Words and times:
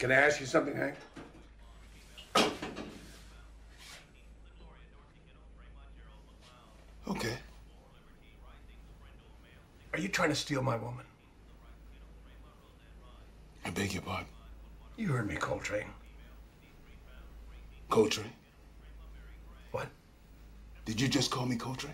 Can 0.00 0.10
I 0.10 0.14
ask 0.14 0.40
you 0.40 0.46
something, 0.46 0.74
Hank? 0.74 0.94
Okay. 7.06 7.36
Are 9.92 9.98
you 9.98 10.08
trying 10.08 10.30
to 10.30 10.34
steal 10.34 10.62
my 10.62 10.76
woman? 10.76 11.04
I 13.66 13.68
beg 13.68 13.92
your 13.92 14.00
pardon. 14.00 14.26
You 14.96 15.08
heard 15.08 15.28
me, 15.28 15.36
Coltrane. 15.36 15.84
Coltrane? 17.90 18.32
What? 19.70 19.88
Did 20.86 20.98
you 20.98 21.08
just 21.08 21.30
call 21.30 21.44
me 21.44 21.56
Coltrane? 21.56 21.92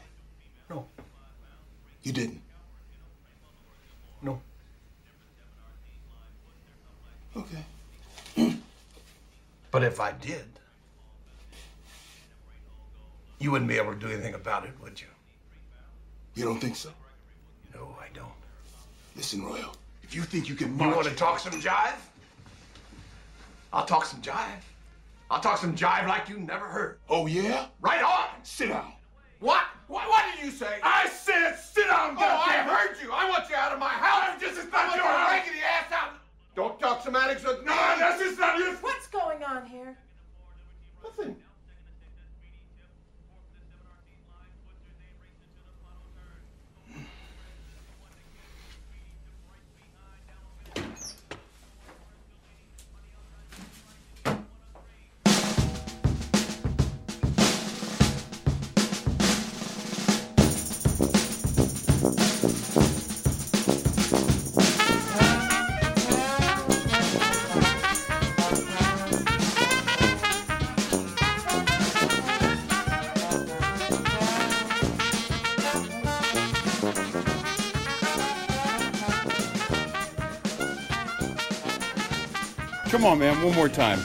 No. 0.71 0.87
You 2.05 2.13
didn't. 2.13 2.41
No. 4.23 4.41
Okay. 7.37 7.65
But 9.73 9.83
if 9.85 10.01
I 10.01 10.13
did, 10.13 10.47
you 13.39 13.51
wouldn't 13.51 13.69
be 13.69 13.77
able 13.77 13.93
to 13.93 13.99
do 13.99 14.07
anything 14.09 14.35
about 14.35 14.65
it, 14.65 14.71
would 14.81 14.99
you? 14.99 15.09
You 16.35 16.45
don't 16.45 16.59
think 16.59 16.77
so? 16.77 16.91
No, 17.75 17.95
I 18.01 18.07
don't. 18.15 18.33
Listen, 19.17 19.45
Royal. 19.45 19.75
If 20.03 20.15
you 20.15 20.23
think 20.23 20.49
you 20.49 20.55
can 20.55 20.79
You 20.79 20.89
want 20.89 21.07
to 21.09 21.15
talk 21.15 21.41
some 21.41 21.61
jive? 21.61 21.99
I'll 23.73 23.85
talk 23.85 24.05
some 24.07 24.23
jive. 24.23 24.63
I'll 25.31 25.41
talk 25.41 25.59
some 25.59 25.75
jive 25.77 26.07
like 26.07 26.29
you 26.29 26.39
never 26.39 26.65
heard. 26.65 26.99
Oh, 27.11 27.27
yeah? 27.27 27.67
Right 27.81 28.03
on! 28.03 28.29
Sit 28.45 28.69
down. 28.69 28.93
What? 29.41 29.65
What, 29.89 30.09
what 30.09 30.25
did 30.35 30.45
you 30.45 30.51
say? 30.51 30.79
I 30.83 31.09
said 31.09 31.57
sit 31.59 31.87
down, 31.89 32.17
Oh, 32.19 32.43
I 32.47 32.63
heard 32.63 32.97
you. 33.03 33.13
I 33.13 33.29
want 33.29 33.49
you 33.51 33.57
out 33.57 33.73
of 33.73 33.79
my 33.79 33.89
house. 33.89 34.41
This 34.41 34.57
is 34.57 34.71
not 34.73 34.95
your 34.97 35.05
house. 35.05 35.31
raggedy 35.31 35.59
ass 35.61 35.93
out. 35.93 36.16
Don't 36.57 36.81
talk 36.81 37.03
semantics 37.05 37.45
with 37.45 37.61
me. 37.61 37.67
No, 37.67 38.17
this 38.19 38.33
is 38.33 38.39
not 38.39 38.59
your... 38.59 38.73
What's 38.77 39.09
going 39.09 39.45
on 39.45 39.67
here? 39.67 39.95
Nothing. 41.05 41.37
Come 83.07 83.13
on, 83.13 83.19
man. 83.21 83.41
One 83.41 83.55
more 83.55 83.69
time. 83.69 84.01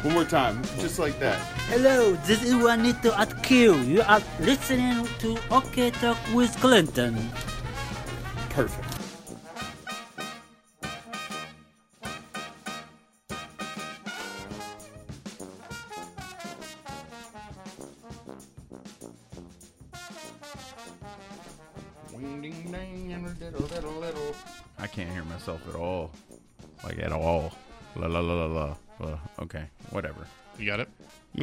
One 0.00 0.14
more 0.14 0.24
time. 0.24 0.62
Just 0.78 0.98
like 0.98 1.18
that. 1.18 1.36
Hello, 1.68 2.12
this 2.24 2.42
is 2.42 2.54
Juanito 2.54 3.12
at 3.12 3.42
Q. 3.42 3.76
You 3.80 4.00
are 4.00 4.22
listening 4.40 5.06
to 5.18 5.36
OK 5.50 5.90
Talk 5.90 6.16
with 6.32 6.56
Clinton. 6.56 7.18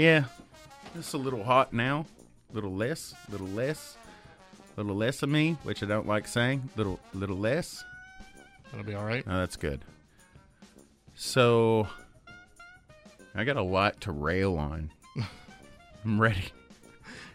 Yeah, 0.07 0.23
it's 0.95 1.11
a 1.11 1.17
little 1.17 1.43
hot 1.43 1.73
now. 1.73 2.05
Little 2.53 2.73
less, 2.73 3.13
little 3.29 3.47
less, 3.47 3.97
little 4.77 4.95
less 4.95 5.21
of 5.21 5.27
me, 5.27 5.57
which 5.63 5.83
I 5.83 5.85
don't 5.85 6.07
like 6.07 6.29
saying. 6.29 6.69
Little, 6.77 6.97
little 7.13 7.35
less. 7.35 7.83
That'll 8.71 8.85
be 8.85 8.93
all 8.93 9.03
right. 9.03 9.25
Oh, 9.27 9.39
that's 9.39 9.57
good. 9.57 9.81
So, 11.13 11.89
I 13.35 13.43
got 13.43 13.57
a 13.57 13.61
lot 13.61 13.99
to 14.01 14.13
rail 14.13 14.55
on. 14.55 14.91
I'm 16.05 16.21
ready. 16.21 16.53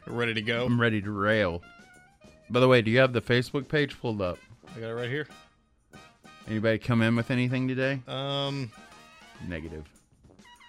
Ready 0.07 0.33
to 0.33 0.41
go? 0.41 0.65
I'm 0.65 0.81
ready 0.81 1.03
to 1.03 1.11
rail. 1.11 1.63
By 2.49 2.61
the 2.61 2.69
way, 2.69 2.81
do 2.81 2.91
you 2.91 3.01
have 3.01 3.13
the 3.13 3.21
Facebook 3.21 3.69
page 3.69 4.01
pulled 4.01 4.23
up? 4.23 4.39
I 4.75 4.81
got 4.81 4.89
it 4.89 4.95
right 4.95 5.11
here. 5.11 5.29
Anybody 6.49 6.79
come 6.79 7.03
in 7.03 7.17
with 7.17 7.31
anything 7.31 7.69
today? 7.69 8.01
Um, 8.09 8.73
Negative. 9.47 9.85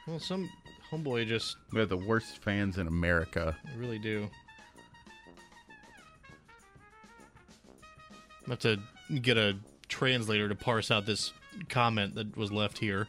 well, 0.05 0.19
some 0.19 0.49
homeboy 0.93 1.27
just 1.27 1.57
We 1.71 1.79
have 1.79 1.89
the 1.89 1.97
worst 1.97 2.37
fans 2.43 2.77
in 2.77 2.87
America. 2.87 3.55
really 3.75 3.99
do. 3.99 4.29
I 8.45 8.49
have 8.49 8.59
to 8.59 8.77
get 9.21 9.37
a 9.37 9.57
translator 9.87 10.49
to 10.49 10.55
parse 10.55 10.91
out 10.91 11.05
this 11.05 11.31
comment 11.69 12.15
that 12.15 12.35
was 12.35 12.51
left 12.51 12.77
here. 12.77 13.07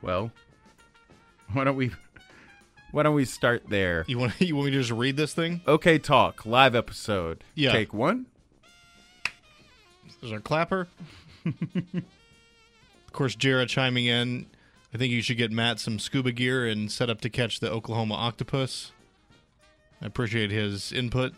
Well, 0.00 0.30
why 1.52 1.64
don't 1.64 1.76
we 1.76 1.90
why 2.92 3.02
don't 3.02 3.14
we 3.14 3.24
start 3.24 3.64
there? 3.68 4.04
You 4.08 4.18
want 4.18 4.32
you 4.40 4.56
want 4.56 4.66
me 4.66 4.72
to 4.72 4.78
just 4.78 4.90
read 4.90 5.16
this 5.16 5.34
thing? 5.34 5.60
Okay, 5.66 5.98
talk 5.98 6.46
live 6.46 6.74
episode. 6.74 7.44
Yeah. 7.54 7.72
Take 7.72 7.92
one. 7.92 8.26
There's 10.20 10.32
our 10.32 10.40
clapper. 10.40 10.88
of 13.16 13.18
course, 13.18 13.34
Jarrah 13.34 13.64
chiming 13.64 14.04
in. 14.04 14.44
I 14.92 14.98
think 14.98 15.10
you 15.10 15.22
should 15.22 15.38
get 15.38 15.50
Matt 15.50 15.80
some 15.80 15.98
scuba 15.98 16.32
gear 16.32 16.66
and 16.66 16.92
set 16.92 17.08
up 17.08 17.22
to 17.22 17.30
catch 17.30 17.60
the 17.60 17.70
Oklahoma 17.70 18.12
octopus. 18.12 18.92
I 20.02 20.06
appreciate 20.06 20.50
his 20.50 20.92
input 20.92 21.32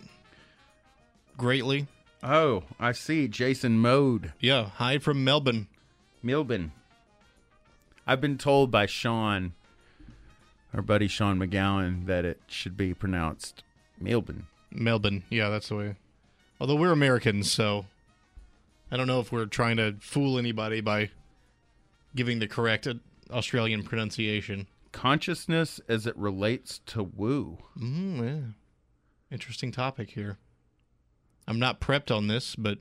greatly. 1.36 1.86
Oh, 2.20 2.64
I 2.80 2.90
see. 2.90 3.28
Jason 3.28 3.78
Mode. 3.78 4.32
Yeah, 4.40 4.70
hi 4.74 4.98
from 4.98 5.22
Melbourne. 5.22 5.68
Melbourne. 6.20 6.72
I've 8.08 8.20
been 8.20 8.38
told 8.38 8.72
by 8.72 8.86
Sean, 8.86 9.52
our 10.74 10.82
buddy 10.82 11.06
Sean 11.06 11.38
McGowan, 11.38 12.06
that 12.06 12.24
it 12.24 12.40
should 12.48 12.76
be 12.76 12.92
pronounced 12.92 13.62
Melbourne. 14.00 14.48
Melbourne. 14.72 15.22
Yeah, 15.30 15.48
that's 15.48 15.68
the 15.68 15.76
way. 15.76 15.94
Although 16.60 16.74
we're 16.74 16.90
Americans, 16.90 17.52
so 17.52 17.86
I 18.90 18.96
don't 18.96 19.06
know 19.06 19.20
if 19.20 19.30
we're 19.30 19.46
trying 19.46 19.76
to 19.76 19.94
fool 20.00 20.40
anybody 20.40 20.80
by 20.80 21.10
giving 22.14 22.38
the 22.38 22.48
correct 22.48 22.88
Australian 23.30 23.82
pronunciation. 23.82 24.66
Consciousness 24.92 25.80
as 25.88 26.06
it 26.06 26.16
relates 26.16 26.80
to 26.86 27.02
woo. 27.02 27.58
Mm, 27.78 28.18
yeah. 28.20 28.52
Interesting 29.30 29.70
topic 29.70 30.10
here. 30.10 30.38
I'm 31.46 31.58
not 31.58 31.80
prepped 31.80 32.14
on 32.14 32.26
this, 32.26 32.56
but 32.56 32.78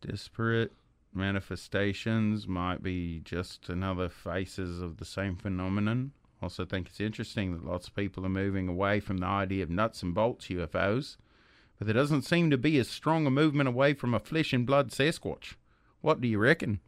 Disparate 0.00 0.72
manifestations 1.12 2.46
might 2.46 2.82
be 2.82 3.20
just 3.24 3.68
another 3.68 4.08
faces 4.08 4.80
of 4.80 4.98
the 4.98 5.04
same 5.04 5.36
phenomenon. 5.36 6.12
Also, 6.40 6.64
think 6.64 6.86
it's 6.86 7.00
interesting 7.00 7.52
that 7.52 7.66
lots 7.66 7.88
of 7.88 7.96
people 7.96 8.24
are 8.24 8.30
moving 8.30 8.68
away 8.68 9.00
from 9.00 9.18
the 9.18 9.26
idea 9.26 9.62
of 9.62 9.70
nuts 9.70 10.02
and 10.02 10.14
bolts 10.14 10.46
UFOs, 10.46 11.16
but 11.78 11.86
there 11.86 11.94
doesn't 11.94 12.22
seem 12.22 12.50
to 12.50 12.58
be 12.58 12.78
as 12.78 12.88
strong 12.88 13.26
a 13.26 13.30
movement 13.30 13.68
away 13.68 13.92
from 13.94 14.14
a 14.14 14.20
flesh 14.20 14.52
and 14.52 14.64
blood 14.66 14.90
Sasquatch. 14.90 15.54
What 16.00 16.20
do 16.20 16.28
you 16.28 16.38
reckon? 16.38 16.80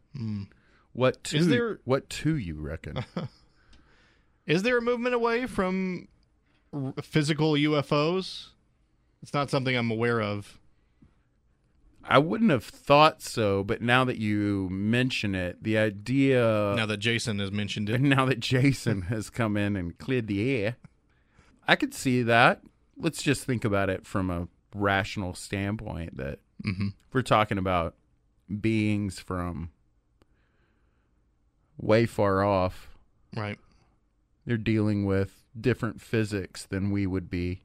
What 0.93 1.23
to? 1.25 1.37
Is 1.37 1.47
there- 1.47 1.79
What 1.85 2.09
to 2.09 2.35
you 2.35 2.55
reckon? 2.55 3.05
is 4.45 4.63
there 4.63 4.77
a 4.77 4.81
movement 4.81 5.15
away 5.15 5.45
from 5.45 6.07
r- 6.73 6.93
physical 7.01 7.53
UFOs? 7.53 8.49
It's 9.21 9.33
not 9.33 9.49
something 9.49 9.75
I'm 9.75 9.91
aware 9.91 10.21
of. 10.21 10.57
I 12.03 12.17
wouldn't 12.17 12.49
have 12.49 12.63
thought 12.63 13.21
so, 13.21 13.63
but 13.63 13.81
now 13.81 14.03
that 14.05 14.17
you 14.17 14.67
mention 14.71 15.35
it, 15.35 15.63
the 15.63 15.77
idea 15.77 16.73
now 16.75 16.87
that 16.87 16.97
Jason 16.97 17.37
has 17.39 17.51
mentioned 17.51 17.89
it. 17.89 18.01
Now 18.01 18.25
that 18.25 18.39
Jason 18.39 19.01
has 19.13 19.29
come 19.29 19.55
in 19.55 19.75
and 19.75 19.95
cleared 19.97 20.25
the 20.27 20.49
air, 20.63 20.77
I 21.67 21.75
could 21.75 21.93
see 21.93 22.23
that. 22.23 22.61
Let's 22.97 23.21
just 23.21 23.43
think 23.45 23.63
about 23.63 23.89
it 23.91 24.05
from 24.05 24.29
a 24.31 24.47
rational 24.73 25.35
standpoint 25.35 26.17
that 26.17 26.39
Mhm. 26.65 26.93
we're 27.13 27.21
talking 27.21 27.57
about 27.59 27.95
beings 28.59 29.19
from 29.19 29.69
way 31.81 32.05
far 32.05 32.43
off, 32.43 32.87
Right. 33.35 33.57
they're 34.45 34.55
dealing 34.57 35.05
with 35.05 35.43
different 35.59 35.99
physics 35.99 36.65
than 36.65 36.91
we 36.91 37.05
would 37.05 37.29
be. 37.29 37.61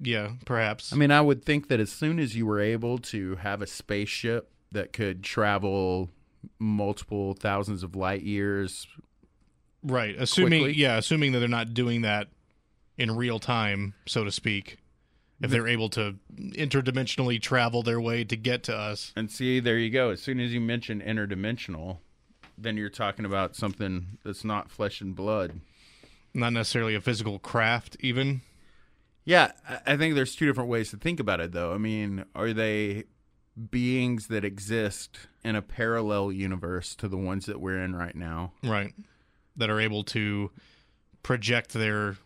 Yeah, 0.00 0.32
perhaps. 0.44 0.92
I 0.92 0.96
mean, 0.96 1.10
I 1.10 1.20
would 1.20 1.44
think 1.44 1.68
that 1.68 1.80
as 1.80 1.90
soon 1.90 2.18
as 2.18 2.36
you 2.36 2.44
were 2.46 2.60
able 2.60 2.98
to 2.98 3.36
have 3.36 3.62
a 3.62 3.66
spaceship 3.66 4.50
that 4.72 4.92
could 4.92 5.22
travel 5.24 6.10
multiple 6.58 7.34
thousands 7.34 7.82
of 7.82 7.96
light 7.96 8.22
years 8.22 8.86
right. 9.82 10.14
Assuming 10.18 10.62
quickly. 10.64 10.80
yeah, 10.80 10.96
assuming 10.98 11.32
that 11.32 11.40
they're 11.40 11.48
not 11.48 11.74
doing 11.74 12.02
that 12.02 12.28
in 12.96 13.16
real 13.16 13.38
time, 13.38 13.94
so 14.06 14.24
to 14.24 14.30
speak. 14.30 14.78
If 15.40 15.50
they're 15.52 15.68
able 15.68 15.88
to 15.90 16.16
interdimensionally 16.36 17.40
travel 17.40 17.84
their 17.84 18.00
way 18.00 18.24
to 18.24 18.36
get 18.36 18.64
to 18.64 18.76
us. 18.76 19.12
And 19.14 19.30
see, 19.30 19.60
there 19.60 19.78
you 19.78 19.88
go. 19.88 20.10
As 20.10 20.20
soon 20.20 20.40
as 20.40 20.52
you 20.52 20.60
mention 20.60 21.00
interdimensional, 21.00 21.98
then 22.60 22.76
you're 22.76 22.90
talking 22.90 23.24
about 23.24 23.54
something 23.56 24.18
that's 24.24 24.44
not 24.44 24.70
flesh 24.70 25.00
and 25.00 25.14
blood. 25.14 25.60
Not 26.34 26.52
necessarily 26.52 26.94
a 26.94 27.00
physical 27.00 27.38
craft 27.38 27.96
even. 28.00 28.42
Yeah, 29.24 29.52
I- 29.86 29.96
think 29.96 30.14
there's 30.14 30.34
two 30.34 30.46
different 30.46 30.70
ways 30.70 30.90
to 30.90 30.96
think 30.96 31.20
about 31.20 31.40
it, 31.40 31.52
though. 31.52 31.72
I 31.74 31.78
mean, 31.78 32.24
are 32.34 32.52
they 32.52 33.04
beings 33.70 34.28
that 34.28 34.44
exist 34.44 35.18
in 35.44 35.54
a 35.56 35.62
parallel 35.62 36.32
universe 36.32 36.94
to 36.96 37.08
the 37.08 37.16
ones 37.18 37.46
that 37.46 37.60
we're 37.60 37.78
in 37.82 37.94
right 37.94 38.14
now? 38.16 38.52
Right. 38.62 38.94
That 39.56 39.68
are 39.70 39.80
able 39.80 40.04
to 40.04 40.50
project 41.22 41.72
their 41.74 42.16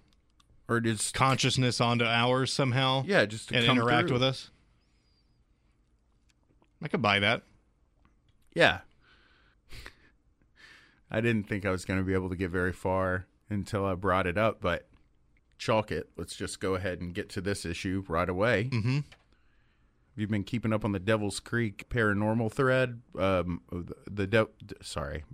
Or 0.68 0.80
just, 0.80 1.12
consciousness 1.14 1.80
onto 1.80 2.04
ours 2.04 2.52
somehow. 2.52 3.02
yeah, 3.06 3.24
just 3.26 3.48
to 3.48 3.56
and 3.56 3.66
come 3.66 3.78
interact 3.78 4.08
through. 4.08 4.14
with 4.16 4.22
us. 4.22 4.50
I 6.82 6.88
could 6.88 7.02
buy 7.02 7.18
that. 7.20 7.42
Yeah. 8.54 8.80
I 11.12 11.20
didn't 11.20 11.46
think 11.46 11.66
I 11.66 11.70
was 11.70 11.84
going 11.84 12.00
to 12.00 12.04
be 12.04 12.14
able 12.14 12.30
to 12.30 12.36
get 12.36 12.50
very 12.50 12.72
far 12.72 13.26
until 13.50 13.84
I 13.84 13.94
brought 13.94 14.26
it 14.26 14.38
up, 14.38 14.62
but 14.62 14.88
chalk 15.58 15.92
it. 15.92 16.08
Let's 16.16 16.34
just 16.34 16.58
go 16.58 16.74
ahead 16.74 17.02
and 17.02 17.14
get 17.14 17.28
to 17.30 17.42
this 17.42 17.66
issue 17.66 18.02
right 18.08 18.28
away. 18.28 18.70
Mm-hmm. 18.72 18.94
Have 18.96 20.20
you 20.20 20.26
been 20.26 20.42
keeping 20.42 20.72
up 20.72 20.86
on 20.86 20.92
the 20.92 20.98
Devil's 20.98 21.38
Creek 21.38 21.84
paranormal 21.90 22.50
thread? 22.50 23.02
Um, 23.18 23.60
the, 23.70 23.94
the 24.10 24.26
de- 24.26 24.48
sorry, 24.80 25.24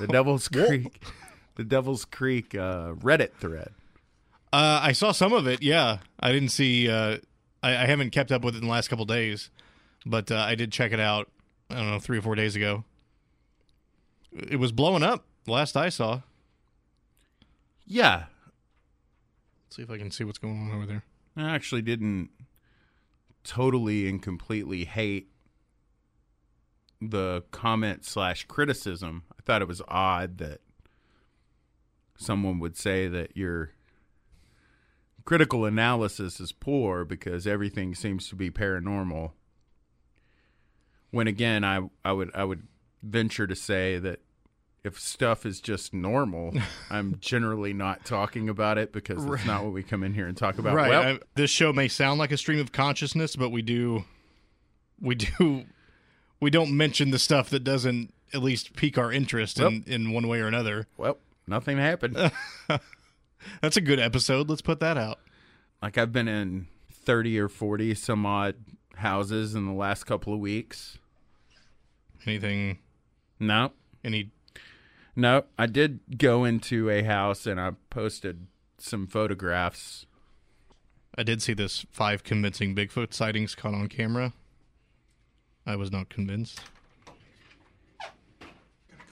the 0.00 0.06
Devil's 0.06 0.48
Creek, 0.48 1.02
the 1.56 1.64
Devil's 1.64 2.04
Creek 2.04 2.54
uh, 2.54 2.92
Reddit 2.94 3.34
thread. 3.34 3.70
Uh, 4.52 4.80
I 4.82 4.92
saw 4.92 5.10
some 5.12 5.32
of 5.32 5.46
it. 5.48 5.62
Yeah, 5.62 5.98
I 6.20 6.30
didn't 6.32 6.48
see. 6.48 6.88
Uh, 6.88 7.18
I, 7.62 7.70
I 7.70 7.86
haven't 7.86 8.10
kept 8.10 8.30
up 8.30 8.42
with 8.44 8.54
it 8.54 8.58
in 8.58 8.64
the 8.64 8.70
last 8.70 8.88
couple 8.88 9.04
days, 9.04 9.50
but 10.06 10.30
uh, 10.30 10.36
I 10.36 10.54
did 10.54 10.72
check 10.72 10.92
it 10.92 11.00
out. 11.00 11.28
I 11.68 11.74
don't 11.76 11.90
know, 11.90 11.98
three 12.00 12.18
or 12.18 12.22
four 12.22 12.34
days 12.34 12.56
ago. 12.56 12.84
It 14.32 14.56
was 14.56 14.72
blowing 14.72 15.02
up. 15.02 15.24
Last 15.46 15.76
I 15.76 15.88
saw. 15.88 16.20
Yeah, 17.86 18.26
Let's 19.70 19.76
see 19.76 19.82
if 19.82 19.90
I 19.92 19.98
can 19.98 20.10
see 20.10 20.24
what's 20.24 20.38
going 20.38 20.60
on 20.68 20.74
over 20.74 20.84
there. 20.84 21.04
I 21.36 21.54
actually 21.54 21.82
didn't 21.82 22.30
totally 23.44 24.08
and 24.08 24.20
completely 24.20 24.84
hate 24.84 25.28
the 27.00 27.44
comment 27.52 28.04
slash 28.04 28.46
criticism. 28.48 29.22
I 29.30 29.42
thought 29.42 29.62
it 29.62 29.68
was 29.68 29.80
odd 29.86 30.38
that 30.38 30.60
someone 32.18 32.58
would 32.58 32.76
say 32.76 33.06
that 33.06 33.36
your 33.36 33.70
critical 35.24 35.64
analysis 35.64 36.40
is 36.40 36.50
poor 36.50 37.04
because 37.04 37.46
everything 37.46 37.94
seems 37.94 38.28
to 38.28 38.34
be 38.34 38.50
paranormal. 38.50 39.30
When 41.12 41.28
again, 41.28 41.62
I 41.62 41.88
I 42.04 42.10
would 42.10 42.32
I 42.34 42.42
would 42.42 42.66
venture 43.02 43.46
to 43.46 43.54
say 43.56 43.98
that 43.98 44.20
if 44.82 44.98
stuff 44.98 45.44
is 45.44 45.60
just 45.60 45.92
normal, 45.92 46.54
I'm 46.90 47.16
generally 47.20 47.72
not 47.72 48.04
talking 48.04 48.48
about 48.48 48.78
it 48.78 48.92
because 48.92 49.24
it's 49.24 49.44
not 49.44 49.62
what 49.62 49.72
we 49.72 49.82
come 49.82 50.02
in 50.02 50.14
here 50.14 50.26
and 50.26 50.36
talk 50.36 50.58
about. 50.58 50.74
right. 50.74 50.90
Well, 50.90 51.02
I, 51.02 51.18
this 51.34 51.50
show 51.50 51.72
may 51.72 51.88
sound 51.88 52.18
like 52.18 52.32
a 52.32 52.36
stream 52.36 52.60
of 52.60 52.72
consciousness, 52.72 53.36
but 53.36 53.50
we 53.50 53.62
do, 53.62 54.04
we 55.00 55.14
do, 55.16 55.64
we 56.40 56.50
don't 56.50 56.74
mention 56.76 57.10
the 57.10 57.18
stuff 57.18 57.50
that 57.50 57.64
doesn't 57.64 58.14
at 58.32 58.42
least 58.42 58.74
pique 58.74 58.96
our 58.96 59.12
interest 59.12 59.58
in, 59.60 59.84
in 59.86 60.12
one 60.12 60.28
way 60.28 60.40
or 60.40 60.46
another. 60.46 60.86
well, 60.96 61.18
nothing 61.46 61.76
happened. 61.78 62.16
That's 63.60 63.76
a 63.76 63.80
good 63.80 63.98
episode. 63.98 64.48
Let's 64.48 64.62
put 64.62 64.80
that 64.80 64.96
out. 64.96 65.18
like 65.82 65.98
I've 65.98 66.12
been 66.12 66.28
in 66.28 66.68
30 66.92 67.38
or 67.40 67.48
40 67.48 67.94
some 67.94 68.24
odd 68.24 68.54
houses 68.96 69.54
in 69.54 69.66
the 69.66 69.72
last 69.72 70.04
couple 70.04 70.32
of 70.32 70.38
weeks. 70.40 70.98
Anything? 72.26 72.78
No, 73.40 73.72
Any? 74.04 74.30
no, 75.16 75.44
I 75.58 75.66
did 75.66 76.18
go 76.18 76.44
into 76.44 76.90
a 76.90 77.02
house 77.02 77.46
and 77.46 77.58
I 77.60 77.72
posted 77.88 78.46
some 78.78 79.06
photographs. 79.06 80.04
I 81.16 81.22
did 81.22 81.40
see 81.42 81.54
this 81.54 81.84
five 81.90 82.22
convincing 82.22 82.74
Bigfoot 82.74 83.12
sightings 83.14 83.54
caught 83.54 83.74
on 83.74 83.88
camera. 83.88 84.32
I 85.66 85.76
was 85.76 85.90
not 85.90 86.08
convinced. 86.10 86.60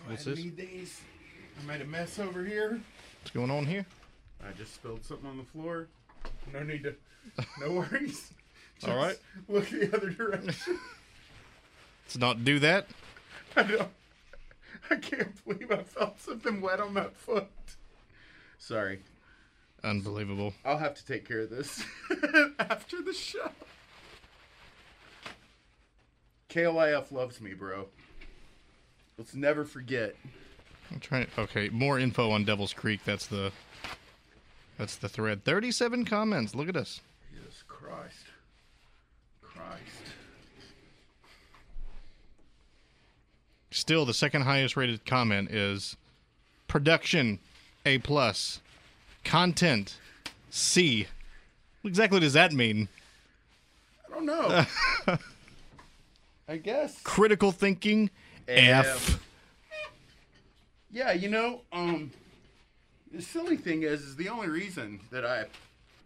What's 0.07 0.25
this? 0.25 0.39
these. 0.39 1.01
I 1.61 1.67
made 1.67 1.81
a 1.83 1.85
mess 1.85 2.19
over 2.19 2.45
here. 2.45 2.81
What's 3.21 3.31
going 3.33 3.51
on 3.51 3.67
here? 3.67 3.85
I 4.43 4.53
just 4.53 4.75
spilled 4.75 5.05
something 5.05 5.29
on 5.29 5.37
the 5.37 5.45
floor. 5.45 5.89
No 6.53 6.63
need 6.63 6.85
to. 6.85 6.95
No 7.61 7.73
worries. 7.91 8.31
All 8.87 8.97
right. 8.97 9.19
Look 9.49 9.69
the 9.69 9.95
other 9.95 10.11
direction. 10.11 10.79
Let's 12.05 12.17
not 12.17 12.45
do 12.45 12.59
that. 12.61 12.87
I 13.57 13.63
don't. 13.65 13.89
I 14.91 14.97
can't 14.97 15.45
believe 15.45 15.71
I 15.71 15.83
felt 15.83 16.21
something 16.21 16.61
wet 16.61 16.81
on 16.81 16.95
my 16.95 17.09
foot. 17.09 17.49
Sorry. 18.59 19.01
Unbelievable. 19.85 20.55
I'll 20.65 20.79
have 20.79 20.95
to 20.95 21.07
take 21.07 21.27
care 21.27 21.41
of 21.41 21.51
this 21.51 21.85
after 22.59 23.01
the 23.03 23.13
show. 23.13 23.51
KLIF 26.49 27.13
loves 27.13 27.41
me, 27.41 27.55
bro. 27.55 27.87
Let's 29.17 29.35
never 29.35 29.65
forget. 29.65 30.17
I'm 30.91 31.01
trying. 31.01 31.27
Okay, 31.39 31.69
more 31.69 31.99
info 31.99 32.31
on 32.31 32.45
Devil's 32.45 32.73
Creek. 32.73 33.01
That's 33.05 33.27
the. 33.27 33.53
That's 34.79 34.97
the 34.97 35.09
thread. 35.09 35.45
Thirty-seven 35.45 36.05
comments. 36.05 36.55
Look 36.55 36.69
at 36.69 36.77
us. 36.77 37.01
Jesus 37.31 37.63
Christ. 37.67 38.25
Christ. 39.43 40.08
Still, 43.79 44.05
the 44.05 44.13
second 44.13 44.43
highest 44.43 44.77
rated 44.77 45.07
comment 45.07 45.53
is 45.53 45.97
production 46.67 47.39
A 47.87 47.99
plus, 47.99 48.61
content 49.23 49.99
C. 50.51 51.07
What 51.83 51.89
exactly 51.89 52.19
does 52.19 52.33
that 52.33 52.53
mean? 52.53 52.89
I 54.05 54.15
don't 54.15 54.27
know. 54.27 54.67
I 56.49 56.57
guess. 56.57 57.01
Critical 57.03 57.53
thinking 57.53 58.11
F. 58.49 59.21
Yeah, 60.91 61.13
you 61.13 61.29
know, 61.29 61.61
um, 61.73 62.11
the 63.13 63.23
silly 63.23 63.57
thing 63.57 63.85
is, 63.85 64.03
is 64.03 64.17
the 64.17 64.29
only 64.29 64.49
reason 64.49 64.99
that 65.13 65.25
I, 65.25 65.45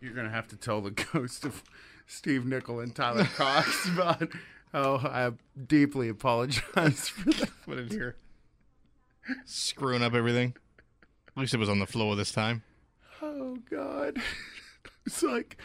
you're 0.02 0.12
gonna 0.12 0.28
have 0.28 0.48
to 0.48 0.56
tell 0.56 0.82
the 0.82 0.90
ghost 1.12 1.46
of 1.46 1.62
Steve 2.06 2.44
Nickel 2.44 2.80
and 2.80 2.94
Tyler 2.94 3.24
Cox 3.36 3.88
about 3.88 4.28
how 4.72 4.96
I 4.96 5.30
deeply 5.66 6.08
apologize 6.08 7.08
for 7.08 7.30
that. 7.30 7.50
Put 7.66 7.78
it 7.78 7.92
here. 7.92 8.16
Screwing 9.44 10.02
up 10.02 10.14
everything. 10.14 10.54
At 11.28 11.40
least 11.40 11.54
it 11.54 11.58
was 11.58 11.68
on 11.68 11.78
the 11.78 11.86
floor 11.86 12.16
this 12.16 12.32
time. 12.32 12.62
Oh 13.20 13.58
God. 13.70 14.18
It's 15.04 15.20
like, 15.20 15.56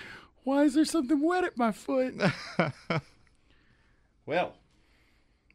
why 0.46 0.64
is 0.64 0.74
there 0.74 0.84
something 0.84 1.22
wet 1.22 1.44
at 1.44 1.58
my 1.60 1.72
foot? 1.72 2.16
well, 4.26 4.56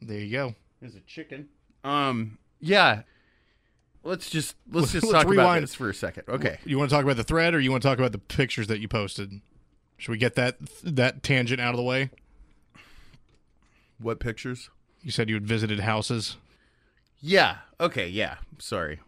There 0.01 0.19
you 0.21 0.31
go. 0.31 0.55
there's 0.81 0.95
a 0.95 1.01
chicken. 1.01 1.49
Um, 1.83 2.39
yeah. 2.61 3.03
Let's 4.05 4.31
just 4.31 4.55
let's 4.71 4.93
just 4.93 5.05
Let's 5.05 5.13
talk 5.13 5.25
about 5.25 5.31
rewind. 5.33 5.63
this 5.65 5.75
for 5.75 5.91
a 5.91 5.95
second. 5.95 6.25
Okay. 6.29 6.59
You 6.65 6.79
want 6.79 6.91
to 6.91 6.97
talk 6.97 7.05
about 7.05 7.17
the 7.17 7.25
thread, 7.25 7.55
or 7.55 7.61
you 7.61 7.71
want 7.73 7.83
to 7.83 7.89
talk 7.89 7.99
about 7.99 8.13
the 8.13 8.19
pictures 8.19 8.67
that 8.69 8.81
you 8.81 8.87
posted? 8.89 9.41
Should 9.97 10.13
we 10.13 10.19
get 10.19 10.35
that 10.37 10.59
that 10.85 11.23
tangent 11.23 11.61
out 11.61 11.71
of 11.71 11.77
the 11.77 11.83
way? 11.85 12.11
What 14.03 14.21
pictures? 14.21 14.71
You 15.03 15.11
said 15.11 15.29
you 15.29 15.35
had 15.37 15.47
visited 15.47 15.81
houses. 15.81 16.37
Yeah. 17.21 17.59
Okay. 17.81 18.09
Yeah. 18.09 18.37
Sorry. 18.59 19.01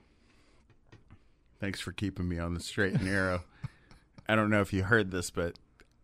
Thanks 1.61 1.81
for 1.81 1.93
keeping 1.93 2.29
me 2.29 2.39
on 2.39 2.55
the 2.55 2.61
straight 2.61 2.95
and 2.95 3.05
narrow. 3.05 3.45
I 4.29 4.37
don't 4.37 4.51
know 4.51 4.61
if 4.61 4.73
you 4.73 4.85
heard 4.85 5.11
this, 5.11 5.31
but 5.31 5.55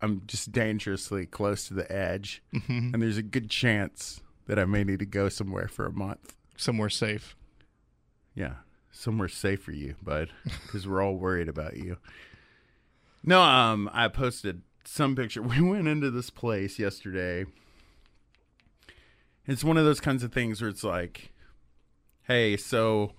I'm 0.02 0.22
just 0.26 0.52
dangerously 0.52 1.26
close 1.26 1.68
to 1.68 1.74
the 1.74 1.90
edge, 1.90 2.42
and 2.68 3.02
there's 3.02 3.18
a 3.18 3.22
good 3.22 3.50
chance 3.50 4.22
that 4.46 4.58
I 4.58 4.64
may 4.64 4.84
need 4.84 4.98
to 5.00 5.06
go 5.06 5.28
somewhere 5.28 5.68
for 5.68 5.86
a 5.86 5.92
month. 5.92 6.34
Somewhere 6.56 6.88
safe. 6.88 7.36
Yeah, 8.34 8.54
somewhere 8.90 9.28
safe 9.28 9.62
for 9.62 9.72
you, 9.72 9.96
bud, 10.02 10.30
because 10.44 10.88
we're 10.88 11.02
all 11.02 11.16
worried 11.16 11.48
about 11.48 11.76
you. 11.76 11.98
No, 13.22 13.42
um, 13.42 13.90
I 13.92 14.08
posted 14.08 14.62
some 14.84 15.14
picture. 15.14 15.42
We 15.50 15.60
went 15.60 15.88
into 15.88 16.10
this 16.10 16.30
place 16.30 16.78
yesterday. 16.78 17.44
It's 19.50 19.64
one 19.64 19.76
of 19.76 19.84
those 19.84 19.98
kinds 19.98 20.22
of 20.22 20.32
things 20.32 20.60
where 20.60 20.70
it's 20.70 20.84
like, 20.84 21.32
hey, 22.22 22.56
so 22.56 23.14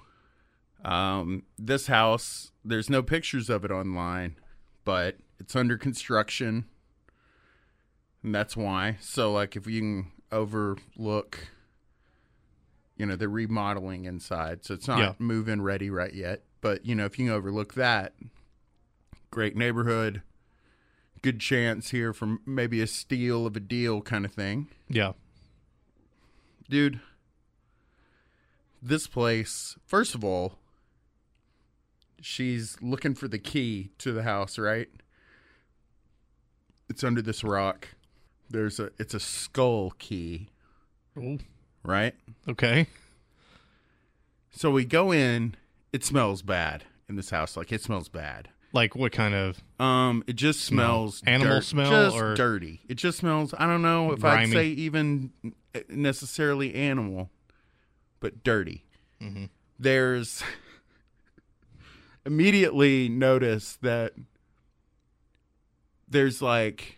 um, 0.85 1.43
this 1.59 1.87
house, 1.87 2.51
there's 2.63 2.89
no 2.89 3.03
pictures 3.03 3.49
of 3.49 3.65
it 3.65 3.71
online, 3.71 4.37
but 4.85 5.17
it's 5.41 5.57
under 5.57 5.77
construction, 5.77 6.63
and 8.23 8.33
that's 8.33 8.55
why. 8.55 8.95
So, 9.01 9.33
like, 9.33 9.57
if 9.57 9.67
you 9.67 9.81
can 9.81 10.11
overlook 10.31 11.49
you 12.97 13.07
know, 13.07 13.15
they're 13.15 13.27
remodeling 13.27 14.05
inside, 14.05 14.63
so 14.63 14.75
it's 14.75 14.87
not 14.87 14.99
Yeah. 14.99 15.13
move-in 15.17 15.63
ready 15.63 15.89
right 15.89 16.13
yet. 16.13 16.43
But 16.61 16.85
you 16.85 16.93
know, 16.93 17.05
if 17.05 17.17
you 17.17 17.25
can 17.25 17.33
overlook 17.33 17.73
that, 17.73 18.13
great 19.31 19.55
neighborhood, 19.57 20.21
good 21.23 21.39
chance 21.39 21.89
here 21.89 22.13
for 22.13 22.37
maybe 22.45 22.79
a 22.79 22.85
steal 22.85 23.47
of 23.47 23.55
a 23.55 23.59
deal 23.59 24.01
kind 24.01 24.23
of 24.23 24.31
thing, 24.33 24.67
Yeah. 24.87 25.13
Dude. 26.71 26.99
This 28.81 29.05
place, 29.05 29.77
first 29.85 30.15
of 30.15 30.23
all, 30.23 30.57
she's 32.19 32.77
looking 32.81 33.13
for 33.13 33.27
the 33.27 33.37
key 33.37 33.91
to 33.99 34.11
the 34.11 34.23
house, 34.23 34.57
right? 34.57 34.87
It's 36.89 37.03
under 37.03 37.21
this 37.21 37.43
rock. 37.43 37.89
There's 38.49 38.79
a, 38.79 38.89
it's 38.97 39.13
a 39.13 39.19
skull 39.19 39.91
key, 39.99 40.49
right? 41.83 42.15
Okay. 42.49 42.87
So 44.49 44.71
we 44.71 44.83
go 44.85 45.11
in. 45.11 45.55
It 45.93 46.03
smells 46.03 46.41
bad 46.41 46.85
in 47.07 47.15
this 47.17 47.29
house. 47.29 47.55
Like 47.55 47.71
it 47.71 47.81
smells 47.81 48.09
bad. 48.09 48.49
Like 48.73 48.95
what 48.95 49.11
kind 49.11 49.33
of? 49.35 49.61
Um, 49.79 50.23
it 50.27 50.37
just 50.37 50.61
smells 50.61 51.21
Animal 51.27 51.55
dirt- 51.57 51.63
smell 51.65 51.91
just 51.91 52.15
or- 52.15 52.33
dirty. 52.35 52.81
It 52.89 52.95
just 52.95 53.17
smells. 53.19 53.53
I 53.57 53.67
don't 53.67 53.81
know 53.81 54.11
if 54.13 54.23
I'd 54.23 54.49
say 54.49 54.67
even 54.67 55.31
necessarily 55.89 56.73
animal, 56.75 57.29
but 58.19 58.43
dirty. 58.43 58.85
Mm-hmm. 59.21 59.45
There's 59.79 60.43
immediately 62.25 63.09
notice 63.09 63.77
that 63.81 64.13
there's 66.07 66.41
like 66.41 66.97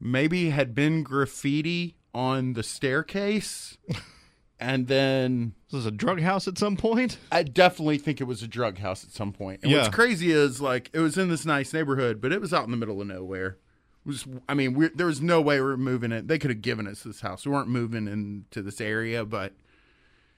maybe 0.00 0.50
had 0.50 0.74
been 0.74 1.02
graffiti 1.02 1.96
on 2.14 2.54
the 2.54 2.62
staircase, 2.62 3.76
and 4.60 4.86
then 4.86 5.52
This 5.70 5.80
is 5.80 5.86
a 5.86 5.90
drug 5.90 6.20
house 6.20 6.48
at 6.48 6.56
some 6.56 6.76
point. 6.76 7.18
I 7.30 7.42
definitely 7.42 7.98
think 7.98 8.20
it 8.20 8.24
was 8.24 8.42
a 8.42 8.48
drug 8.48 8.78
house 8.78 9.04
at 9.04 9.10
some 9.10 9.32
point. 9.32 9.60
And 9.62 9.70
Yeah. 9.70 9.82
what's 9.82 9.94
crazy 9.94 10.30
is 10.30 10.60
like 10.60 10.88
it 10.94 11.00
was 11.00 11.18
in 11.18 11.28
this 11.28 11.44
nice 11.44 11.72
neighborhood, 11.74 12.20
but 12.20 12.32
it 12.32 12.40
was 12.40 12.54
out 12.54 12.64
in 12.64 12.70
the 12.70 12.76
middle 12.76 13.00
of 13.00 13.06
nowhere. 13.06 13.58
Was 14.06 14.24
I 14.48 14.54
mean, 14.54 14.90
there 14.94 15.06
was 15.06 15.20
no 15.20 15.40
way 15.40 15.56
we 15.56 15.66
were 15.66 15.76
moving 15.76 16.12
it. 16.12 16.28
They 16.28 16.38
could 16.38 16.50
have 16.50 16.62
given 16.62 16.86
us 16.86 17.02
this 17.02 17.20
house. 17.20 17.44
We 17.44 17.52
weren't 17.52 17.68
moving 17.68 18.06
into 18.06 18.62
this 18.62 18.80
area, 18.80 19.24
but 19.24 19.52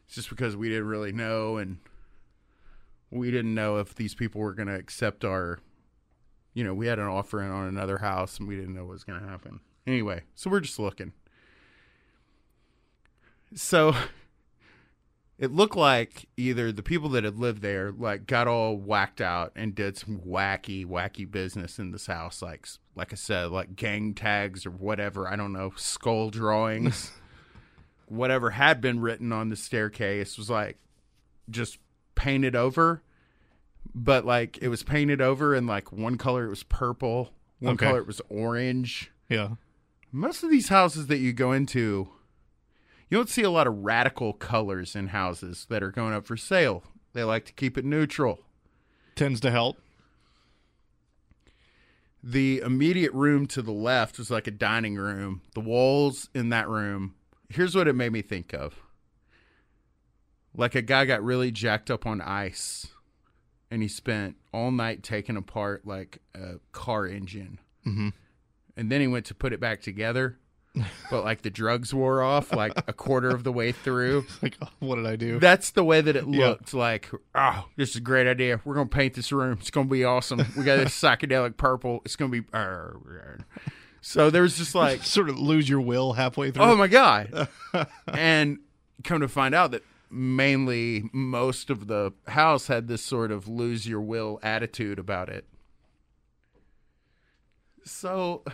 it's 0.07 0.15
just 0.15 0.31
because 0.31 0.57
we 0.57 0.69
didn't 0.69 0.87
really 0.87 1.13
know 1.13 1.59
and 1.59 1.79
we 3.11 3.31
didn't 3.31 3.55
know 3.55 3.77
if 3.77 3.95
these 3.95 4.15
people 4.15 4.41
were 4.41 4.55
going 4.55 4.69
to 4.69 4.75
accept 4.75 5.25
our 5.25 5.61
you 6.55 6.65
know, 6.65 6.75
we 6.75 6.89
had 6.89 6.99
an 6.99 7.07
offer 7.07 7.41
in 7.41 7.51
on 7.51 7.69
another 7.69 7.99
house 7.99 8.39
and 8.39 8.49
we 8.49 8.57
didn't 8.57 8.75
know 8.75 8.83
what 8.83 8.95
was 8.95 9.05
going 9.05 9.21
to 9.21 9.29
happen. 9.29 9.61
Anyway, 9.87 10.23
so 10.35 10.51
we're 10.51 10.59
just 10.59 10.81
looking. 10.81 11.13
So 13.55 13.95
it 15.39 15.53
looked 15.53 15.77
like 15.77 16.27
either 16.37 16.73
the 16.73 16.83
people 16.83 17.09
that 17.11 17.23
had 17.25 17.39
lived 17.39 17.63
there 17.63 17.93
like 17.93 18.27
got 18.27 18.49
all 18.49 18.77
whacked 18.77 19.21
out 19.21 19.53
and 19.55 19.75
did 19.75 19.97
some 19.97 20.19
wacky 20.27 20.85
wacky 20.85 21.31
business 21.31 21.79
in 21.79 21.91
this 21.93 22.07
house 22.07 22.43
like 22.43 22.67
like 22.97 23.13
i 23.13 23.17
said 23.17 23.51
like 23.51 23.77
gang 23.77 24.15
tags 24.15 24.67
or 24.67 24.71
whatever 24.71 25.29
i 25.29 25.37
don't 25.37 25.53
know 25.53 25.73
skull 25.77 26.31
drawings 26.31 27.13
whatever 28.07 28.51
had 28.51 28.81
been 28.81 29.01
written 29.01 29.33
on 29.33 29.49
the 29.49 29.57
staircase 29.57 30.37
was 30.39 30.49
like 30.51 30.79
just 31.51 31.79
painted 32.15 32.57
over 32.57 33.03
but 33.95 34.25
like 34.25 34.59
it 34.61 34.69
was 34.69 34.83
painted 34.83 35.21
over 35.21 35.55
in 35.55 35.67
like 35.67 35.93
one 35.93 36.17
color 36.17 36.45
it 36.47 36.51
was 36.51 36.63
purple 36.65 37.31
one 37.61 37.75
Okay. 37.75 37.87
color 37.87 37.99
it 38.01 38.07
was 38.07 38.21
orange 38.29 39.11
Yeah. 39.29 39.51
most 40.11 40.43
of 40.43 40.51
these 40.51 40.69
houses 40.69 41.07
that 41.09 41.19
you 41.19 41.33
go 41.33 41.53
into, 41.53 42.09
you 43.11 43.17
don't 43.19 43.29
see 43.29 43.43
a 43.43 43.51
lot 43.51 43.67
of 43.67 43.85
radical 43.85 44.33
colors 44.33 44.95
in 44.95 45.09
houses 45.09 45.67
that 45.71 45.83
are 45.83 45.91
going 45.91 46.13
up 46.15 46.27
for 46.27 46.37
sale. 46.37 46.83
They 47.15 47.25
like 47.25 47.45
to 47.47 47.53
keep 47.53 47.79
it 47.79 47.85
neutral. 47.85 48.41
Tends 49.15 49.41
to 49.41 49.51
help. 49.51 49.79
The 52.23 52.59
immediate 52.61 53.13
room 53.13 53.47
to 53.49 53.63
the 53.63 53.73
left 53.73 54.19
was 54.19 54.31
like 54.31 54.47
a 54.47 54.51
dining 54.53 54.97
room. 54.97 55.43
The 55.55 55.61
walls 55.61 56.29
in 56.35 56.49
that 56.51 56.69
room, 56.69 57.15
here's 57.49 57.75
what 57.75 57.89
it 57.89 57.95
made 57.95 58.13
me 58.13 58.23
think 58.23 58.53
of. 58.53 58.75
Like 60.55 60.75
a 60.75 60.83
guy 60.83 61.05
got 61.05 61.23
really 61.23 61.51
jacked 61.51 61.91
up 61.91 62.07
on 62.07 62.21
ice 62.21 62.89
and 63.71 63.83
he 63.83 63.89
spent 63.89 64.37
all 64.53 64.71
night 64.71 65.03
taking 65.03 65.37
apart 65.37 65.87
like 65.87 66.19
a 66.35 66.57
car 66.73 67.07
engine. 67.07 67.61
Mhm. 67.87 68.13
And 68.77 68.91
then 68.91 69.01
he 69.01 69.07
went 69.07 69.27
to 69.27 69.35
put 69.35 69.53
it 69.53 69.61
back 69.61 69.81
together. 69.81 70.39
But 71.11 71.25
like 71.25 71.43
the 71.43 71.51
drugs 71.51 71.93
wore 71.93 72.23
off 72.23 72.53
like 72.53 72.73
a 72.87 72.93
quarter 72.93 73.31
of 73.31 73.43
the 73.43 73.51
way 73.53 73.73
through. 73.73 74.27
Like, 74.43 74.57
oh, 74.63 74.69
what 74.79 74.97
did 74.97 75.07
I 75.07 75.17
do? 75.17 75.41
That's 75.41 75.71
the 75.71 75.83
way 75.83 76.01
that 76.01 76.15
it 76.15 76.25
Yeah. 76.29 76.49
looked. 76.51 76.73
Like, 76.73 77.11
oh, 77.35 77.69
this 77.77 77.91
is 77.91 77.97
a 77.97 78.01
great 78.01 78.29
idea. 78.29 78.61
We're 78.65 78.75
gonna 78.75 78.89
paint 78.89 79.15
this 79.15 79.33
room. 79.33 79.59
It's 79.61 79.71
gonna 79.71 79.89
be 79.89 80.05
awesome. 80.05 80.45
We 80.57 80.63
got 80.65 80.77
this 80.77 80.91
psychedelic 81.01 81.57
purple. 81.57 82.03
It's 82.05 82.15
gonna 82.15 82.31
be. 82.31 82.43
So 84.01 84.31
there 84.31 84.43
was 84.43 84.57
just 84.57 84.75
like, 84.77 85.03
sort 85.03 85.29
of 85.29 85.39
lose 85.39 85.69
your 85.69 85.81
will 85.81 86.13
halfway 86.13 86.51
through. 86.53 86.63
oh 86.63 86.77
my 86.77 86.87
god, 86.87 87.49
and 88.07 88.59
come 89.03 89.21
to 89.21 89.29
find 89.29 89.55
out 89.57 89.73
that 89.73 89.83
mainly 90.11 91.11
most 91.13 91.69
of 91.71 91.89
the 91.89 92.13
house 92.29 92.69
had 92.69 92.87
this 92.89 93.03
sort 93.05 93.33
of 93.33 93.49
lose 93.49 93.87
your 93.89 94.01
will 94.01 94.39
attitude 94.43 94.99
about 95.01 95.29
it. 95.29 95.45
So 97.85 98.45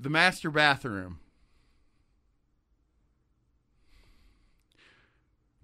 the 0.00 0.10
master 0.10 0.50
bathroom. 0.50 1.18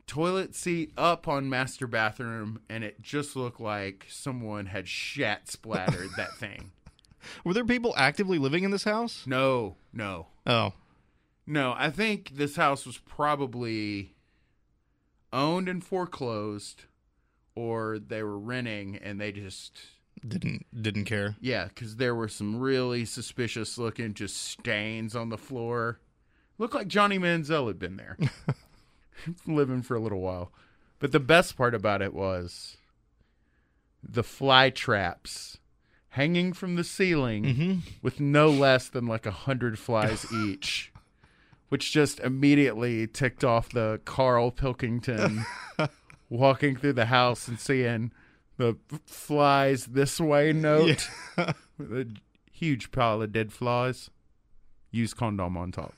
Toilet 0.07 0.55
seat 0.55 0.93
up 0.97 1.26
on 1.26 1.49
master 1.50 1.87
bathroom 1.87 2.61
and 2.69 2.85
it 2.85 3.02
just 3.02 3.35
looked 3.35 3.61
like 3.61 4.07
someone 4.09 4.66
had 4.66 4.87
shat 4.87 5.49
splattered 5.49 6.11
that 6.16 6.35
thing. 6.38 6.71
Were 7.45 7.55
there 7.55 7.64
people 7.64 7.93
actively 7.97 8.38
living 8.38 8.62
in 8.62 8.71
this 8.71 8.85
house? 8.85 9.25
no 9.26 9.76
no. 9.93 10.28
Oh, 10.47 10.75
no 11.47 11.75
i 11.76 11.90
think 11.90 12.33
this 12.37 12.55
house 12.57 12.87
was 12.87 12.99
probably 12.99 14.14
owned 15.33 15.69
and 15.69 15.83
foreclosed 15.83 16.85
or 17.57 17.99
they 17.99 18.23
were 18.23 18.38
renting 18.38 18.97
and 18.97 19.21
they 19.21 19.33
just 19.33 19.81
didn't 20.26 20.66
didn't 20.82 21.04
care. 21.04 21.37
yeah 21.40 21.64
because 21.66 21.96
there 21.96 22.14
were 22.14 22.28
some 22.28 22.58
really 22.58 23.04
suspicious 23.04 23.76
looking 23.78 24.14
just 24.14 24.37
stains 24.37 25.14
on 25.16 25.28
the 25.28 25.38
floor 25.38 25.99
looked 26.58 26.75
like 26.75 26.88
johnny 26.88 27.18
manziel 27.18 27.66
had 27.68 27.78
been 27.78 27.96
there 27.96 28.16
living 29.46 29.82
for 29.82 29.94
a 29.96 30.00
little 30.00 30.20
while 30.20 30.52
but 30.99 31.12
the 31.12 31.20
best 31.20 31.56
part 31.56 31.75
about 31.75 32.02
it 32.02 32.14
was 32.14 32.76
the 34.02 34.23
fly 34.23 34.70
traps 34.70 35.58
hanging 36.11 36.52
from 36.52 36.76
the 36.76 36.85
ceiling 36.85 37.44
Mm-hmm. 37.44 37.78
with 38.02 38.20
no 38.20 38.49
less 38.49 38.88
than 38.88 39.06
like 39.06 39.26
a 39.26 39.30
hundred 39.30 39.78
flies 39.78 40.25
each, 40.46 40.90
which 41.68 41.92
just 41.92 42.20
immediately 42.20 43.06
ticked 43.06 43.44
off 43.44 43.68
the 43.70 44.00
Carl 44.06 44.50
Pilkington 44.50 45.44
walking 46.30 46.76
through 46.76 46.94
the 46.94 47.06
house 47.06 47.49
and 47.49 47.58
seeing 47.61 48.12
the 48.56 48.76
flies 49.04 49.86
this 49.86 50.18
way 50.20 50.52
note 50.52 51.08
with 51.78 51.92
a 51.92 52.06
huge 52.50 52.90
pile 52.90 53.22
of 53.22 53.32
dead 53.32 53.52
flies. 53.52 54.10
Use 54.90 55.12
condom 55.14 55.56
on 55.56 55.72
top. 55.72 55.94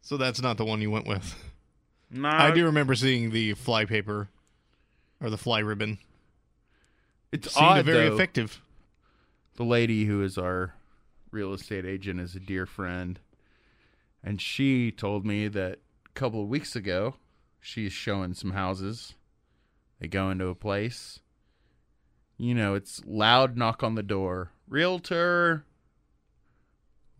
So 0.00 0.16
that's 0.16 0.40
not 0.40 0.56
the 0.56 0.64
one 0.64 0.80
you 0.80 0.90
went 0.90 1.06
with. 1.06 1.34
No, 2.10 2.28
I 2.28 2.52
do 2.52 2.64
remember 2.64 2.94
seeing 2.94 3.30
the 3.30 3.54
fly 3.54 3.84
paper 3.84 4.28
or 5.20 5.30
the 5.30 5.38
fly 5.38 5.58
ribbon. 5.58 5.98
It's 7.32 7.52
Seemed 7.52 7.66
odd 7.66 7.84
very 7.84 8.08
though. 8.08 8.14
effective. 8.14 8.62
the 9.56 9.64
lady 9.64 10.04
who 10.04 10.22
is 10.22 10.38
our 10.38 10.74
real 11.32 11.52
estate 11.52 11.84
agent 11.84 12.20
is 12.20 12.34
a 12.36 12.40
dear 12.40 12.66
friend 12.66 13.18
and 14.22 14.40
she 14.40 14.90
told 14.92 15.26
me 15.26 15.48
that 15.48 15.74
a 15.74 15.80
couple 16.16 16.42
of 16.42 16.48
weeks 16.48 16.74
ago 16.74 17.14
she's 17.60 17.92
showing 17.92 18.32
some 18.32 18.52
houses. 18.52 19.14
They 20.00 20.08
go 20.08 20.30
into 20.30 20.46
a 20.46 20.54
place. 20.54 21.20
You 22.38 22.54
know 22.54 22.74
it's 22.74 23.02
loud 23.04 23.56
knock 23.56 23.82
on 23.82 23.94
the 23.96 24.02
door. 24.02 24.50
Realtor. 24.66 25.64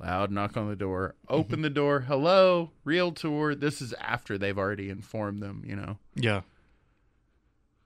Loud 0.00 0.30
knock 0.30 0.56
on 0.56 0.68
the 0.68 0.76
door. 0.76 1.14
Mm-hmm. 1.24 1.34
Open 1.34 1.62
the 1.62 1.70
door. 1.70 2.00
Hello 2.00 2.70
realtor. 2.84 3.54
This 3.54 3.82
is 3.82 3.92
after 3.94 4.38
they've 4.38 4.58
already 4.58 4.88
informed 4.88 5.42
them 5.42 5.62
you 5.66 5.76
know. 5.76 5.98
Yeah. 6.14 6.40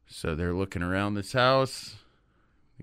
so 0.06 0.36
they're 0.36 0.54
looking 0.54 0.82
around 0.82 1.14
this 1.14 1.32
house, 1.32 1.96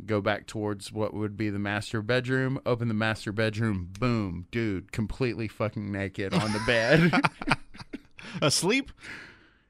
go 0.06 0.20
back 0.20 0.48
towards 0.48 0.92
what 0.92 1.14
would 1.14 1.38
be 1.38 1.50
the 1.50 1.60
master 1.60 2.02
bedroom, 2.02 2.60
open 2.66 2.90
the 2.90 2.94
master 2.94 3.32
bedroom, 3.32 3.90
boom, 3.98 4.48
dude, 4.52 4.92
completely 4.92 5.48
fucking 5.48 5.92
naked 5.92 6.34
on 6.34 6.52
the 6.52 6.62
bed. 6.66 7.22
Asleep 8.42 8.92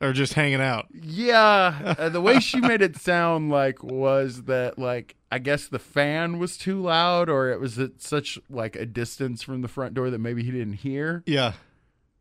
or 0.01 0.13
just 0.13 0.33
hanging 0.33 0.61
out? 0.61 0.87
yeah, 0.93 1.95
uh, 1.97 2.09
the 2.09 2.21
way 2.21 2.39
she 2.39 2.59
made 2.59 2.81
it 2.81 2.95
sound 2.97 3.49
like 3.49 3.83
was 3.83 4.43
that 4.43 4.77
like 4.77 5.15
I 5.31 5.39
guess 5.39 5.67
the 5.67 5.79
fan 5.79 6.39
was 6.39 6.57
too 6.57 6.81
loud 6.81 7.29
or 7.29 7.49
it 7.49 7.59
was 7.59 7.77
at 7.79 8.01
such 8.01 8.37
like 8.49 8.75
a 8.75 8.85
distance 8.85 9.41
from 9.43 9.61
the 9.61 9.67
front 9.67 9.93
door 9.93 10.09
that 10.09 10.19
maybe 10.19 10.43
he 10.43 10.51
didn't 10.51 10.73
hear. 10.73 11.23
Yeah. 11.25 11.53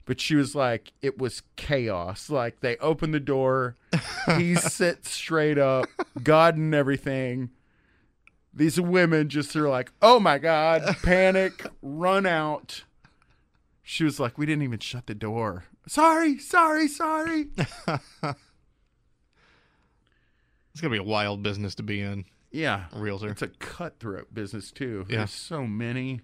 but 0.06 0.20
she 0.20 0.34
was 0.36 0.54
like 0.54 0.92
it 1.02 1.18
was 1.18 1.42
chaos 1.56 2.30
like 2.30 2.60
they 2.60 2.76
open 2.78 3.10
the 3.10 3.20
door 3.20 3.76
he 4.36 4.54
sits 4.56 5.10
straight 5.10 5.58
up 5.58 5.86
god 6.22 6.56
and 6.56 6.74
everything 6.74 7.50
these 8.54 8.80
women 8.80 9.28
just 9.28 9.54
are 9.56 9.68
like 9.68 9.90
oh 10.00 10.18
my 10.20 10.38
god 10.38 10.96
panic 11.02 11.66
run 11.82 12.24
out 12.24 12.84
she 13.82 14.04
was 14.04 14.18
like 14.20 14.38
we 14.38 14.46
didn't 14.46 14.62
even 14.62 14.78
shut 14.78 15.06
the 15.06 15.14
door 15.14 15.64
sorry 15.86 16.38
sorry 16.38 16.88
sorry. 16.88 17.46
It's 20.72 20.82
going 20.82 20.92
to 20.92 21.02
be 21.02 21.08
a 21.08 21.10
wild 21.10 21.42
business 21.42 21.74
to 21.76 21.82
be 21.82 22.02
in. 22.02 22.26
yeah. 22.50 22.84
A 22.92 22.98
realtor. 22.98 23.30
it's 23.30 23.40
a 23.40 23.48
cutthroat 23.48 24.34
business 24.34 24.70
too. 24.70 25.06
Yeah. 25.08 25.18
there's 25.18 25.30
so 25.30 25.66
many. 25.66 26.20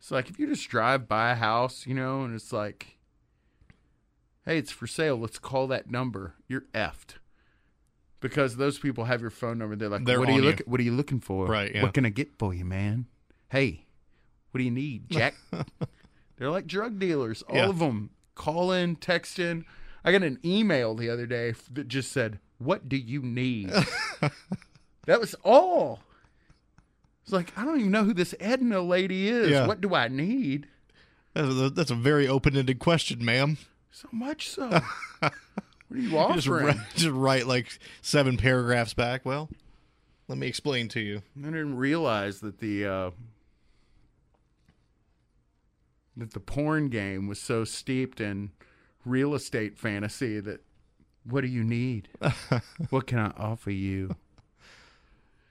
It's 0.00 0.10
like 0.10 0.28
if 0.28 0.40
you 0.40 0.48
just 0.48 0.68
drive 0.68 1.06
by 1.06 1.30
a 1.30 1.34
house 1.36 1.86
you 1.86 1.94
know 1.94 2.22
and 2.24 2.34
it's 2.34 2.52
like 2.52 2.98
hey 4.44 4.58
it's 4.58 4.72
for 4.72 4.86
sale. 4.88 5.16
Let's 5.16 5.38
call 5.38 5.66
that 5.68 5.88
number. 5.88 6.34
You're 6.48 6.64
effed. 6.74 7.18
Because 8.18 8.56
those 8.56 8.78
people 8.80 9.04
have 9.04 9.20
your 9.20 9.30
phone 9.30 9.58
number. 9.58 9.76
They're 9.76 9.88
like 9.88 10.04
They're 10.04 10.18
what 10.18 10.28
are 10.30 10.32
you 10.32 10.56
what 10.66 10.80
are 10.80 10.84
you 10.84 10.92
looking 10.92 11.20
for? 11.20 11.46
Right, 11.46 11.72
yeah. 11.74 11.82
what 11.82 11.94
can 11.94 12.04
i 12.04 12.08
get 12.08 12.36
for 12.38 12.52
you 12.52 12.64
man? 12.64 13.06
Hey 13.50 13.84
what 14.50 14.58
do 14.58 14.64
you 14.64 14.70
need? 14.72 15.08
Jack? 15.10 15.34
They're 16.38 16.50
like 16.50 16.66
drug 16.66 16.98
dealers. 16.98 17.42
All 17.42 17.54
Yeah. 17.54 17.68
of 17.68 17.78
them 17.78 18.10
call 18.34 18.72
in 18.72 18.96
text 18.96 19.38
in 19.38 19.64
i 20.04 20.12
got 20.12 20.22
an 20.22 20.38
email 20.44 20.94
the 20.94 21.10
other 21.10 21.26
day 21.26 21.54
that 21.72 21.88
just 21.88 22.10
said 22.12 22.38
what 22.58 22.88
do 22.88 22.96
you 22.96 23.20
need 23.22 23.70
that 25.06 25.20
was 25.20 25.34
all 25.44 26.00
it's 27.22 27.32
like 27.32 27.52
i 27.56 27.64
don't 27.64 27.78
even 27.80 27.90
know 27.90 28.04
who 28.04 28.14
this 28.14 28.34
edna 28.40 28.80
lady 28.80 29.28
is 29.28 29.50
Yeah. 29.50 29.66
what 29.66 29.80
do 29.80 29.94
i 29.94 30.08
need 30.08 30.66
That's 31.34 31.48
a, 31.48 31.70
that's 31.70 31.90
a 31.90 31.94
very 31.96 32.26
open 32.28 32.56
ended 32.56 32.78
question, 32.78 33.24
ma'am. 33.24 33.58
so 33.90 34.08
much 34.12 34.48
so 34.48 34.68
what 35.20 35.32
are 35.92 35.98
you 35.98 36.10
You 36.10 36.18
offering 36.18 36.36
just, 36.36 36.48
write, 36.48 36.76
just 36.94 37.10
write 37.10 37.46
like 37.46 37.78
seven 38.00 38.36
paragraphs 38.36 38.94
back. 38.94 39.24
Well, 39.26 39.48
let 40.28 40.38
me 40.38 40.46
explain 40.46 40.86
to 40.90 41.00
you. 41.00 41.22
I 41.36 41.46
didn't 41.46 41.76
realize 41.76 42.38
that 42.40 42.58
the 42.60 42.86
uh, 42.86 43.10
that 46.20 46.32
the 46.32 46.40
porn 46.40 46.88
game 46.88 47.26
was 47.26 47.40
so 47.40 47.64
steeped 47.64 48.20
in 48.20 48.50
real 49.04 49.34
estate 49.34 49.78
fantasy 49.78 50.40
that 50.40 50.60
what 51.24 51.42
do 51.42 51.48
you 51.48 51.62
need? 51.64 52.08
what 52.90 53.06
can 53.06 53.18
I 53.18 53.32
offer 53.36 53.70
you? 53.70 54.16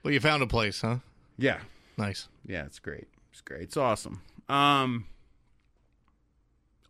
Well, 0.02 0.12
you 0.12 0.20
found 0.20 0.42
a 0.42 0.46
place, 0.46 0.80
huh? 0.80 0.96
Yeah, 1.36 1.60
Nice. 1.96 2.28
yeah, 2.46 2.64
it's 2.64 2.78
great. 2.78 3.08
It's 3.30 3.40
great. 3.40 3.62
It's 3.62 3.76
awesome. 3.76 4.22
Um, 4.48 5.06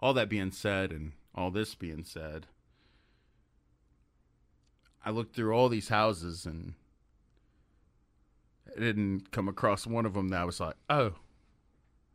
all 0.01 0.14
that 0.14 0.29
being 0.29 0.51
said, 0.53 0.93
and 0.93 1.12
all 1.35 1.51
this 1.51 1.75
being 1.75 2.05
said, 2.05 2.47
I 5.05 5.11
looked 5.11 5.35
through 5.35 5.53
all 5.53 5.69
these 5.69 5.88
houses 5.88 6.47
and 6.47 6.75
I 8.77 8.81
didn't 8.81 9.31
come 9.33 9.49
across 9.49 9.87
one 9.87 10.07
of 10.07 10.14
them 10.14 10.29
that 10.29 10.40
I 10.40 10.45
was 10.45 10.61
like, 10.61 10.77
oh, 10.88 11.12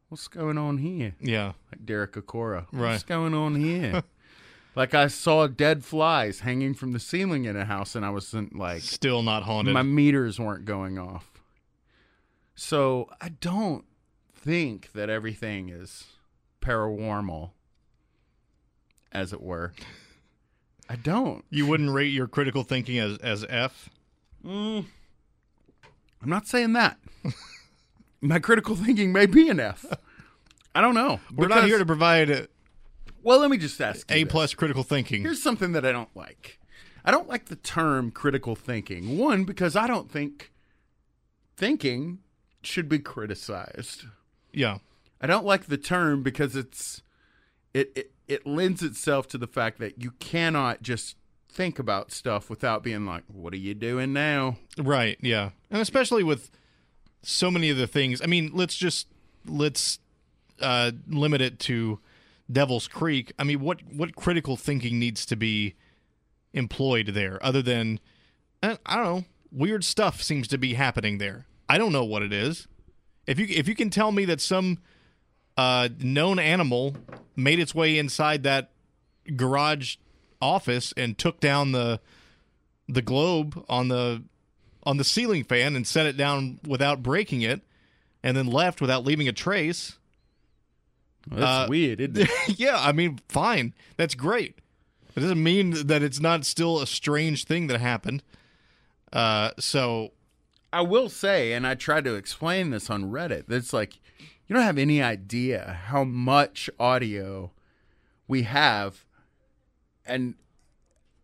what's 0.10 0.28
going 0.28 0.58
on 0.58 0.78
here? 0.80 1.16
Yeah. 1.20 1.54
Like 1.72 1.86
Derek 1.86 2.14
Acorah. 2.14 2.66
Right. 2.72 2.92
What's 2.92 3.04
going 3.04 3.34
on 3.34 3.56
here? 3.56 4.04
like 4.76 4.94
I 4.94 5.08
saw 5.08 5.48
dead 5.48 5.84
flies 5.84 6.42
hanging 6.42 6.74
from 6.74 6.92
the 6.92 7.00
ceiling 7.00 7.46
in 7.46 7.56
a 7.56 7.66
house, 7.66 7.96
and 7.96 8.06
I 8.06 8.10
wasn't 8.10 8.56
like, 8.56 8.82
Still 8.82 9.24
not 9.24 9.44
haunted. 9.44 9.74
my 9.74 9.84
meters 9.84 10.40
weren't 10.40 10.66
going 10.66 10.98
off. 10.98 11.32
So 12.56 13.10
I 13.20 13.30
don't 13.30 13.86
think 14.34 14.92
that 14.94 15.10
everything 15.10 15.70
is 15.70 16.06
paranormal, 16.62 17.52
as 19.12 19.34
it 19.34 19.42
were. 19.42 19.74
I 20.90 20.96
don't. 20.96 21.44
you 21.50 21.66
wouldn't 21.66 21.90
rate 21.90 22.14
your 22.14 22.28
critical 22.28 22.62
thinking 22.64 23.00
as, 23.00 23.18
as 23.18 23.44
F? 23.50 23.90
Mm. 24.46 24.86
I'm 26.22 26.30
not 26.30 26.48
saying 26.48 26.74
that. 26.74 27.00
My 28.26 28.40
critical 28.40 28.76
thinking 28.86 29.14
may 29.14 29.26
be 29.26 29.50
an 29.50 29.60
F. 29.60 29.86
I 30.74 30.82
don't 30.82 30.96
know. 30.96 31.20
We're 31.34 31.48
not 31.48 31.66
here 31.66 31.78
to 31.78 31.86
provide 31.86 32.30
a, 32.30 32.48
Well, 33.24 33.40
let 33.40 33.50
me 33.50 33.58
just 33.58 33.80
ask 33.80 34.12
a 34.12 34.26
plus 34.26 34.54
critical 34.54 34.84
thinking. 34.84 35.22
Here's 35.22 35.42
something 35.42 35.72
that 35.74 35.86
I 35.86 35.92
don't 35.92 36.14
like. 36.16 36.60
I 37.06 37.12
don't 37.12 37.30
like 37.30 37.46
the 37.46 37.56
term 37.56 38.12
critical 38.12 38.56
thinking. 38.56 39.18
One, 39.18 39.44
because 39.46 39.76
I 39.76 39.88
don't 39.88 40.12
think 40.12 40.52
thinking 41.56 42.20
should 42.62 42.90
be 42.90 43.00
criticized. 43.00 44.06
yeah. 44.52 44.80
I 45.22 45.28
don't 45.28 45.46
like 45.46 45.68
the 45.68 45.78
term 45.78 46.24
because 46.24 46.56
it's 46.56 47.02
it, 47.74 47.92
it 47.96 48.12
it 48.28 48.46
lends 48.46 48.84
itself 48.84 49.28
to 49.30 49.38
the 49.38 49.48
fact 49.48 49.80
that 49.80 50.02
you 50.02 50.12
cannot 50.20 50.82
just 50.82 51.16
think 51.50 51.80
about 51.80 52.12
stuff 52.12 52.50
without 52.50 52.84
being 52.84 53.06
like, 53.06 53.24
"What 53.28 53.54
are 53.54 53.58
you 53.58 53.74
doing 53.74 54.12
now?" 54.12 54.58
Right, 54.78 55.18
yeah. 55.22 55.52
And 55.72 55.82
especially 55.82 56.22
with 56.22 56.52
so 57.28 57.52
many 57.52 57.70
of 57.70 57.78
the 57.78 57.88
things. 57.88 58.22
I 58.22 58.26
mean, 58.26 58.52
let's 58.54 58.76
just 58.76 59.08
let's 59.46 60.00
uh 60.62 60.92
limit 61.08 61.42
it 61.42 61.60
to 61.60 62.00
Devil's 62.52 62.88
Creek. 62.88 63.34
I 63.40 63.44
mean, 63.44 63.60
what 63.60 63.82
what 63.92 64.16
critical 64.16 64.58
thinking 64.58 65.00
needs 65.00 65.26
to 65.28 65.36
be 65.36 65.76
employed 66.54 67.08
there 67.08 67.44
other 67.44 67.62
than 67.62 68.00
uh, 68.64 68.78
I 68.86 68.96
don't 68.96 69.04
know, 69.04 69.24
weird 69.52 69.84
stuff 69.84 70.22
seems 70.22 70.48
to 70.50 70.58
be 70.58 70.76
happening 70.76 71.18
there. 71.18 71.46
I 71.68 71.78
don't 71.78 71.92
know 71.92 72.06
what 72.06 72.22
it 72.22 72.32
is. 72.32 72.68
If 73.28 73.40
you 73.40 73.48
if 73.50 73.68
you 73.68 73.76
can 73.76 73.90
tell 73.90 74.12
me 74.12 74.26
that 74.26 74.42
some 74.42 74.80
uh 75.58 75.90
known 76.00 76.40
animal 76.40 76.96
made 77.36 77.60
its 77.60 77.74
way 77.74 77.98
inside 77.98 78.44
that 78.44 78.72
garage 79.36 79.96
office 80.42 80.94
and 80.96 81.18
took 81.18 81.40
down 81.40 81.72
the 81.72 82.00
the 82.88 83.02
globe 83.02 83.64
on 83.68 83.88
the 83.88 84.24
on 84.86 84.98
the 84.98 85.04
ceiling 85.04 85.44
fan 85.44 85.76
and 85.76 85.86
set 85.88 86.06
it 86.06 86.16
down 86.18 86.60
without 86.68 87.02
breaking 87.02 87.42
it 87.42 87.62
and 88.24 88.36
then 88.38 88.48
left 88.48 88.82
without 88.82 89.04
leaving 89.04 89.28
a 89.28 89.34
trace. 89.34 89.98
Well, 91.30 91.40
that's 91.40 91.66
Uh, 91.66 91.68
weird. 91.70 92.00
Isn't 92.02 92.18
it? 92.18 92.30
yeah, 92.60 92.78
I 92.80 92.92
mean, 92.92 93.20
fine. 93.30 93.74
That's 93.98 94.16
great. 94.16 94.60
It 95.16 95.22
doesn't 95.22 95.42
mean 95.42 95.88
that 95.88 96.04
it's 96.04 96.20
not 96.20 96.46
still 96.46 96.82
a 96.82 96.88
strange 96.88 97.46
thing 97.46 97.68
that 97.68 97.80
happened. 97.80 98.22
Uh, 99.14 99.52
so 99.58 100.12
I 100.74 100.82
will 100.82 101.08
say, 101.10 101.54
and 101.54 101.66
I 101.66 101.74
tried 101.76 102.04
to 102.04 102.16
explain 102.16 102.70
this 102.70 102.90
on 102.90 103.06
Reddit. 103.12 103.46
That's 103.48 103.72
like 103.72 103.96
you 104.48 104.54
don't 104.56 104.64
have 104.66 104.78
any 104.78 105.02
idea 105.02 105.80
how 105.86 106.04
much 106.04 106.70
audio 106.80 107.52
we 108.28 108.44
have, 108.44 109.06
and 110.06 110.36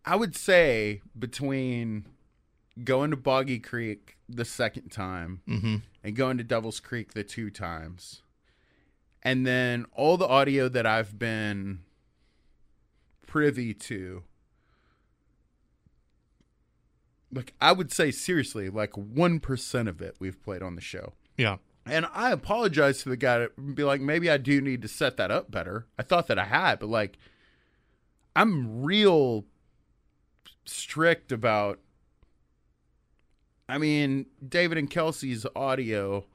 I 0.06 0.16
would 0.16 0.34
say 0.34 1.02
between 1.18 2.06
going 2.82 3.10
to 3.10 3.16
Boggy 3.16 3.58
Creek 3.58 4.16
the 4.28 4.44
second 4.44 4.90
time 4.90 5.42
mm-hmm. 5.48 5.76
and 6.02 6.16
going 6.16 6.38
to 6.38 6.44
Devil's 6.44 6.80
Creek 6.80 7.12
the 7.12 7.24
two 7.24 7.50
times, 7.50 8.22
and 9.22 9.46
then 9.46 9.86
all 9.92 10.16
the 10.16 10.26
audio 10.26 10.68
that 10.68 10.86
I've 10.86 11.18
been 11.18 11.80
privy 13.26 13.74
to. 13.74 14.22
Like 17.34 17.54
I 17.60 17.72
would 17.72 17.90
say 17.92 18.10
seriously, 18.10 18.68
like 18.68 18.96
one 18.96 19.40
percent 19.40 19.88
of 19.88 20.02
it 20.02 20.16
we've 20.18 20.42
played 20.42 20.62
on 20.62 20.74
the 20.74 20.82
show. 20.82 21.14
Yeah. 21.36 21.56
And 21.86 22.06
I 22.12 22.30
apologize 22.30 23.02
to 23.02 23.08
the 23.08 23.16
guy 23.16 23.38
to 23.38 23.50
be 23.58 23.82
like, 23.82 24.00
maybe 24.00 24.30
I 24.30 24.36
do 24.36 24.60
need 24.60 24.82
to 24.82 24.88
set 24.88 25.16
that 25.16 25.30
up 25.30 25.50
better. 25.50 25.86
I 25.98 26.02
thought 26.02 26.28
that 26.28 26.38
I 26.38 26.44
had, 26.44 26.78
but 26.78 26.88
like, 26.88 27.18
I'm 28.36 28.82
real 28.82 29.46
strict 30.64 31.32
about. 31.32 31.80
I 33.72 33.78
mean, 33.78 34.26
David 34.46 34.76
and 34.76 34.90
Kelsey's 34.90 35.46
audio. 35.56 36.26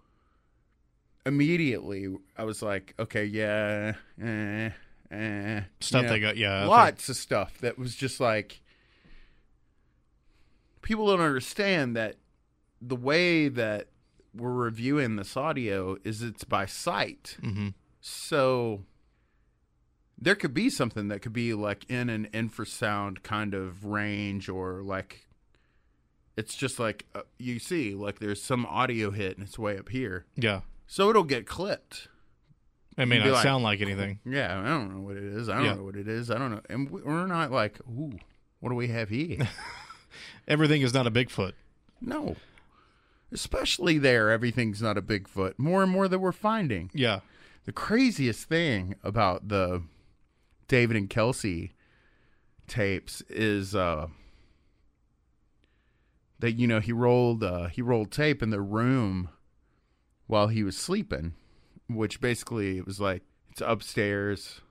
Immediately, 1.24 2.08
I 2.36 2.46
was 2.46 2.64
like, 2.64 2.96
okay, 2.98 3.26
yeah, 3.26 3.94
eh, 4.20 4.70
eh, 5.12 5.62
Stuff 5.80 6.04
you 6.04 6.10
they 6.10 6.20
got- 6.20 6.38
yeah, 6.38 6.66
lots 6.66 7.10
of 7.10 7.16
stuff 7.16 7.60
that 7.60 7.78
was 7.78 7.96
just 7.96 8.20
like. 8.20 8.62
People 10.82 11.08
don't 11.08 11.22
understand 11.22 11.96
that 11.96 12.16
the 12.82 12.96
way 12.96 13.50
that 13.50 13.90
we're 14.34 14.52
reviewing 14.52 15.18
this 15.18 15.36
audio 15.38 15.98
is 16.04 16.24
it's 16.24 16.44
by 16.44 16.66
sight. 16.66 17.38
Mm-hmm. 17.42 17.70
So 18.00 18.84
there 20.18 20.36
could 20.36 20.54
be 20.54 20.70
something 20.70 21.10
that 21.10 21.22
could 21.22 21.34
be 21.34 21.54
like 21.54 21.86
in 21.90 22.10
an 22.10 22.30
infrasound 22.34 23.22
kind 23.22 23.54
of 23.54 23.86
range 23.86 24.50
or 24.50 24.82
like 24.82 25.27
it's 26.38 26.56
just 26.56 26.80
like 26.80 27.06
uh, 27.16 27.22
you 27.38 27.60
see 27.60 27.94
like 27.96 28.20
there's 28.20 28.42
some 28.42 28.66
audio 28.68 29.12
hit 29.12 29.38
and 29.38 29.46
it's 29.48 29.58
way 29.60 29.78
up 29.78 29.90
here. 29.90 30.26
Yeah. 30.36 30.62
So 30.86 31.10
it'll 31.10 31.24
get 31.24 31.46
clipped. 31.46 32.08
It 32.98 33.06
may 33.08 33.20
not 33.20 33.28
like, 33.28 33.44
sound 33.44 33.64
like 33.64 33.82
anything. 33.82 34.20
Yeah, 34.26 34.60
I 34.60 34.64
don't 34.70 34.96
know 34.96 35.02
what 35.02 35.18
it 35.18 35.24
is. 35.24 35.50
I 35.50 35.56
don't 35.58 35.66
Yeah. 35.66 35.74
know 35.76 35.84
what 35.84 35.96
it 35.96 36.08
is. 36.08 36.32
I 36.32 36.38
don't 36.38 36.52
know. 36.52 36.62
And 36.70 36.90
we- 36.90 37.02
we're 37.02 37.28
not 37.28 37.52
like, 37.52 37.80
ooh, 37.88 38.14
what 38.60 38.70
do 38.70 38.76
we 38.76 38.88
have 38.88 39.10
here? 39.10 39.48
Everything 40.48 40.82
is 40.82 40.94
not 40.94 41.06
a 41.08 41.12
Bigfoot. 41.12 41.54
no. 42.02 42.36
Especially 43.30 43.98
there, 43.98 44.30
everything's 44.32 44.82
not 44.82 44.98
a 44.98 45.02
Bigfoot. 45.02 45.56
More 45.60 45.84
and 45.84 45.92
more 45.92 46.08
that 46.08 46.20
we're 46.20 46.32
finding. 46.32 46.90
Yeah. 46.94 47.20
The 47.66 47.74
craziest 47.74 48.48
thing 48.48 48.96
about 49.04 49.50
the 49.50 49.84
David 50.70 50.96
and 50.96 51.10
Kelsey 51.10 51.74
tapes 52.68 53.22
is 53.30 53.76
uh 53.76 54.08
that 56.40 56.54
you 56.54 56.68
know 56.68 56.80
he 56.80 56.92
rolled 56.92 57.44
uh 57.44 57.68
he 57.68 57.82
rolled 57.82 58.12
tape 58.12 58.44
in 58.44 58.50
the 58.50 58.62
room 58.62 59.30
while 60.28 60.48
he 60.48 60.64
was 60.64 60.78
sleeping, 60.78 61.34
which 61.90 62.22
basically 62.22 62.78
it 62.78 62.86
was 62.86 63.00
like 63.00 63.24
it's 63.50 63.62
upstairs 63.62 64.62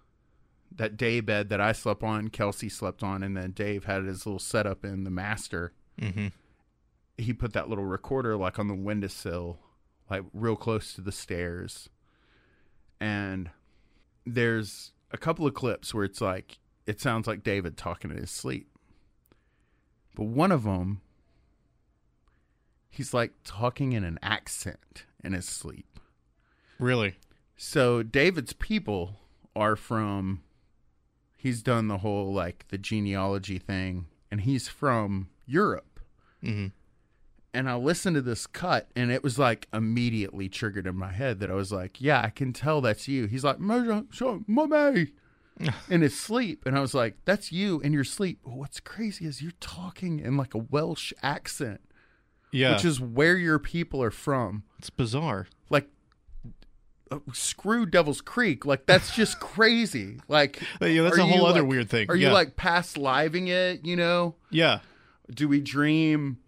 that 0.74 0.96
day 0.96 1.20
bed 1.20 1.48
that 1.48 1.60
I 1.60 1.72
slept 1.72 2.02
on, 2.02 2.28
Kelsey 2.28 2.68
slept 2.68 3.02
on, 3.02 3.22
and 3.22 3.36
then 3.36 3.52
Dave 3.52 3.84
had 3.84 4.04
his 4.04 4.26
little 4.26 4.38
setup 4.38 4.84
in 4.84 5.04
the 5.04 5.10
master. 5.10 5.72
Mm-hmm. 6.00 6.28
He 7.16 7.32
put 7.32 7.52
that 7.54 7.68
little 7.68 7.84
recorder 7.84 8.36
like 8.36 8.58
on 8.58 8.68
the 8.68 8.74
windowsill, 8.74 9.58
like 10.10 10.22
real 10.34 10.56
close 10.56 10.92
to 10.94 11.00
the 11.00 11.12
stairs. 11.12 11.88
And 13.00 13.50
there's 14.24 14.92
a 15.10 15.16
couple 15.16 15.46
of 15.46 15.54
clips 15.54 15.94
where 15.94 16.04
it's 16.04 16.20
like 16.20 16.58
it 16.86 17.00
sounds 17.00 17.26
like 17.26 17.42
David 17.42 17.76
talking 17.76 18.10
in 18.10 18.18
his 18.18 18.30
sleep. 18.30 18.68
But 20.14 20.24
one 20.24 20.52
of 20.52 20.64
them 20.64 21.00
he's 22.96 23.12
like 23.14 23.32
talking 23.44 23.92
in 23.92 24.04
an 24.04 24.18
accent 24.22 25.04
in 25.22 25.32
his 25.32 25.46
sleep. 25.46 26.00
Really? 26.78 27.16
So 27.56 28.02
David's 28.02 28.52
people 28.52 29.16
are 29.54 29.76
from 29.76 30.42
he's 31.36 31.62
done 31.62 31.88
the 31.88 31.98
whole 31.98 32.32
like 32.32 32.66
the 32.68 32.78
genealogy 32.78 33.58
thing 33.58 34.06
and 34.30 34.40
he's 34.42 34.68
from 34.68 35.28
Europe. 35.46 36.00
Mhm. 36.42 36.72
And 37.54 37.70
I 37.70 37.76
listened 37.76 38.16
to 38.16 38.22
this 38.22 38.46
cut 38.46 38.90
and 38.94 39.10
it 39.10 39.22
was 39.22 39.38
like 39.38 39.68
immediately 39.72 40.48
triggered 40.48 40.86
in 40.86 40.96
my 40.96 41.12
head 41.12 41.40
that 41.40 41.50
I 41.50 41.54
was 41.54 41.72
like, 41.72 42.00
yeah, 42.00 42.20
I 42.22 42.28
can 42.30 42.52
tell 42.52 42.80
that's 42.82 43.08
you. 43.08 43.26
He's 43.26 43.44
like, 43.44 43.58
"Major, 43.58 44.04
so, 44.12 44.44
mommy," 44.46 45.12
in 45.88 46.02
his 46.02 46.18
sleep. 46.18 46.66
And 46.66 46.76
I 46.76 46.80
was 46.80 46.92
like, 46.92 47.16
that's 47.24 47.50
you 47.52 47.80
in 47.80 47.94
your 47.94 48.04
sleep. 48.04 48.40
What's 48.42 48.80
crazy 48.80 49.24
is 49.24 49.40
you're 49.40 49.52
talking 49.60 50.18
in 50.20 50.36
like 50.36 50.54
a 50.54 50.58
Welsh 50.58 51.14
accent, 51.22 51.80
Yeah. 52.52 52.74
which 52.74 52.84
is 52.84 53.00
where 53.00 53.36
your 53.36 53.58
people 53.58 54.02
are 54.02 54.10
from 54.10 54.62
it's 54.78 54.90
bizarre. 54.90 55.46
like 55.70 55.88
uh, 57.10 57.18
screw 57.32 57.86
Devil's 57.86 58.20
Creek. 58.20 58.64
Like 58.66 58.86
that's 58.86 59.14
just 59.14 59.38
crazy. 59.40 60.18
Like 60.28 60.60
Yeah, 60.80 61.02
that's 61.02 61.18
a 61.18 61.24
whole 61.26 61.46
other 61.46 61.60
like- 61.62 61.70
weird 61.70 61.88
thing. 61.90 62.06
Are 62.10 62.16
you 62.16 62.30
like 62.30 62.56
past 62.56 62.98
living 62.98 63.48
it? 63.48 63.84
You 63.84 63.96
know? 63.96 64.34
Yeah. 64.50 64.80
Do 65.32 65.48
we 65.48 65.60
dream 65.60 66.38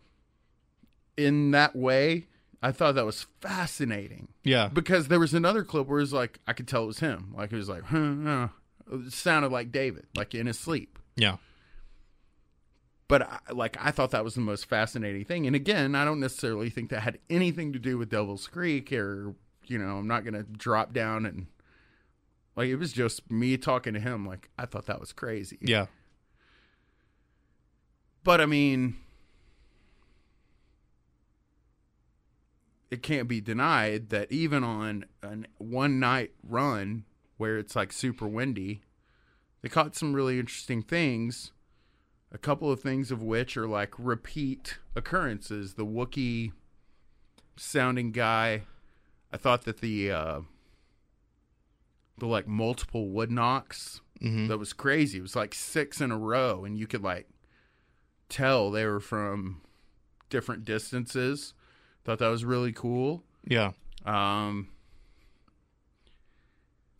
in 1.16 1.50
that 1.52 1.74
way? 1.76 2.26
I 2.62 2.72
thought 2.72 2.96
that 2.96 3.06
was 3.06 3.26
fascinating 3.40 4.28
Yeah. 4.42 4.68
because 4.68 5.06
there 5.08 5.20
was 5.20 5.32
another 5.32 5.62
clip 5.62 5.86
where 5.86 5.98
it 5.98 6.02
was 6.02 6.12
like 6.12 6.40
I 6.46 6.52
could 6.52 6.66
tell 6.66 6.82
it 6.84 6.86
was 6.86 6.98
him. 7.00 7.32
Like 7.36 7.52
it 7.52 7.56
was 7.56 7.68
like, 7.68 7.84
huh, 7.84 8.14
huh. 8.24 8.48
it 8.92 9.12
sounded 9.12 9.52
like 9.52 9.70
David, 9.70 10.06
like 10.16 10.34
in 10.34 10.46
his 10.46 10.58
sleep. 10.58 10.98
Yeah. 11.16 11.36
But 13.08 13.22
I, 13.22 13.38
like 13.52 13.76
I 13.80 13.90
thought 13.90 14.10
that 14.10 14.22
was 14.22 14.34
the 14.34 14.42
most 14.42 14.66
fascinating 14.66 15.24
thing. 15.24 15.46
And 15.46 15.56
again, 15.56 15.94
I 15.94 16.04
don't 16.04 16.20
necessarily 16.20 16.68
think 16.70 16.90
that 16.90 17.00
had 17.00 17.18
anything 17.30 17.72
to 17.72 17.78
do 17.78 17.96
with 17.96 18.10
Devil's 18.10 18.46
Creek 18.46 18.92
or 18.92 19.34
you 19.66 19.78
know, 19.78 19.96
I'm 19.98 20.06
not 20.06 20.24
going 20.24 20.34
to 20.34 20.44
drop 20.44 20.92
down 20.92 21.26
and 21.26 21.46
like 22.56 22.68
it 22.68 22.76
was 22.76 22.92
just 22.92 23.30
me 23.30 23.56
talking 23.56 23.94
to 23.94 24.00
him 24.00 24.26
like 24.26 24.50
I 24.58 24.66
thought 24.66 24.86
that 24.86 25.00
was 25.00 25.12
crazy. 25.12 25.58
Yeah. 25.60 25.86
But 28.24 28.40
I 28.40 28.46
mean 28.46 28.96
it 32.90 33.02
can't 33.02 33.28
be 33.28 33.40
denied 33.40 34.08
that 34.10 34.30
even 34.32 34.64
on 34.64 35.04
an 35.22 35.46
one 35.58 36.00
night 36.00 36.32
run 36.42 37.04
where 37.36 37.58
it's 37.58 37.76
like 37.76 37.92
super 37.92 38.26
windy, 38.26 38.82
they 39.62 39.68
caught 39.68 39.94
some 39.94 40.14
really 40.14 40.38
interesting 40.38 40.82
things. 40.82 41.52
A 42.30 42.38
couple 42.38 42.70
of 42.70 42.80
things 42.80 43.10
of 43.10 43.22
which 43.22 43.56
are 43.56 43.66
like 43.66 43.94
repeat 43.98 44.78
occurrences. 44.94 45.74
The 45.74 45.86
Wookiee 45.86 46.52
sounding 47.56 48.12
guy. 48.12 48.62
I 49.32 49.36
thought 49.36 49.64
that 49.64 49.80
the 49.80 50.10
uh 50.12 50.40
the 52.18 52.26
like 52.26 52.46
multiple 52.46 53.08
wood 53.08 53.30
knocks 53.30 54.00
Mhm. 54.20 54.48
that 54.48 54.58
was 54.58 54.72
crazy. 54.72 55.18
It 55.18 55.22
was 55.22 55.36
like 55.36 55.54
six 55.54 56.00
in 56.00 56.10
a 56.10 56.18
row, 56.18 56.64
and 56.64 56.76
you 56.76 56.86
could 56.86 57.02
like 57.02 57.28
tell 58.28 58.70
they 58.70 58.84
were 58.84 59.00
from 59.00 59.60
different 60.28 60.64
distances. 60.64 61.54
Thought 62.04 62.18
that 62.18 62.28
was 62.28 62.44
really 62.44 62.72
cool. 62.72 63.22
Yeah. 63.46 63.72
Um, 64.04 64.68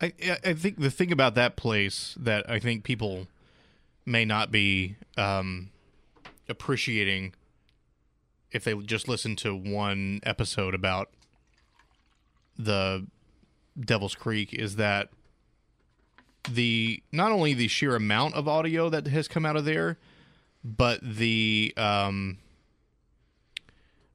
I- 0.01 0.13
I 0.45 0.53
think 0.53 0.79
the 0.79 0.89
thing 0.89 1.11
about 1.11 1.35
that 1.35 1.57
place 1.57 2.15
that 2.19 2.49
I 2.49 2.59
think 2.59 2.83
people 2.85 3.27
may 4.09 4.25
not 4.25 4.51
be 4.51 4.95
um, 5.17 5.69
appreciating 6.47 7.33
if 8.51 8.63
they 8.63 8.73
just 8.75 9.07
listen 9.07 9.35
to 9.37 9.55
one 9.55 10.19
episode 10.23 10.73
about 10.73 11.09
the 12.57 13.05
Devil's 13.79 14.15
Creek 14.15 14.53
is 14.53 14.75
that 14.75 15.09
the 16.49 17.01
not 17.11 17.31
only 17.31 17.53
the 17.53 17.67
sheer 17.67 17.95
amount 17.95 18.33
of 18.33 18.47
audio 18.47 18.89
that 18.89 19.07
has 19.07 19.27
come 19.27 19.45
out 19.45 19.55
of 19.55 19.65
there, 19.65 19.97
but 20.63 20.99
the 21.01 21.73
um, 21.77 22.39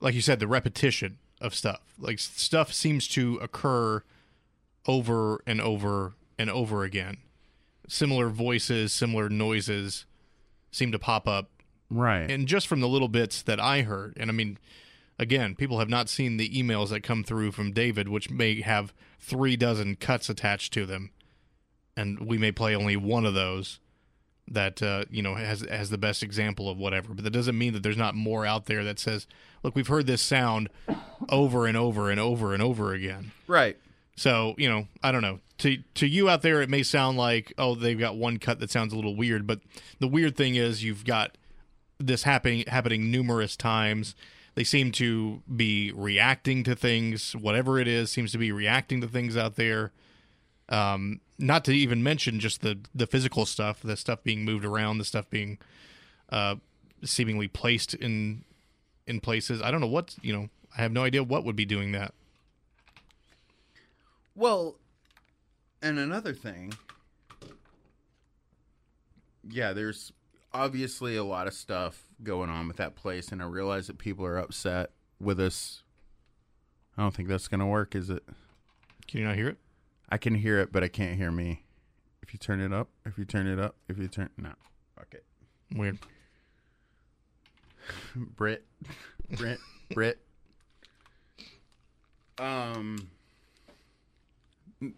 like 0.00 0.14
you 0.14 0.20
said, 0.20 0.40
the 0.40 0.48
repetition 0.48 1.18
of 1.40 1.54
stuff. 1.54 1.80
Like 1.98 2.18
stuff 2.18 2.72
seems 2.72 3.06
to 3.08 3.36
occur 3.36 4.02
over 4.86 5.42
and 5.46 5.60
over 5.60 6.14
and 6.38 6.50
over 6.50 6.84
again. 6.84 7.18
Similar 7.88 8.28
voices, 8.28 8.92
similar 8.92 9.28
noises 9.28 10.06
seem 10.70 10.92
to 10.92 10.98
pop 10.98 11.28
up. 11.28 11.50
right. 11.90 12.30
And 12.30 12.48
just 12.48 12.66
from 12.66 12.80
the 12.80 12.88
little 12.88 13.08
bits 13.08 13.42
that 13.42 13.60
I 13.60 13.82
heard, 13.82 14.14
and 14.16 14.30
I 14.30 14.32
mean, 14.32 14.58
again, 15.18 15.54
people 15.54 15.78
have 15.78 15.88
not 15.88 16.08
seen 16.08 16.36
the 16.36 16.48
emails 16.50 16.88
that 16.90 17.02
come 17.02 17.22
through 17.22 17.52
from 17.52 17.72
David, 17.72 18.08
which 18.08 18.30
may 18.30 18.60
have 18.62 18.92
three 19.20 19.56
dozen 19.56 19.96
cuts 19.96 20.28
attached 20.28 20.72
to 20.74 20.86
them. 20.86 21.10
And 21.96 22.26
we 22.26 22.38
may 22.38 22.50
play 22.50 22.74
only 22.74 22.96
one 22.96 23.24
of 23.24 23.34
those 23.34 23.78
that 24.48 24.82
uh, 24.82 25.04
you 25.10 25.22
know 25.22 25.36
has 25.36 25.60
has 25.62 25.90
the 25.90 25.98
best 25.98 26.22
example 26.22 26.68
of 26.68 26.76
whatever. 26.76 27.14
But 27.14 27.24
that 27.24 27.30
doesn't 27.30 27.56
mean 27.56 27.72
that 27.72 27.82
there's 27.82 27.96
not 27.96 28.14
more 28.14 28.44
out 28.44 28.66
there 28.66 28.82
that 28.84 28.98
says, 28.98 29.26
"Look, 29.62 29.76
we've 29.76 29.86
heard 29.88 30.06
this 30.06 30.20
sound 30.20 30.68
over 31.28 31.66
and 31.66 31.76
over 31.76 32.10
and 32.10 32.18
over 32.18 32.52
and 32.52 32.62
over 32.62 32.92
again." 32.92 33.32
right. 33.46 33.76
So, 34.16 34.54
you 34.58 34.68
know, 34.68 34.86
I 35.02 35.10
don't 35.10 35.22
know. 35.22 35.40
To 35.58 35.78
to 35.94 36.06
you 36.06 36.28
out 36.28 36.42
there, 36.42 36.62
it 36.62 36.68
may 36.68 36.82
sound 36.82 37.16
like 37.16 37.52
oh 37.58 37.74
they've 37.74 37.98
got 37.98 38.16
one 38.16 38.38
cut 38.38 38.60
that 38.60 38.70
sounds 38.70 38.92
a 38.92 38.96
little 38.96 39.16
weird, 39.16 39.46
but 39.46 39.60
the 39.98 40.08
weird 40.08 40.36
thing 40.36 40.56
is 40.56 40.82
you've 40.82 41.04
got 41.04 41.36
this 41.98 42.24
happening 42.24 42.64
happening 42.66 43.10
numerous 43.10 43.56
times. 43.56 44.14
They 44.54 44.64
seem 44.64 44.92
to 44.92 45.42
be 45.54 45.90
reacting 45.92 46.62
to 46.64 46.76
things, 46.76 47.34
whatever 47.34 47.78
it 47.78 47.88
is, 47.88 48.10
seems 48.10 48.30
to 48.32 48.38
be 48.38 48.52
reacting 48.52 49.00
to 49.00 49.08
things 49.08 49.36
out 49.36 49.56
there. 49.56 49.90
Um, 50.68 51.20
not 51.38 51.64
to 51.66 51.72
even 51.72 52.02
mention 52.02 52.40
just 52.40 52.60
the 52.62 52.78
the 52.94 53.06
physical 53.06 53.46
stuff, 53.46 53.80
the 53.82 53.96
stuff 53.96 54.22
being 54.22 54.44
moved 54.44 54.64
around, 54.64 54.98
the 54.98 55.04
stuff 55.04 55.28
being 55.28 55.58
uh, 56.30 56.56
seemingly 57.04 57.48
placed 57.48 57.94
in 57.94 58.44
in 59.06 59.20
places. 59.20 59.62
I 59.62 59.70
don't 59.70 59.80
know 59.80 59.86
what 59.86 60.16
you 60.22 60.32
know. 60.32 60.48
I 60.76 60.82
have 60.82 60.92
no 60.92 61.04
idea 61.04 61.22
what 61.22 61.44
would 61.44 61.56
be 61.56 61.64
doing 61.64 61.92
that. 61.92 62.12
Well, 64.34 64.76
and 65.84 65.98
another 65.98 66.32
thing, 66.32 66.72
yeah, 69.46 69.74
there's 69.74 70.12
obviously 70.54 71.14
a 71.14 71.22
lot 71.22 71.46
of 71.46 71.52
stuff 71.52 72.04
going 72.22 72.48
on 72.48 72.66
with 72.66 72.78
that 72.78 72.96
place, 72.96 73.28
and 73.28 73.42
I 73.42 73.44
realize 73.44 73.86
that 73.88 73.98
people 73.98 74.24
are 74.24 74.38
upset 74.38 74.92
with 75.20 75.38
us. 75.38 75.82
I 76.96 77.02
don't 77.02 77.14
think 77.14 77.28
that's 77.28 77.48
going 77.48 77.60
to 77.60 77.66
work, 77.66 77.94
is 77.94 78.08
it? 78.08 78.24
Can 79.06 79.20
you 79.20 79.26
not 79.26 79.36
hear 79.36 79.48
it? 79.48 79.58
I 80.08 80.16
can 80.16 80.34
hear 80.34 80.58
it, 80.58 80.72
but 80.72 80.82
I 80.82 80.88
can't 80.88 81.18
hear 81.18 81.30
me. 81.30 81.64
If 82.22 82.32
you 82.32 82.38
turn 82.38 82.60
it 82.60 82.72
up, 82.72 82.88
if 83.04 83.18
you 83.18 83.26
turn 83.26 83.46
it 83.46 83.58
up, 83.58 83.76
if 83.86 83.98
you 83.98 84.08
turn 84.08 84.30
no, 84.38 84.54
fuck 84.96 85.12
it. 85.12 85.26
Weird. 85.76 85.98
Brit, 88.16 88.64
Brit, 89.36 89.58
Brit. 89.92 90.18
Um, 92.36 93.10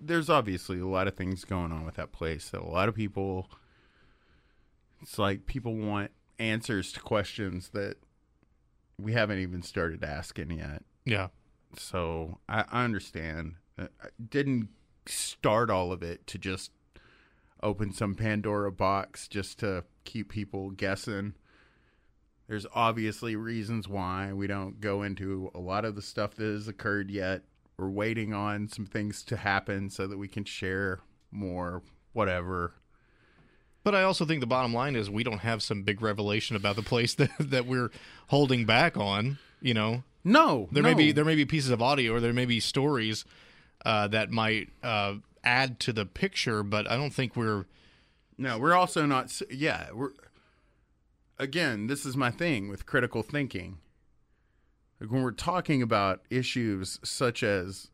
there's 0.00 0.30
obviously 0.30 0.78
a 0.78 0.86
lot 0.86 1.08
of 1.08 1.14
things 1.14 1.44
going 1.44 1.72
on 1.72 1.84
with 1.84 1.96
that 1.96 2.12
place. 2.12 2.50
That 2.50 2.60
a 2.60 2.64
lot 2.64 2.88
of 2.88 2.94
people. 2.94 3.50
It's 5.02 5.18
like 5.18 5.46
people 5.46 5.76
want 5.76 6.10
answers 6.38 6.92
to 6.92 7.00
questions 7.00 7.70
that 7.74 7.96
we 8.98 9.12
haven't 9.12 9.38
even 9.38 9.62
started 9.62 10.02
asking 10.02 10.52
yet. 10.52 10.82
Yeah. 11.04 11.28
So 11.76 12.38
I, 12.48 12.64
I 12.70 12.84
understand. 12.84 13.56
Uh, 13.78 13.88
I 14.02 14.08
didn't 14.28 14.68
start 15.06 15.70
all 15.70 15.92
of 15.92 16.02
it 16.02 16.26
to 16.28 16.38
just 16.38 16.70
open 17.62 17.92
some 17.92 18.14
Pandora 18.14 18.72
box 18.72 19.28
just 19.28 19.58
to 19.60 19.84
keep 20.04 20.30
people 20.30 20.70
guessing. 20.70 21.34
There's 22.48 22.66
obviously 22.74 23.34
reasons 23.34 23.88
why 23.88 24.32
we 24.32 24.46
don't 24.46 24.80
go 24.80 25.02
into 25.02 25.50
a 25.54 25.58
lot 25.58 25.84
of 25.84 25.96
the 25.96 26.02
stuff 26.02 26.34
that 26.36 26.44
has 26.44 26.68
occurred 26.68 27.10
yet. 27.10 27.42
We're 27.78 27.88
waiting 27.90 28.32
on 28.32 28.68
some 28.68 28.86
things 28.86 29.22
to 29.24 29.36
happen 29.36 29.90
so 29.90 30.06
that 30.06 30.16
we 30.16 30.28
can 30.28 30.44
share 30.44 31.00
more, 31.30 31.82
whatever. 32.12 32.72
But 33.84 33.94
I 33.94 34.02
also 34.02 34.24
think 34.24 34.40
the 34.40 34.46
bottom 34.46 34.72
line 34.72 34.96
is 34.96 35.10
we 35.10 35.22
don't 35.22 35.40
have 35.40 35.62
some 35.62 35.82
big 35.82 36.00
revelation 36.00 36.56
about 36.56 36.76
the 36.76 36.82
place 36.82 37.14
that, 37.16 37.30
that 37.38 37.66
we're 37.66 37.90
holding 38.28 38.64
back 38.64 38.96
on. 38.96 39.38
You 39.60 39.74
know, 39.74 40.04
No, 40.24 40.68
there 40.72 40.82
no. 40.82 40.88
may 40.90 40.94
be 40.94 41.12
there 41.12 41.24
may 41.24 41.34
be 41.34 41.44
pieces 41.44 41.70
of 41.70 41.80
audio 41.82 42.14
or 42.14 42.20
there 42.20 42.32
may 42.32 42.44
be 42.46 42.60
stories 42.60 43.24
uh, 43.84 44.08
that 44.08 44.30
might 44.30 44.68
uh, 44.82 45.14
add 45.44 45.78
to 45.80 45.92
the 45.92 46.04
picture, 46.06 46.62
but 46.62 46.90
I 46.90 46.96
don't 46.96 47.12
think 47.12 47.36
we're 47.36 47.64
No, 48.38 48.58
we're 48.58 48.74
also 48.74 49.06
not. 49.06 49.40
Yeah, 49.50 49.88
we're. 49.92 50.10
Again, 51.38 51.86
this 51.86 52.06
is 52.06 52.16
my 52.16 52.30
thing 52.30 52.68
with 52.68 52.86
critical 52.86 53.22
thinking. 53.22 53.78
Like 55.00 55.10
when 55.10 55.22
we're 55.22 55.32
talking 55.32 55.82
about 55.82 56.22
issues 56.30 56.98
such 57.04 57.42
as 57.42 57.90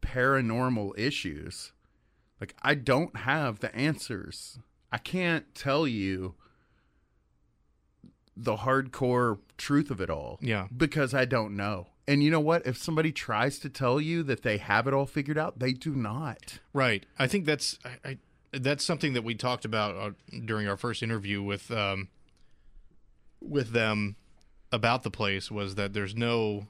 paranormal 0.00 0.98
issues, 0.98 1.72
like 2.40 2.54
I 2.62 2.74
don't 2.74 3.16
have 3.16 3.60
the 3.60 3.74
answers. 3.74 4.58
I 4.90 4.98
can't 4.98 5.54
tell 5.54 5.86
you 5.86 6.34
the 8.36 8.56
hardcore 8.56 9.38
truth 9.56 9.90
of 9.90 10.00
it 10.00 10.10
all. 10.10 10.38
Yeah. 10.40 10.68
Because 10.74 11.14
I 11.14 11.24
don't 11.24 11.56
know. 11.56 11.88
And 12.08 12.22
you 12.22 12.30
know 12.30 12.40
what? 12.40 12.66
If 12.66 12.76
somebody 12.76 13.10
tries 13.10 13.58
to 13.60 13.68
tell 13.68 14.00
you 14.00 14.22
that 14.24 14.42
they 14.42 14.58
have 14.58 14.86
it 14.86 14.94
all 14.94 15.06
figured 15.06 15.38
out, 15.38 15.58
they 15.58 15.72
do 15.72 15.94
not. 15.94 16.60
Right. 16.72 17.04
I 17.18 17.26
think 17.26 17.46
that's 17.46 17.78
I, 17.84 18.10
I 18.10 18.18
that's 18.52 18.84
something 18.84 19.12
that 19.14 19.24
we 19.24 19.34
talked 19.34 19.64
about 19.64 19.96
uh, 19.96 20.10
during 20.44 20.68
our 20.68 20.76
first 20.76 21.02
interview 21.02 21.42
with 21.42 21.70
um 21.70 22.08
with 23.40 23.72
them 23.72 24.16
about 24.72 25.02
the 25.02 25.10
place 25.10 25.50
was 25.50 25.74
that 25.76 25.92
there's 25.92 26.14
no 26.14 26.66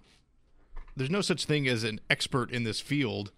there's 0.97 1.11
no 1.11 1.21
such 1.21 1.45
thing 1.45 1.69
as 1.69 1.85
an 1.85 2.01
expert 2.09 2.51
in 2.51 2.65
this 2.65 2.81
field 2.81 3.31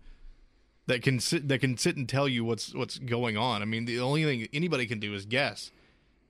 that 0.86 1.02
can 1.02 1.20
sit 1.20 1.48
that 1.48 1.60
can 1.60 1.76
sit 1.76 1.96
and 1.96 2.08
tell 2.08 2.28
you 2.28 2.44
what's 2.44 2.74
what's 2.74 2.98
going 2.98 3.36
on. 3.36 3.62
I 3.62 3.64
mean, 3.64 3.84
the 3.84 4.00
only 4.00 4.24
thing 4.24 4.48
anybody 4.52 4.86
can 4.86 5.00
do 5.00 5.14
is 5.14 5.26
guess. 5.26 5.70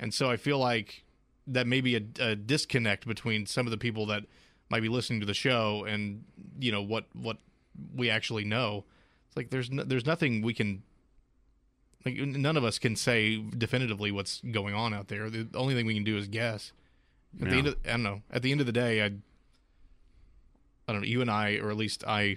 And 0.01 0.13
so 0.13 0.31
I 0.31 0.37
feel 0.37 0.59
like 0.59 1.05
that 1.47 1.67
may 1.67 1.81
be 1.81 1.97
a, 1.97 2.03
a 2.21 2.37
disconnect 2.37 3.07
between 3.07 3.47
some 3.47 3.67
of 3.67 3.71
the 3.71 3.79
people 3.79 4.07
that 4.07 4.25
might 4.69 4.81
be 4.81 4.89
listening 4.89 5.21
to 5.21 5.27
the 5.27 5.35
show 5.35 5.85
and 5.89 6.25
you 6.59 6.73
know 6.73 6.83
what 6.83 7.07
what 7.15 7.39
we 7.95 8.11
actually 8.11 8.45
know. 8.45 8.85
It's 9.29 9.37
like 9.37 9.51
there's 9.51 9.71
no, 9.71 9.85
there's 9.85 10.07
nothing 10.07 10.43
we 10.43 10.55
can 10.55 10.83
like 12.05 12.17
none 12.17 12.57
of 12.57 12.65
us 12.65 12.79
can 12.79 12.97
say 12.97 13.37
definitively 13.37 14.11
what's 14.11 14.41
going 14.41 14.75
on 14.75 14.95
out 14.95 15.09
there. 15.09 15.31
The 15.31 15.49
only 15.55 15.75
thing 15.75 15.87
we 15.87 15.95
can 15.95 16.05
do 16.05 16.17
is 16.17 16.29
guess. 16.29 16.73
At 17.43 17.51
the 17.51 17.57
end 17.57 17.67
of, 17.69 17.77
I 17.87 17.91
don't 17.91 18.03
know. 18.03 18.23
At 18.31 18.43
the 18.43 18.51
end 18.53 18.61
of 18.61 18.67
the 18.67 18.73
day, 18.73 19.03
I 19.03 19.07
I 20.89 20.93
don't 20.93 21.03
know. 21.03 21.07
You 21.07 21.21
and 21.21 21.31
I, 21.31 21.57
or 21.57 21.71
at 21.71 21.77
least 21.77 22.03
I, 22.07 22.37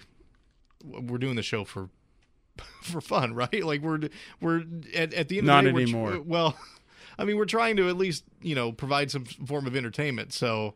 we're 0.84 1.18
doing 1.18 1.36
the 1.36 1.44
show 1.44 1.64
for 1.64 1.90
for 2.84 3.02
fun, 3.02 3.34
right? 3.34 3.64
Like 3.64 3.82
we're 3.82 4.00
we're 4.42 4.64
at, 4.96 5.14
at 5.14 5.28
the 5.30 5.38
end 5.40 5.48
Not 5.48 5.66
of 5.66 5.74
the 5.74 5.86
day, 5.86 5.94
we're 5.94 6.10
anymore. 6.10 6.22
well, 6.26 6.58
I 7.18 7.26
mean, 7.26 7.38
we're 7.38 7.46
trying 7.46 7.78
to 7.78 7.88
at 7.90 7.98
least 7.98 8.24
you 8.42 8.56
know 8.56 8.72
provide 8.72 9.10
some 9.12 9.26
form 9.26 9.68
of 9.68 9.76
entertainment. 9.76 10.34
So 10.34 10.76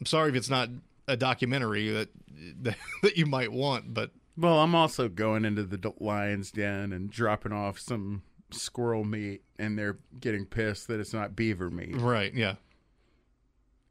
I'm 0.00 0.06
sorry 0.06 0.30
if 0.30 0.34
it's 0.36 0.50
not 0.50 0.68
a 1.06 1.16
documentary 1.16 1.90
that 1.90 2.08
that, 2.62 2.76
that 3.02 3.16
you 3.16 3.26
might 3.26 3.52
want, 3.52 3.94
but 3.94 4.10
Well, 4.36 4.58
I'm 4.60 4.74
also 4.74 5.08
going 5.08 5.44
into 5.44 5.62
the 5.62 5.92
lion's 6.00 6.50
den 6.50 6.92
and 6.92 7.08
dropping 7.10 7.52
off 7.52 7.78
some 7.78 8.22
squirrel 8.50 9.04
meat, 9.04 9.42
and 9.58 9.78
they're 9.78 9.98
getting 10.20 10.44
pissed 10.46 10.88
that 10.88 10.98
it's 11.00 11.12
not 11.12 11.36
beaver 11.36 11.70
meat. 11.70 11.96
right, 11.96 12.34
yeah, 12.34 12.54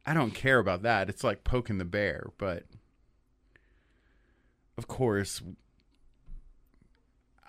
I 0.06 0.14
don't 0.14 0.32
care 0.32 0.60
about 0.60 0.82
that. 0.84 1.10
It's 1.10 1.24
like 1.24 1.44
poking 1.44 1.78
the 1.78 1.86
bear, 1.86 2.32
but 2.38 2.66
of 4.78 4.88
course, 4.88 5.42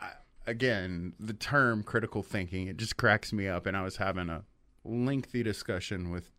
I, 0.00 0.10
again, 0.46 1.14
the 1.18 1.32
term 1.32 1.82
critical 1.82 2.22
thinking 2.22 2.68
it 2.68 2.76
just 2.76 2.96
cracks 2.96 3.32
me 3.32 3.48
up. 3.48 3.66
And 3.66 3.76
I 3.76 3.82
was 3.82 3.96
having 3.96 4.28
a 4.28 4.44
lengthy 4.84 5.42
discussion 5.42 6.10
with 6.10 6.30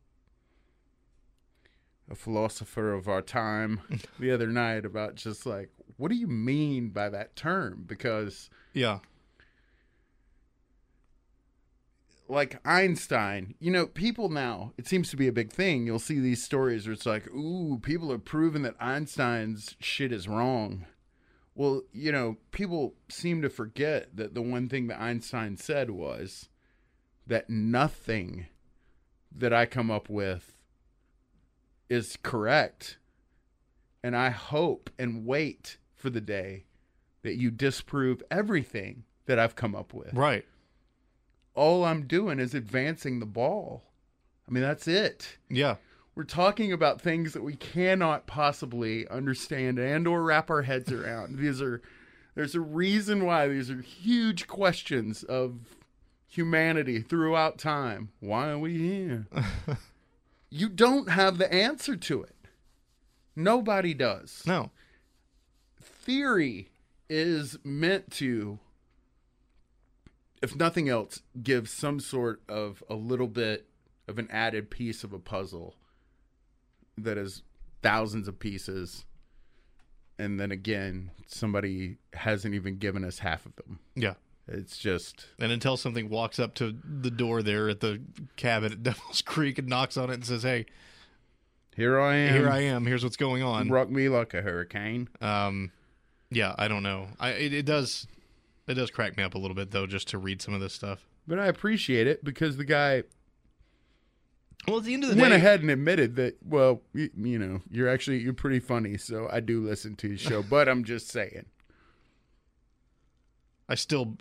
a 2.09 2.15
philosopher 2.15 2.93
of 2.93 3.07
our 3.07 3.21
time 3.21 3.81
the 4.19 4.31
other 4.31 4.47
night 4.47 4.85
about 4.85 5.15
just 5.15 5.45
like 5.45 5.71
what 5.97 6.09
do 6.09 6.15
you 6.15 6.27
mean 6.27 6.89
by 6.89 7.09
that 7.09 7.35
term 7.35 7.83
because 7.87 8.49
yeah, 8.73 8.99
like 12.27 12.59
Einstein, 12.65 13.55
you 13.59 13.71
know, 13.71 13.85
people 13.85 14.29
now, 14.29 14.73
it 14.77 14.87
seems 14.87 15.09
to 15.09 15.17
be 15.17 15.27
a 15.27 15.33
big 15.33 15.51
thing. 15.51 15.85
You'll 15.85 15.99
see 15.99 16.19
these 16.19 16.43
stories 16.43 16.85
where 16.85 16.93
it's 16.93 17.05
like, 17.05 17.27
ooh, 17.33 17.79
people 17.81 18.11
have 18.11 18.25
proven 18.25 18.63
that 18.63 18.75
Einstein's 18.79 19.75
shit 19.79 20.11
is 20.11 20.27
wrong. 20.27 20.85
Well, 21.53 21.83
you 21.93 22.11
know, 22.11 22.37
people 22.51 22.95
seem 23.09 23.41
to 23.41 23.49
forget 23.49 24.15
that 24.15 24.33
the 24.33 24.41
one 24.41 24.67
thing 24.67 24.87
that 24.87 24.99
Einstein 24.99 25.57
said 25.57 25.91
was 25.91 26.49
that 27.27 27.49
nothing 27.49 28.47
that 29.31 29.53
I 29.53 29.65
come 29.65 29.89
up 29.89 30.09
with 30.09 30.53
is 31.89 32.17
correct. 32.21 32.97
And 34.03 34.15
I 34.15 34.29
hope 34.29 34.89
and 34.99 35.25
wait 35.25 35.77
for 35.95 36.09
the 36.09 36.21
day 36.21 36.65
that 37.23 37.35
you 37.35 37.49
disprove 37.51 38.21
everything 38.29 39.03
that 39.25 39.39
I've 39.39 39.55
come 39.55 39.75
up 39.75 39.93
with 39.93 40.13
right, 40.13 40.45
all 41.55 41.83
I'm 41.83 42.05
doing 42.07 42.39
is 42.39 42.53
advancing 42.53 43.19
the 43.19 43.25
ball. 43.25 43.83
I 44.47 44.51
mean, 44.51 44.61
that's 44.63 44.87
it. 44.87 45.37
yeah, 45.49 45.77
We're 46.13 46.23
talking 46.23 46.71
about 46.71 47.01
things 47.01 47.33
that 47.33 47.43
we 47.43 47.55
cannot 47.55 48.27
possibly 48.27 49.07
understand 49.07 49.79
and 49.79 50.07
or 50.07 50.21
wrap 50.21 50.49
our 50.49 50.61
heads 50.61 50.91
around. 50.91 51.37
These 51.39 51.61
are 51.61 51.81
there's 52.35 52.53
a 52.53 52.59
reason 52.61 53.25
why 53.25 53.47
these 53.47 53.71
are 53.71 53.79
huge 53.81 54.45
questions 54.45 55.23
of 55.23 55.77
humanity 56.27 56.99
throughout 57.01 57.57
time. 57.57 58.09
Why 58.19 58.49
are 58.49 58.59
we 58.59 58.77
here? 58.77 59.27
you 60.49 60.67
don't 60.67 61.09
have 61.09 61.37
the 61.37 61.51
answer 61.51 61.95
to 61.95 62.23
it. 62.23 62.35
Nobody 63.37 63.93
does 63.93 64.43
no, 64.45 64.71
theory 65.81 66.69
is 67.09 67.57
meant 67.63 68.11
to 68.11 68.59
if 70.41 70.55
nothing 70.55 70.89
else 70.89 71.21
give 71.41 71.69
some 71.69 71.99
sort 71.99 72.41
of 72.47 72.83
a 72.89 72.95
little 72.95 73.27
bit 73.27 73.67
of 74.07 74.19
an 74.19 74.27
added 74.31 74.69
piece 74.69 75.03
of 75.03 75.13
a 75.13 75.19
puzzle 75.19 75.75
that 76.97 77.17
is 77.17 77.41
thousands 77.81 78.27
of 78.27 78.39
pieces 78.39 79.05
and 80.17 80.39
then 80.39 80.51
again, 80.51 81.11
somebody 81.27 81.97
hasn't 82.13 82.53
even 82.53 82.77
given 82.77 83.03
us 83.03 83.19
half 83.19 83.45
of 83.45 83.55
them. 83.55 83.79
Yeah. 83.95 84.13
It's 84.47 84.77
just 84.77 85.25
And 85.39 85.51
until 85.51 85.75
something 85.75 86.07
walks 86.07 86.37
up 86.37 86.53
to 86.55 86.77
the 86.83 87.09
door 87.09 87.41
there 87.41 87.67
at 87.67 87.79
the 87.79 88.01
cabin 88.35 88.71
at 88.71 88.83
Devil's 88.83 89.21
Creek 89.23 89.57
and 89.57 89.67
knocks 89.67 89.97
on 89.97 90.11
it 90.11 90.15
and 90.15 90.25
says, 90.25 90.43
"Hey, 90.43 90.67
here 91.75 91.99
I 91.99 92.15
am. 92.15 92.33
here 92.33 92.49
I 92.49 92.59
am. 92.59 92.85
Here's 92.85 93.03
what's 93.03 93.17
going 93.17 93.41
on." 93.41 93.69
Rock 93.69 93.89
me 93.89 94.07
like 94.07 94.35
a 94.35 94.43
hurricane. 94.43 95.09
Um, 95.19 95.71
yeah, 96.29 96.53
I 96.59 96.67
don't 96.67 96.83
know. 96.83 97.07
I 97.19 97.29
it, 97.31 97.53
it 97.53 97.65
does 97.65 98.05
it 98.67 98.73
does 98.75 98.89
crack 98.91 99.15
me 99.17 99.23
up 99.23 99.35
a 99.35 99.37
little 99.37 99.55
bit 99.55 99.71
though, 99.71 99.85
just 99.87 100.07
to 100.09 100.17
read 100.17 100.41
some 100.41 100.53
of 100.53 100.61
this 100.61 100.73
stuff. 100.73 101.05
But 101.27 101.39
I 101.39 101.47
appreciate 101.47 102.07
it 102.07 102.23
because 102.23 102.57
the 102.57 102.65
guy 102.65 103.03
Well, 104.67 104.77
at 104.77 104.83
the 104.83 104.93
end 104.93 105.03
of 105.03 105.09
the 105.09 105.19
went 105.21 105.31
day, 105.31 105.37
ahead 105.37 105.61
and 105.61 105.69
admitted 105.71 106.15
that. 106.17 106.37
Well, 106.43 106.81
you, 106.93 107.09
you 107.17 107.39
know, 107.39 107.61
you're 107.69 107.89
actually 107.89 108.19
you're 108.19 108.33
pretty 108.33 108.59
funny, 108.59 108.97
so 108.97 109.27
I 109.31 109.39
do 109.39 109.61
listen 109.61 109.95
to 109.97 110.07
your 110.09 110.17
show. 110.17 110.43
but 110.43 110.67
I'm 110.69 110.83
just 110.83 111.09
saying. 111.09 111.45
I 113.67 113.75
still 113.75 114.17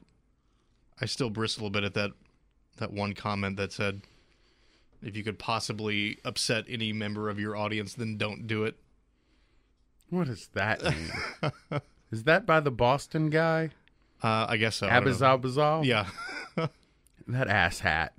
I 1.01 1.07
still 1.07 1.31
bristle 1.31 1.67
a 1.67 1.71
bit 1.71 1.85
at 1.85 1.95
that 1.95 2.13
that 2.79 2.93
one 2.93 3.13
comment 3.15 3.57
that 3.59 3.73
said, 3.73 4.03
"If 5.03 5.17
you 5.17 5.23
could 5.23 5.39
possibly 5.39 6.19
upset 6.25 6.65
any 6.69 6.93
member 6.93 7.29
of 7.29 7.39
your 7.39 7.57
audience, 7.57 7.95
then 7.95 8.17
don't 8.17 8.47
do 8.47 8.65
it." 8.65 8.77
What 10.11 10.27
does 10.29 10.49
that 10.55 10.83
mean? 10.83 11.11
Is 12.13 12.25
that 12.25 12.47
by 12.47 12.61
the 12.61 12.71
Boston 12.71 13.29
guy? 13.31 13.71
Uh, 14.25 14.47
I 14.49 14.57
guess 14.57 14.77
so. 14.77 14.87
I 14.87 15.01
don't 15.01 15.21
know. 15.21 15.39
Abazal 15.39 15.85
Yeah. 15.85 16.07
That 17.27 17.49
ass 17.49 17.81
hat. 17.81 18.13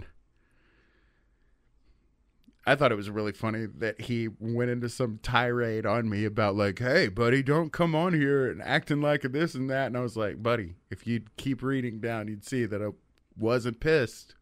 I 2.66 2.74
thought 2.74 2.92
it 2.92 2.96
was 2.96 3.10
really 3.12 3.34
funny 3.34 3.68
that 3.78 4.02
he 4.02 4.28
went 4.40 4.72
into 4.72 4.90
some 4.90 5.20
tirade 5.22 5.86
on 5.86 6.10
me 6.10 6.26
about 6.26 6.56
like, 6.56 6.80
"Hey, 6.80 7.08
buddy, 7.08 7.44
don't 7.44 7.72
come 7.72 7.94
on 7.94 8.14
here 8.14 8.50
and 8.50 8.64
acting 8.64 9.02
like 9.02 9.22
this 9.22 9.54
and 9.54 9.70
that." 9.70 9.88
And 9.88 9.98
I 9.98 10.00
was 10.00 10.18
like, 10.18 10.42
"Buddy, 10.42 10.74
if 10.90 11.06
you'd 11.06 11.38
keep 11.38 11.62
reading 11.62 12.00
down, 12.00 12.28
you'd 12.28 12.44
see 12.44 12.66
that 12.66 12.82
I 12.82 12.90
wasn't 13.38 13.80
pissed." 13.80 14.34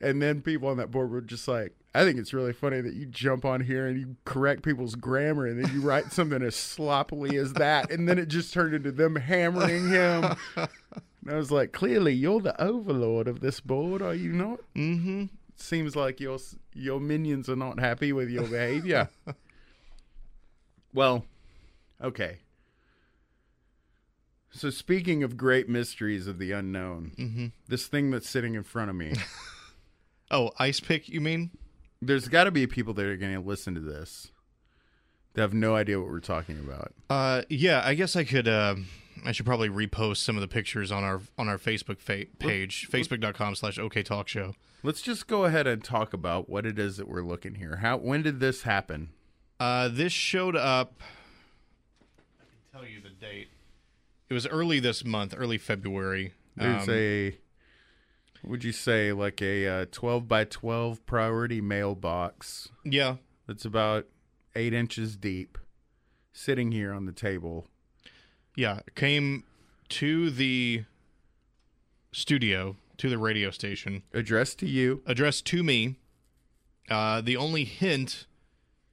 And 0.00 0.22
then 0.22 0.40
people 0.40 0.68
on 0.68 0.78
that 0.78 0.90
board 0.90 1.10
were 1.10 1.20
just 1.20 1.46
like, 1.46 1.74
"I 2.00 2.04
think 2.04 2.18
it's 2.18 2.32
really 2.34 2.52
funny 2.52 2.80
that 2.80 2.94
you 2.94 3.06
jump 3.06 3.44
on 3.44 3.60
here 3.60 3.86
and 3.86 3.98
you 3.98 4.16
correct 4.24 4.62
people's 4.62 4.94
grammar 4.94 5.46
and 5.46 5.62
then 5.62 5.72
you 5.74 5.80
write 5.80 6.12
something 6.12 6.42
as 6.42 6.54
sloppily 6.56 7.36
as 7.36 7.52
that." 7.54 7.90
And 7.90 8.08
then 8.08 8.18
it 8.18 8.26
just 8.28 8.52
turned 8.52 8.74
into 8.74 8.92
them 8.92 9.16
hammering 9.16 9.88
him. 9.88 10.36
And 10.56 11.30
I 11.30 11.34
was 11.36 11.50
like, 11.50 11.72
"Clearly, 11.72 12.12
you're 12.14 12.40
the 12.40 12.60
overlord 12.62 13.26
of 13.28 13.40
this 13.40 13.60
board, 13.60 14.00
are 14.02 14.14
you 14.14 14.32
not?" 14.32 14.60
mm-hmm. 14.74 15.24
seems 15.56 15.96
like 15.96 16.20
your 16.20 16.38
your 16.74 17.00
minions 17.00 17.48
are 17.48 17.56
not 17.56 17.80
happy 17.80 18.12
with 18.12 18.28
your 18.30 18.44
behavior. 18.46 19.08
well, 20.92 21.24
okay. 22.00 22.38
So 24.50 24.70
speaking 24.70 25.22
of 25.22 25.36
great 25.36 25.68
mysteries 25.68 26.26
of 26.26 26.38
the 26.38 26.52
unknown, 26.52 27.12
Mhm. 27.18 27.52
this 27.68 27.86
thing 27.88 28.10
that's 28.10 28.28
sitting 28.28 28.54
in 28.54 28.62
front 28.62 28.88
of 28.90 28.96
me, 28.96 29.12
Oh, 30.30 30.50
ice 30.58 30.80
pick, 30.80 31.08
you 31.08 31.20
mean? 31.20 31.50
There's 32.02 32.28
got 32.28 32.44
to 32.44 32.50
be 32.50 32.66
people 32.66 32.94
that 32.94 33.04
are 33.06 33.16
going 33.16 33.34
to 33.34 33.40
listen 33.40 33.74
to 33.74 33.80
this 33.80 34.30
that 35.34 35.42
have 35.42 35.54
no 35.54 35.74
idea 35.76 35.98
what 36.00 36.08
we're 36.08 36.20
talking 36.20 36.58
about. 36.58 36.92
Uh, 37.10 37.42
yeah, 37.48 37.82
I 37.84 37.94
guess 37.94 38.16
I 38.16 38.24
could. 38.24 38.48
Uh, 38.48 38.76
I 39.24 39.32
should 39.32 39.46
probably 39.46 39.68
repost 39.68 40.18
some 40.18 40.36
of 40.36 40.40
the 40.42 40.48
pictures 40.48 40.92
on 40.92 41.02
our 41.04 41.20
on 41.38 41.48
our 41.48 41.58
Facebook 41.58 41.98
fa- 41.98 42.26
page, 42.38 42.88
facebook.com/slash 42.90 43.78
OK 43.78 44.02
Talk 44.02 44.28
Show. 44.28 44.54
Let's 44.82 45.00
just 45.02 45.26
go 45.26 45.44
ahead 45.44 45.66
and 45.66 45.82
talk 45.82 46.12
about 46.12 46.48
what 46.48 46.64
it 46.66 46.78
is 46.78 46.96
that 46.98 47.08
we're 47.08 47.22
looking 47.22 47.56
here. 47.56 47.76
How 47.76 47.96
when 47.96 48.22
did 48.22 48.40
this 48.40 48.62
happen? 48.62 49.08
Uh, 49.58 49.88
this 49.88 50.12
showed 50.12 50.54
up. 50.54 51.00
I 52.38 52.44
can 52.44 52.80
tell 52.80 52.88
you 52.88 53.00
the 53.00 53.08
date. 53.08 53.48
It 54.28 54.34
was 54.34 54.46
early 54.46 54.80
this 54.80 55.04
month, 55.04 55.34
early 55.36 55.56
February. 55.58 56.32
There's 56.56 56.82
Um, 56.88 56.94
a, 56.94 57.36
would 58.44 58.64
you 58.64 58.72
say 58.72 59.12
like 59.12 59.40
a 59.42 59.66
uh, 59.66 59.86
12 59.90 60.26
by 60.28 60.44
12 60.44 61.04
priority 61.06 61.60
mailbox 61.60 62.68
yeah, 62.84 63.16
that's 63.46 63.64
about 63.64 64.06
eight 64.54 64.72
inches 64.72 65.16
deep, 65.16 65.58
sitting 66.32 66.72
here 66.72 66.92
on 66.92 67.04
the 67.06 67.12
table. 67.12 67.66
yeah. 68.54 68.80
Came 68.94 69.44
to 69.90 70.30
the 70.30 70.84
studio, 72.12 72.76
to 72.98 73.08
the 73.08 73.18
radio 73.18 73.50
station, 73.50 74.02
Addressed 74.12 74.58
to 74.60 74.66
you. 74.68 75.02
addressed 75.06 75.44
to 75.46 75.62
me. 75.62 75.96
Uh, 76.88 77.20
the 77.20 77.36
only 77.36 77.64
hint 77.64 78.26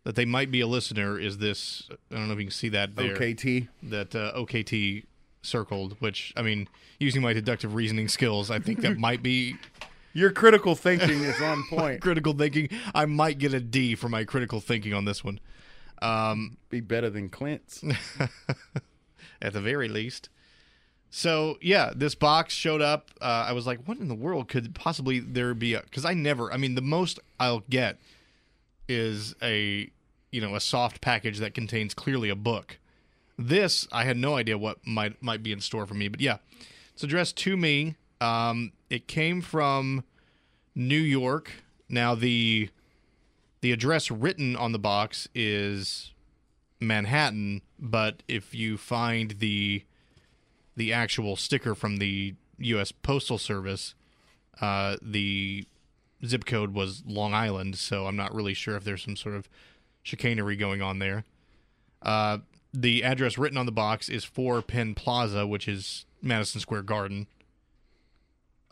that 0.03 0.15
they 0.15 0.25
might 0.25 0.51
be 0.51 0.60
a 0.62 0.67
listener 0.67 1.17
is 1.19 1.38
this. 1.38 1.88
I 2.12 2.15
don't 2.15 2.27
know 2.27 2.34
if 2.34 2.39
you 2.39 2.45
can 2.45 2.51
see 2.51 2.69
that 2.69 2.95
there. 2.95 3.15
OKT. 3.15 3.67
that 3.84 4.15
uh, 4.15 4.34
OKT 4.36 5.06
circled, 5.43 5.95
which 5.99 6.34
I 6.36 6.41
mean, 6.41 6.67
using 6.99 7.21
my 7.21 7.34
deductive 7.34 7.75
reasoning 7.75 8.08
skills, 8.08 8.49
I 8.49 8.60
think 8.60 8.82
that 8.82 8.97
might 9.08 9.21
be 9.21 9.56
Your 10.13 10.32
critical 10.32 10.75
thinking 10.75 11.21
is 11.23 11.39
on 11.41 11.63
point. 11.69 12.01
critical 12.01 12.34
thinking. 12.34 12.69
I 12.95 13.06
might 13.06 13.38
get 13.38 13.53
a 13.53 13.60
D 13.60 13.93
for 13.95 14.10
my 14.10 14.23
critical 14.23 14.60
thinking 14.60 14.93
on 14.93 15.06
this 15.06 15.23
one, 15.23 15.39
um, 16.01 16.58
Be 16.69 16.79
better 16.79 17.10
than 17.10 17.29
Clint's. 17.29 17.84
at 19.41 19.53
the 19.53 19.62
very 19.62 19.88
least. 19.89 20.29
So 21.10 21.58
yeah, 21.62 21.91
this 21.95 22.15
box 22.15 22.53
showed 22.56 22.82
up. 22.82 23.12
Uh, 23.21 23.45
I 23.47 23.51
was 23.53 23.67
like, 23.67 23.86
"What 23.86 23.99
in 23.99 24.08
the 24.08 24.15
world 24.15 24.47
could 24.47 24.73
possibly 24.73 25.19
there 25.19 25.53
be?" 25.53 25.75
Because 25.75 26.06
I 26.06 26.13
never. 26.15 26.51
I 26.51 26.58
mean, 26.58 26.73
the 26.73 26.82
most 26.82 27.19
I'll 27.39 27.63
get 27.69 27.99
is 28.88 29.36
a 29.41 29.91
you 30.32 30.41
know 30.41 30.56
a 30.56 30.60
soft 30.60 31.01
package 31.01 31.38
that 31.38 31.53
contains 31.53 31.93
clearly 31.93 32.29
a 32.29 32.36
book. 32.36 32.79
This 33.38 33.88
I 33.91 34.04
had 34.04 34.17
no 34.17 34.36
idea 34.36 34.58
what 34.58 34.86
might 34.86 35.22
might 35.22 35.43
be 35.43 35.52
in 35.52 35.60
store 35.60 35.86
for 35.86 35.96
me, 35.96 36.08
but 36.08 36.22
yeah, 36.22 36.38
it's 36.93 37.04
addressed 37.04 37.36
to 37.38 37.58
me. 37.58 37.96
Um, 38.22 38.72
it 38.89 39.08
came 39.08 39.41
from 39.41 40.04
New 40.76 41.00
York. 41.00 41.52
Now 41.89 42.15
the 42.15 42.69
the 43.62 43.72
address 43.72 44.12
written 44.12 44.56
on 44.56 44.72
the 44.72 44.80
box 44.80 45.28
is 45.34 46.12
Manhattan, 46.80 47.62
but 47.80 48.22
if 48.28 48.54
you 48.54 48.78
find 48.78 49.32
the 49.39 49.84
the 50.76 50.93
actual 50.93 51.36
sticker 51.36 51.76
from 51.76 51.98
the 51.98 52.36
U.S. 52.60 52.91
Postal 52.91 53.38
Service, 53.38 53.96
uh, 54.62 54.98
the 55.02 55.65
zip 56.26 56.46
code 56.46 56.74
was 56.74 57.04
Long 57.06 57.34
Island, 57.34 57.78
so 57.78 58.06
I'm 58.08 58.15
not 58.15 58.34
really 58.34 58.54
sure 58.54 58.76
if 58.76 58.84
there's 58.84 59.04
some 59.04 59.15
sort 59.15 59.36
of 59.36 59.50
chicanery 60.04 60.56
going 60.56 60.82
on 60.82 61.00
there. 61.00 61.24
Uh, 62.02 62.39
the 62.73 63.03
address 63.03 63.38
written 63.38 63.57
on 63.57 63.65
the 63.65 63.71
box 63.71 64.09
is 64.09 64.23
4 64.25 64.62
Penn 64.63 64.95
Plaza, 64.95 65.45
which 65.45 65.67
is 65.67 66.05
Madison 66.21 66.59
Square 66.59 66.83
Garden. 66.83 67.27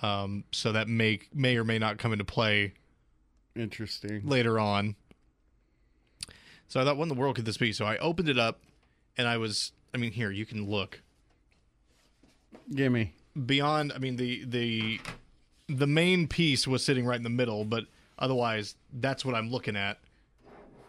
Um, 0.02 0.46
so 0.52 0.72
that 0.72 0.88
may 0.88 1.20
may 1.34 1.56
or 1.58 1.64
may 1.64 1.78
not 1.78 2.00
come 2.00 2.12
into 2.12 2.26
play 2.26 2.74
Interesting. 3.56 4.22
later 4.28 4.60
on. 4.60 4.96
So 6.68 6.82
I 6.82 6.86
thought, 6.86 6.98
what 6.98 7.04
in 7.04 7.10
the 7.10 7.16
world 7.16 7.36
could 7.36 7.46
this 7.46 7.58
be? 7.58 7.72
So 7.72 7.86
I 7.86 7.98
opened 7.98 8.28
it 8.30 8.40
up, 8.40 8.60
and 9.18 9.28
I 9.28 9.38
was, 9.38 9.74
I 9.94 9.98
mean, 9.98 10.14
here 10.14 10.32
you 10.32 10.46
can 10.46 10.68
look 10.68 11.02
Gimme. 12.74 13.14
beyond. 13.46 13.92
I 13.94 14.00
mean, 14.00 14.16
the 14.16 14.44
the 14.46 15.00
the 15.68 15.86
main 15.88 16.28
piece 16.28 16.68
was 16.68 16.84
sitting 16.84 17.06
right 17.06 17.18
in 17.18 17.24
the 17.24 17.30
middle, 17.30 17.64
but 17.66 17.86
otherwise, 18.18 18.76
that's 18.92 19.24
what 19.24 19.36
I'm 19.36 19.52
looking 19.52 19.76
at 19.76 20.00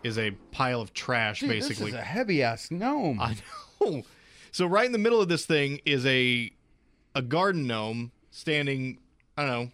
is 0.04 0.18
a 0.18 0.32
pile 0.50 0.80
of 0.80 0.92
trash, 0.94 1.40
Dude, 1.40 1.48
basically. 1.50 1.92
This 1.92 1.94
is 1.94 2.00
a 2.00 2.04
heavy 2.04 2.42
ass 2.42 2.70
gnome. 2.70 3.20
I 3.20 3.36
know. 3.80 4.02
So 4.54 4.66
right 4.66 4.84
in 4.84 4.92
the 4.92 4.98
middle 4.98 5.20
of 5.22 5.28
this 5.30 5.46
thing 5.46 5.80
is 5.86 6.04
a 6.04 6.50
a 7.14 7.22
garden 7.22 7.66
gnome 7.66 8.12
standing. 8.30 8.98
I 9.36 9.46
don't 9.46 9.50
know, 9.50 9.70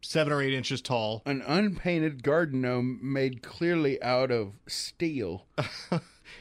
seven 0.00 0.32
or 0.32 0.40
eight 0.40 0.54
inches 0.54 0.80
tall. 0.80 1.22
An 1.26 1.42
unpainted 1.46 2.22
garden 2.22 2.62
gnome 2.62 2.98
made 3.02 3.42
clearly 3.42 4.02
out 4.02 4.30
of 4.30 4.54
steel. 4.66 5.46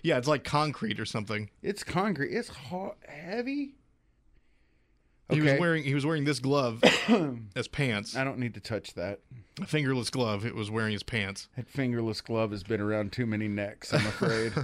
Yeah, 0.04 0.18
it's 0.18 0.28
like 0.28 0.44
concrete 0.44 1.00
or 1.00 1.06
something. 1.06 1.50
It's 1.62 1.84
concrete. 1.84 2.32
It's 2.34 2.50
ho- 2.50 2.96
heavy. 3.08 3.76
He 5.30 5.42
was 5.42 5.60
wearing 5.60 5.84
he 5.84 5.94
was 5.94 6.06
wearing 6.06 6.24
this 6.24 6.40
glove 6.40 6.82
as 7.56 7.68
pants. 7.68 8.16
I 8.16 8.24
don't 8.24 8.38
need 8.40 8.54
to 8.54 8.60
touch 8.60 8.94
that. 8.94 9.20
A 9.62 9.66
fingerless 9.66 10.10
glove. 10.10 10.46
It 10.46 10.56
was 10.56 10.72
wearing 10.72 10.94
his 10.94 11.04
pants. 11.04 11.50
That 11.58 11.68
fingerless 11.70 12.22
glove 12.22 12.52
has 12.52 12.64
been 12.64 12.80
around 12.80 13.12
too 13.12 13.26
many 13.26 13.48
necks, 13.48 13.94
I'm 13.94 14.06
afraid. 14.06 14.54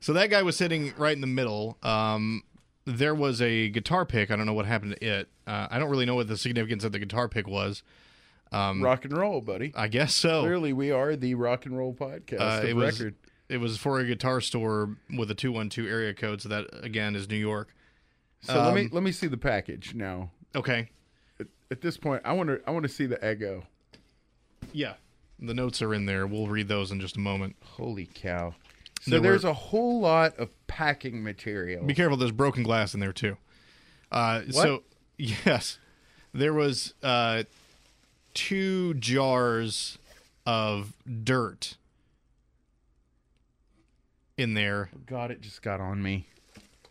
So 0.00 0.12
that 0.14 0.30
guy 0.30 0.42
was 0.42 0.56
sitting 0.56 0.94
right 0.96 1.12
in 1.14 1.20
the 1.20 1.26
middle. 1.26 1.76
Um, 1.82 2.42
there 2.86 3.14
was 3.14 3.42
a 3.42 3.68
guitar 3.68 4.06
pick. 4.06 4.30
I 4.30 4.36
don't 4.36 4.46
know 4.46 4.54
what 4.54 4.64
happened 4.64 4.96
to 4.98 5.04
it. 5.06 5.28
Uh, 5.46 5.66
I 5.70 5.78
don't 5.78 5.90
really 5.90 6.06
know 6.06 6.14
what 6.14 6.28
the 6.28 6.36
significance 6.38 6.84
of 6.84 6.92
the 6.92 6.98
guitar 6.98 7.28
pick 7.28 7.46
was. 7.46 7.82
Um, 8.50 8.80
rock 8.82 9.04
and 9.04 9.14
roll, 9.14 9.40
buddy. 9.40 9.72
I 9.76 9.88
guess 9.88 10.14
so. 10.14 10.40
Clearly, 10.42 10.72
we 10.72 10.90
are 10.90 11.16
the 11.16 11.34
rock 11.34 11.66
and 11.66 11.76
roll 11.76 11.92
podcast 11.92 12.40
Uh, 12.62 12.66
it 12.66 12.74
was 12.74 12.98
record. 12.98 13.14
it 13.50 13.58
was 13.58 13.76
for 13.76 13.98
a 14.00 14.06
guitar 14.06 14.40
store 14.40 14.96
with 15.14 15.30
a 15.30 15.34
two 15.34 15.52
one 15.52 15.68
two 15.68 15.86
area 15.86 16.14
code. 16.14 16.40
So 16.40 16.48
that 16.48 16.66
again 16.82 17.14
is 17.14 17.28
New 17.28 17.36
York. 17.36 17.74
So 18.42 18.54
let 18.62 18.74
me 18.74 18.82
um, 18.82 18.88
let 18.92 19.02
me 19.02 19.12
see 19.12 19.26
the 19.26 19.36
package 19.36 19.94
now. 19.94 20.30
Okay. 20.54 20.88
At, 21.40 21.46
at 21.70 21.80
this 21.80 21.96
point, 21.96 22.22
I 22.24 22.32
want 22.32 22.48
to 22.48 22.60
I 22.66 22.70
want 22.70 22.84
to 22.84 22.88
see 22.88 23.06
the 23.06 23.16
Eggo. 23.16 23.64
Yeah. 24.72 24.94
The 25.40 25.54
notes 25.54 25.82
are 25.82 25.94
in 25.94 26.06
there. 26.06 26.26
We'll 26.26 26.48
read 26.48 26.68
those 26.68 26.90
in 26.90 27.00
just 27.00 27.16
a 27.16 27.20
moment. 27.20 27.56
Holy 27.62 28.06
cow! 28.12 28.54
So 29.02 29.12
There 29.12 29.20
there's 29.20 29.44
were- 29.44 29.50
a 29.50 29.54
whole 29.54 30.00
lot 30.00 30.36
of 30.36 30.48
packing 30.66 31.22
material. 31.22 31.84
Be 31.84 31.94
careful, 31.94 32.16
there's 32.16 32.32
broken 32.32 32.62
glass 32.64 32.92
in 32.94 32.98
there 33.00 33.12
too. 33.12 33.36
Uh, 34.10 34.42
So 34.50 34.82
yes, 35.18 35.78
there 36.34 36.52
was 36.52 36.94
uh, 37.04 37.44
two 38.34 38.94
jars 38.94 39.98
of 40.44 40.92
dirt 41.24 41.76
in 44.36 44.54
there. 44.54 44.90
God, 45.06 45.30
it 45.30 45.40
just 45.40 45.62
got 45.62 45.80
on 45.80 46.02
me. 46.02 46.26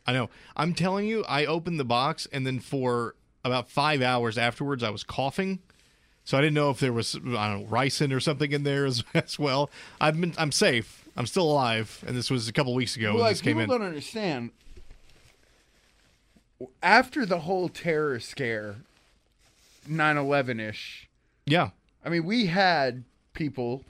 I 0.08 0.14
know. 0.14 0.30
I'm 0.56 0.74
telling 0.74 1.06
you, 1.06 1.24
I 1.26 1.46
opened 1.46 1.80
the 1.80 1.86
box 1.86 2.28
and 2.32 2.48
then 2.48 2.60
for 2.60 3.14
about 3.44 3.70
five 3.70 4.02
hours 4.02 4.38
afterwards, 4.38 4.82
I 4.84 4.90
was 4.90 5.04
coughing. 5.04 5.60
So 6.24 6.38
I 6.38 6.42
didn't 6.42 6.56
know 6.56 6.70
if 6.70 6.80
there 6.80 6.92
was 6.94 7.16
I 7.16 7.20
don't 7.52 7.62
know 7.64 7.68
ricin 7.70 8.14
or 8.14 8.20
something 8.20 8.52
in 8.52 8.64
there 8.64 8.86
as, 8.92 9.04
as 9.14 9.38
well. 9.38 9.70
I've 10.02 10.20
been 10.20 10.34
I'm 10.38 10.52
safe. 10.52 11.04
I'm 11.16 11.26
still 11.26 11.50
alive, 11.52 12.04
and 12.06 12.16
this 12.16 12.30
was 12.30 12.48
a 12.48 12.54
couple 12.54 12.74
weeks 12.76 12.96
ago 12.96 13.08
Well, 13.08 13.16
when 13.16 13.24
like 13.24 13.32
this 13.36 13.42
came 13.42 13.58
people 13.58 13.74
in. 13.76 13.80
don't 13.82 13.88
understand. 13.88 14.52
After 16.82 17.26
the 17.26 17.40
whole 17.40 17.70
terror 17.70 18.20
scare, 18.20 18.78
9/11 19.88 20.60
ish. 20.60 21.08
Yeah, 21.46 21.70
I 22.04 22.10
mean, 22.10 22.26
we 22.26 22.48
had 22.48 23.04
people. 23.34 23.84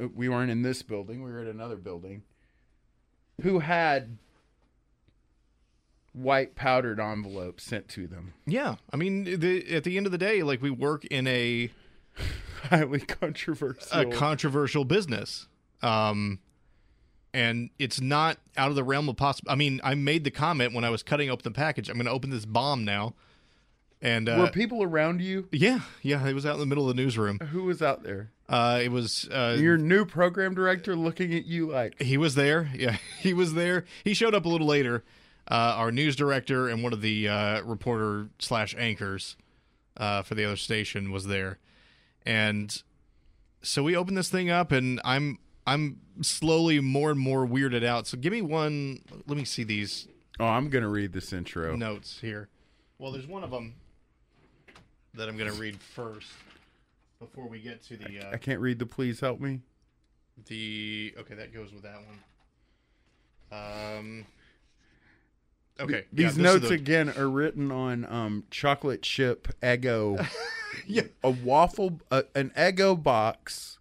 uh, 0.00 0.08
We 0.14 0.28
weren't 0.28 0.50
in 0.50 0.62
this 0.62 0.82
building. 0.82 1.22
We 1.22 1.30
were 1.30 1.40
at 1.40 1.46
another 1.46 1.76
building. 1.76 2.22
Who 3.42 3.60
had 3.60 4.16
white 6.12 6.54
powdered 6.54 6.98
envelope 7.00 7.60
sent 7.60 7.88
to 7.90 8.06
them? 8.06 8.34
yeah. 8.46 8.76
I 8.92 8.96
mean, 8.96 9.24
the, 9.40 9.74
at 9.74 9.84
the 9.84 9.96
end 9.96 10.06
of 10.06 10.12
the 10.12 10.18
day, 10.18 10.42
like 10.42 10.60
we 10.62 10.70
work 10.70 11.04
in 11.06 11.26
a 11.26 11.70
Highly 12.64 13.00
controversial. 13.00 14.00
a 14.00 14.06
controversial 14.06 14.84
business. 14.84 15.46
Um, 15.82 16.40
and 17.32 17.70
it's 17.78 18.00
not 18.00 18.38
out 18.56 18.68
of 18.70 18.74
the 18.74 18.84
realm 18.84 19.08
of 19.08 19.16
possible. 19.16 19.50
I 19.50 19.54
mean, 19.54 19.80
I 19.84 19.94
made 19.94 20.24
the 20.24 20.30
comment 20.30 20.74
when 20.74 20.84
I 20.84 20.90
was 20.90 21.02
cutting 21.02 21.30
open 21.30 21.44
the 21.44 21.52
package. 21.56 21.88
I'm 21.88 21.94
going 21.96 22.06
to 22.06 22.12
open 22.12 22.30
this 22.30 22.44
bomb 22.44 22.84
now, 22.84 23.14
and 24.02 24.28
uh, 24.28 24.36
Were 24.40 24.50
people 24.50 24.82
around 24.82 25.20
you? 25.22 25.48
yeah, 25.52 25.80
yeah, 26.02 26.26
it 26.26 26.34
was 26.34 26.44
out 26.44 26.54
in 26.54 26.60
the 26.60 26.66
middle 26.66 26.90
of 26.90 26.94
the 26.96 27.00
newsroom. 27.00 27.38
Who 27.38 27.62
was 27.64 27.80
out 27.80 28.02
there? 28.02 28.32
Uh, 28.48 28.80
it 28.82 28.90
was 28.90 29.28
uh, 29.32 29.56
Your 29.58 29.78
new 29.78 30.04
program 30.04 30.54
director 30.54 30.96
looking 30.96 31.32
at 31.32 31.46
you 31.46 31.68
like, 31.70 32.02
he 32.02 32.16
was 32.18 32.34
there. 32.34 32.68
Yeah, 32.74 32.96
he 33.20 33.32
was 33.32 33.54
there. 33.54 33.84
He 34.02 34.12
showed 34.12 34.34
up 34.34 34.44
a 34.44 34.48
little 34.48 34.66
later. 34.66 35.04
Uh, 35.50 35.74
our 35.76 35.90
news 35.90 36.14
director 36.14 36.68
and 36.68 36.82
one 36.82 36.92
of 36.92 37.00
the 37.00 37.28
uh, 37.28 37.60
reporter 37.62 38.28
slash 38.38 38.74
anchors 38.78 39.36
uh, 39.96 40.22
for 40.22 40.36
the 40.36 40.44
other 40.44 40.56
station 40.56 41.10
was 41.10 41.26
there, 41.26 41.58
and 42.24 42.82
so 43.62 43.82
we 43.82 43.96
opened 43.96 44.16
this 44.16 44.28
thing 44.28 44.48
up, 44.48 44.70
and 44.70 45.00
I'm 45.04 45.38
I'm 45.66 46.00
slowly 46.22 46.78
more 46.80 47.10
and 47.10 47.18
more 47.18 47.46
weirded 47.46 47.84
out. 47.84 48.06
So 48.06 48.16
give 48.16 48.32
me 48.32 48.42
one. 48.42 49.00
Let 49.26 49.36
me 49.36 49.44
see 49.44 49.64
these 49.64 50.06
"Oh, 50.38 50.46
I'm 50.46 50.68
gonna 50.70 50.88
read 50.88 51.12
this 51.12 51.32
intro." 51.32 51.74
notes 51.74 52.20
here. 52.20 52.48
Well, 52.98 53.10
there's 53.12 53.26
one 53.26 53.42
of 53.42 53.50
them 53.50 53.74
that 55.14 55.28
I'm 55.28 55.36
going 55.36 55.50
to 55.50 55.58
read 55.58 55.80
first 55.80 56.28
before 57.18 57.48
we 57.48 57.58
get 57.58 57.82
to 57.84 57.96
the 57.96 58.20
uh, 58.20 58.30
I 58.32 58.36
can't 58.36 58.60
read 58.60 58.78
the. 58.78 58.86
Please 58.86 59.18
help 59.20 59.40
me. 59.40 59.60
the 60.46 61.14
okay 61.18 61.34
that 61.34 61.52
goes 61.52 61.72
with 61.72 61.82
that 61.82 61.96
one. 63.50 63.98
Um. 63.98 64.26
Okay. 65.80 65.92
yeah, 65.94 66.00
These 66.12 66.26
this 66.26 66.32
is 66.36 66.38
notes 66.38 66.68
the- 66.68 66.74
again 66.74 67.08
are 67.16 67.28
written 67.28 67.70
on 67.72 68.04
um, 68.06 68.44
chocolate 68.50 69.02
chip 69.02 69.48
Eggo, 69.62 70.26
Yeah. 70.86 71.02
a 71.24 71.30
waffle, 71.30 72.00
a, 72.10 72.24
an 72.34 72.50
Eggo 72.56 73.00
box, 73.00 73.78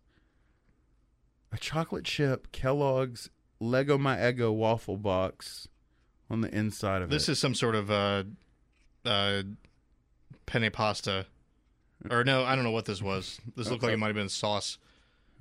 a 1.51 1.57
chocolate 1.57 2.05
chip 2.05 2.51
Kellogg's 2.51 3.29
Leggo 3.61 3.99
My 3.99 4.15
Eggo 4.17 4.53
waffle 4.53 4.97
box 4.97 5.67
on 6.29 6.41
the 6.41 6.53
inside 6.55 7.01
of 7.01 7.09
it. 7.09 7.11
This 7.11 7.27
is 7.27 7.39
some 7.39 7.53
sort 7.55 7.75
of 7.75 7.89
uh, 7.91 8.23
uh, 9.05 9.41
penne 10.45 10.69
pasta, 10.71 11.25
or 12.09 12.23
no, 12.23 12.43
I 12.43 12.55
don't 12.55 12.63
know 12.63 12.71
what 12.71 12.85
this 12.85 13.01
was. 13.01 13.39
This 13.57 13.69
looked 13.69 13.83
like 13.83 13.91
it 13.93 13.97
might 13.99 14.07
have 14.07 14.15
been 14.15 14.29
sauce. 14.29 14.77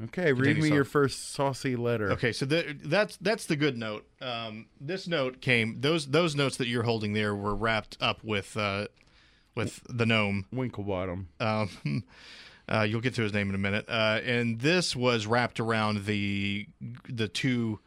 Okay. 0.05 0.33
Read 0.33 0.59
me 0.59 0.69
your 0.69 0.85
first 0.85 1.33
saucy 1.33 1.77
letter. 1.77 2.13
Okay, 2.13 2.33
so 2.33 2.47
the, 2.47 2.77
that's 2.85 3.17
that's 3.19 3.47
the 3.47 3.57
good 3.57 3.77
note. 3.77 4.07
Um, 4.21 4.67
this 4.81 5.07
note 5.07 5.41
came 5.41 5.81
those 5.81 6.07
those 6.07 6.35
notes 6.35 6.57
that 6.57 6.69
you're 6.69 6.85
holding 6.85 7.13
there 7.13 7.35
were 7.35 7.55
wrapped 7.55 7.97
up 8.01 8.23
with 8.25 8.57
uh, 8.57 8.89
with 9.55 9.83
the 9.89 10.07
gnome. 10.07 10.47
Winklebottom. 10.55 11.27
Um, 11.41 12.05
uh, 12.69 12.83
you'll 12.83 13.01
get 13.01 13.15
to 13.15 13.23
his 13.23 13.33
name 13.33 13.49
in 13.49 13.55
a 13.55 13.59
minute. 13.59 13.87
Uh, 13.89 14.21
and 14.25 14.61
this 14.61 14.95
was 14.95 15.27
wrapped 15.27 15.61
around 15.61 16.05
the 16.05 16.67
the 17.09 17.29
two 17.29 17.81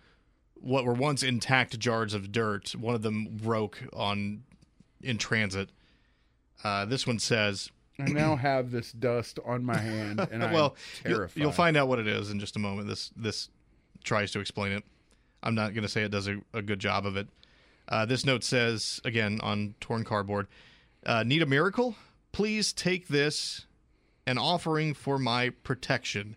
what 0.55 0.85
were 0.85 0.93
once 0.93 1.23
intact 1.23 1.77
jars 1.79 2.13
of 2.13 2.31
dirt. 2.31 2.75
One 2.75 2.95
of 2.95 3.01
them 3.01 3.37
broke 3.41 3.81
on 3.93 4.43
in 5.01 5.17
transit. 5.17 5.69
Uh, 6.63 6.85
this 6.85 7.07
one 7.07 7.19
says, 7.19 7.71
I 7.99 8.05
now 8.05 8.35
have 8.35 8.71
this 8.71 8.91
dust 8.91 9.39
on 9.45 9.63
my 9.63 9.77
hand, 9.77 10.19
and 10.31 10.43
I'm 10.43 10.53
"Well, 10.53 10.75
you'll, 11.03 11.15
terrified. 11.15 11.41
you'll 11.41 11.51
find 11.51 11.77
out 11.77 11.87
what 11.87 11.99
it 11.99 12.07
is 12.07 12.31
in 12.31 12.39
just 12.39 12.55
a 12.55 12.59
moment." 12.59 12.87
This 12.87 13.11
this 13.15 13.49
tries 14.03 14.31
to 14.31 14.39
explain 14.39 14.71
it. 14.71 14.83
I'm 15.43 15.55
not 15.55 15.73
going 15.73 15.83
to 15.83 15.89
say 15.89 16.03
it 16.03 16.11
does 16.11 16.27
a, 16.27 16.37
a 16.53 16.61
good 16.61 16.79
job 16.79 17.05
of 17.05 17.17
it. 17.17 17.27
Uh, 17.87 18.05
this 18.05 18.25
note 18.25 18.43
says 18.43 19.01
again 19.03 19.39
on 19.43 19.75
torn 19.79 20.03
cardboard: 20.03 20.47
uh, 21.05 21.23
"Need 21.23 21.41
a 21.41 21.45
miracle? 21.45 21.95
Please 22.31 22.71
take 22.71 23.07
this, 23.09 23.65
an 24.25 24.37
offering 24.37 24.93
for 24.93 25.19
my 25.19 25.49
protection. 25.49 26.35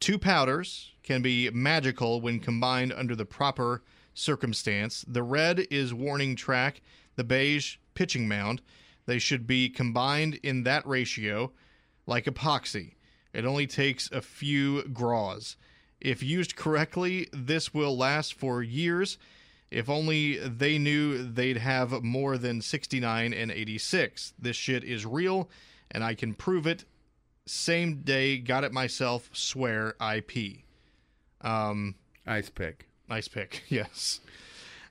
Two 0.00 0.18
powders 0.18 0.92
can 1.02 1.22
be 1.22 1.50
magical 1.50 2.20
when 2.20 2.40
combined 2.40 2.92
under 2.92 3.14
the 3.14 3.24
proper 3.24 3.82
circumstance. 4.14 5.04
The 5.06 5.22
red 5.22 5.66
is 5.70 5.92
warning 5.92 6.36
track, 6.36 6.80
the 7.16 7.24
beige 7.24 7.76
pitching 7.94 8.28
mound. 8.28 8.62
They 9.08 9.18
should 9.18 9.46
be 9.46 9.70
combined 9.70 10.38
in 10.42 10.64
that 10.64 10.86
ratio, 10.86 11.52
like 12.06 12.26
epoxy. 12.26 12.96
It 13.32 13.46
only 13.46 13.66
takes 13.66 14.12
a 14.12 14.20
few 14.20 14.82
graws. 14.88 15.56
If 15.98 16.22
used 16.22 16.56
correctly, 16.56 17.26
this 17.32 17.72
will 17.72 17.96
last 17.96 18.34
for 18.34 18.62
years. 18.62 19.16
If 19.70 19.88
only 19.88 20.36
they 20.36 20.76
knew 20.76 21.22
they'd 21.26 21.56
have 21.56 22.02
more 22.04 22.36
than 22.36 22.60
69 22.60 23.32
and 23.32 23.50
86. 23.50 24.34
This 24.38 24.56
shit 24.56 24.84
is 24.84 25.06
real, 25.06 25.48
and 25.90 26.04
I 26.04 26.12
can 26.12 26.34
prove 26.34 26.66
it. 26.66 26.84
Same 27.46 28.02
day, 28.02 28.36
got 28.36 28.62
it 28.62 28.74
myself, 28.74 29.30
swear 29.32 29.94
IP. 30.02 30.64
Um, 31.40 31.94
Ice 32.26 32.50
pick. 32.50 32.88
nice 33.08 33.26
pick, 33.26 33.62
yes. 33.70 34.20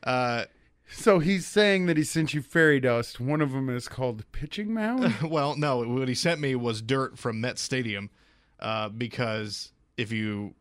Uh, 0.03 0.45
So 0.89 1.19
he's 1.19 1.45
saying 1.45 1.85
that 1.88 1.97
he 1.97 2.03
sent 2.03 2.33
you 2.33 2.41
fairy 2.41 2.79
dust. 2.79 3.19
One 3.19 3.41
of 3.41 3.51
them 3.51 3.69
is 3.69 3.88
called 3.88 4.29
pitching 4.31 4.73
mound. 4.73 5.15
well, 5.23 5.55
no, 5.55 5.83
what 5.83 6.07
he 6.07 6.15
sent 6.15 6.39
me 6.39 6.55
was 6.55 6.81
dirt 6.81 7.17
from 7.17 7.41
Met 7.41 7.59
Stadium, 7.59 8.09
uh, 8.59 8.89
because 8.89 9.71
if 9.97 10.11
you 10.11 10.55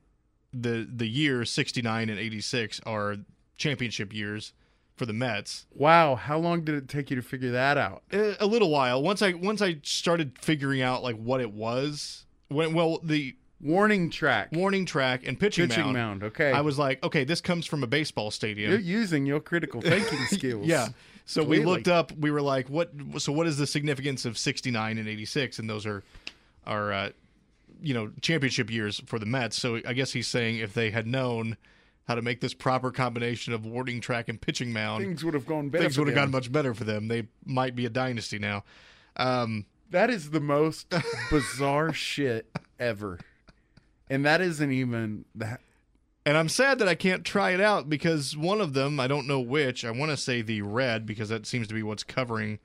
the 0.52 0.88
the 0.90 1.06
years 1.06 1.50
sixty 1.50 1.82
nine 1.82 2.08
and 2.08 2.18
eighty 2.18 2.40
six 2.40 2.80
are 2.86 3.16
championship 3.56 4.12
years 4.12 4.52
for 4.96 5.06
the 5.06 5.12
Mets. 5.12 5.66
wow, 5.74 6.14
how 6.14 6.38
long 6.38 6.62
did 6.64 6.74
it 6.74 6.88
take 6.88 7.10
you 7.10 7.16
to 7.16 7.22
figure 7.22 7.50
that 7.52 7.76
out? 7.76 8.02
Uh, 8.12 8.32
a 8.40 8.46
little 8.46 8.70
while 8.70 9.02
once 9.02 9.22
I 9.22 9.34
once 9.34 9.60
I 9.60 9.78
started 9.82 10.38
figuring 10.40 10.82
out 10.82 11.02
like 11.02 11.16
what 11.16 11.40
it 11.40 11.52
was. 11.52 12.24
When 12.48 12.74
well 12.74 13.00
the 13.02 13.36
Warning 13.61 14.11
track. 14.11 14.48
warning 14.52 14.84
track 14.84 15.26
and 15.26 15.38
pitching, 15.40 15.68
pitching 15.68 15.84
mound, 15.84 15.94
mound. 15.94 16.22
Okay. 16.24 16.52
I 16.52 16.61
was 16.61 16.78
like, 16.78 17.02
okay, 17.02 17.24
this 17.24 17.40
comes 17.40 17.64
from 17.66 17.82
a 17.82 17.86
baseball 17.86 18.30
stadium. 18.30 18.70
You're 18.70 18.80
using 18.80 19.24
your 19.24 19.40
critical 19.40 19.80
thinking 19.80 20.18
skills. 20.30 20.66
Yeah. 20.66 20.88
So 21.24 21.42
we 21.42 21.64
looked 21.64 21.88
up. 21.88 22.12
We 22.12 22.30
were 22.30 22.42
like, 22.42 22.68
"What? 22.68 22.92
So 23.18 23.32
what 23.32 23.46
is 23.46 23.57
the 23.57 23.66
significance 23.66 24.24
of 24.24 24.36
'69 24.38 24.98
and 24.98 25.09
'86?" 25.09 25.59
And 25.59 25.68
those 25.68 25.84
are, 25.86 26.04
are, 26.66 26.92
uh, 26.92 27.11
you 27.82 27.94
know, 27.94 28.12
championship 28.20 28.70
years 28.70 29.00
for 29.07 29.18
the 29.18 29.26
Mets. 29.26 29.57
So 29.59 29.80
I 29.86 29.92
guess 29.94 30.12
he's 30.12 30.28
saying 30.28 30.59
if 30.59 30.72
they 30.74 30.90
had 30.90 31.07
known 31.07 31.57
how 32.07 32.14
to 32.14 32.22
make 32.22 32.40
this 32.40 32.54
proper 32.54 32.92
combination 32.92 33.52
of 33.54 33.66
warning 33.66 34.00
track 34.00 34.28
and 34.28 34.40
pitching 34.40 34.72
mound, 34.72 35.02
Things 35.02 35.24
would 35.24 35.34
have 35.34 35.46
gone 35.46 35.70
better. 35.70 35.82
things 35.84 35.96
for 35.96 36.02
would 36.02 36.09
have 36.09 36.14
them. 36.14 36.24
gone 36.26 36.30
much 36.30 36.52
better 36.52 36.74
for 36.74 36.84
them. 36.84 37.09
They 37.09 37.26
might 37.44 37.74
be 37.74 37.86
a 37.86 37.90
dynasty 37.90 38.38
now. 38.38 38.62
Um, 39.16 39.66
That 39.90 40.11
is 40.11 40.30
the 40.30 40.38
most 40.40 40.86
bizarre 41.30 41.92
shit 41.92 42.46
ever. 42.78 43.18
And 44.09 44.24
that 44.24 44.40
isn't 44.40 44.72
even 44.72 45.24
that. 45.34 45.61
And 46.24 46.36
I'm 46.36 46.48
sad 46.48 46.80
that 46.80 46.88
I 46.88 46.96
can't 46.96 47.24
try 47.24 47.52
it 47.52 47.61
out 47.61 47.88
because 47.88 48.36
one 48.36 48.61
of 48.61 48.72
them, 48.72 48.98
I 48.98 49.07
don't 49.07 49.28
know 49.28 49.40
which, 49.40 49.84
I 49.84 49.92
want 49.92 50.11
to 50.11 50.16
say 50.16 50.42
the 50.42 50.62
red 50.62 51.07
because 51.07 51.28
that 51.28 51.46
seems 51.46 51.68
to 51.68 51.74
be 51.74 51.84
what's 51.84 52.02
covering 52.02 52.59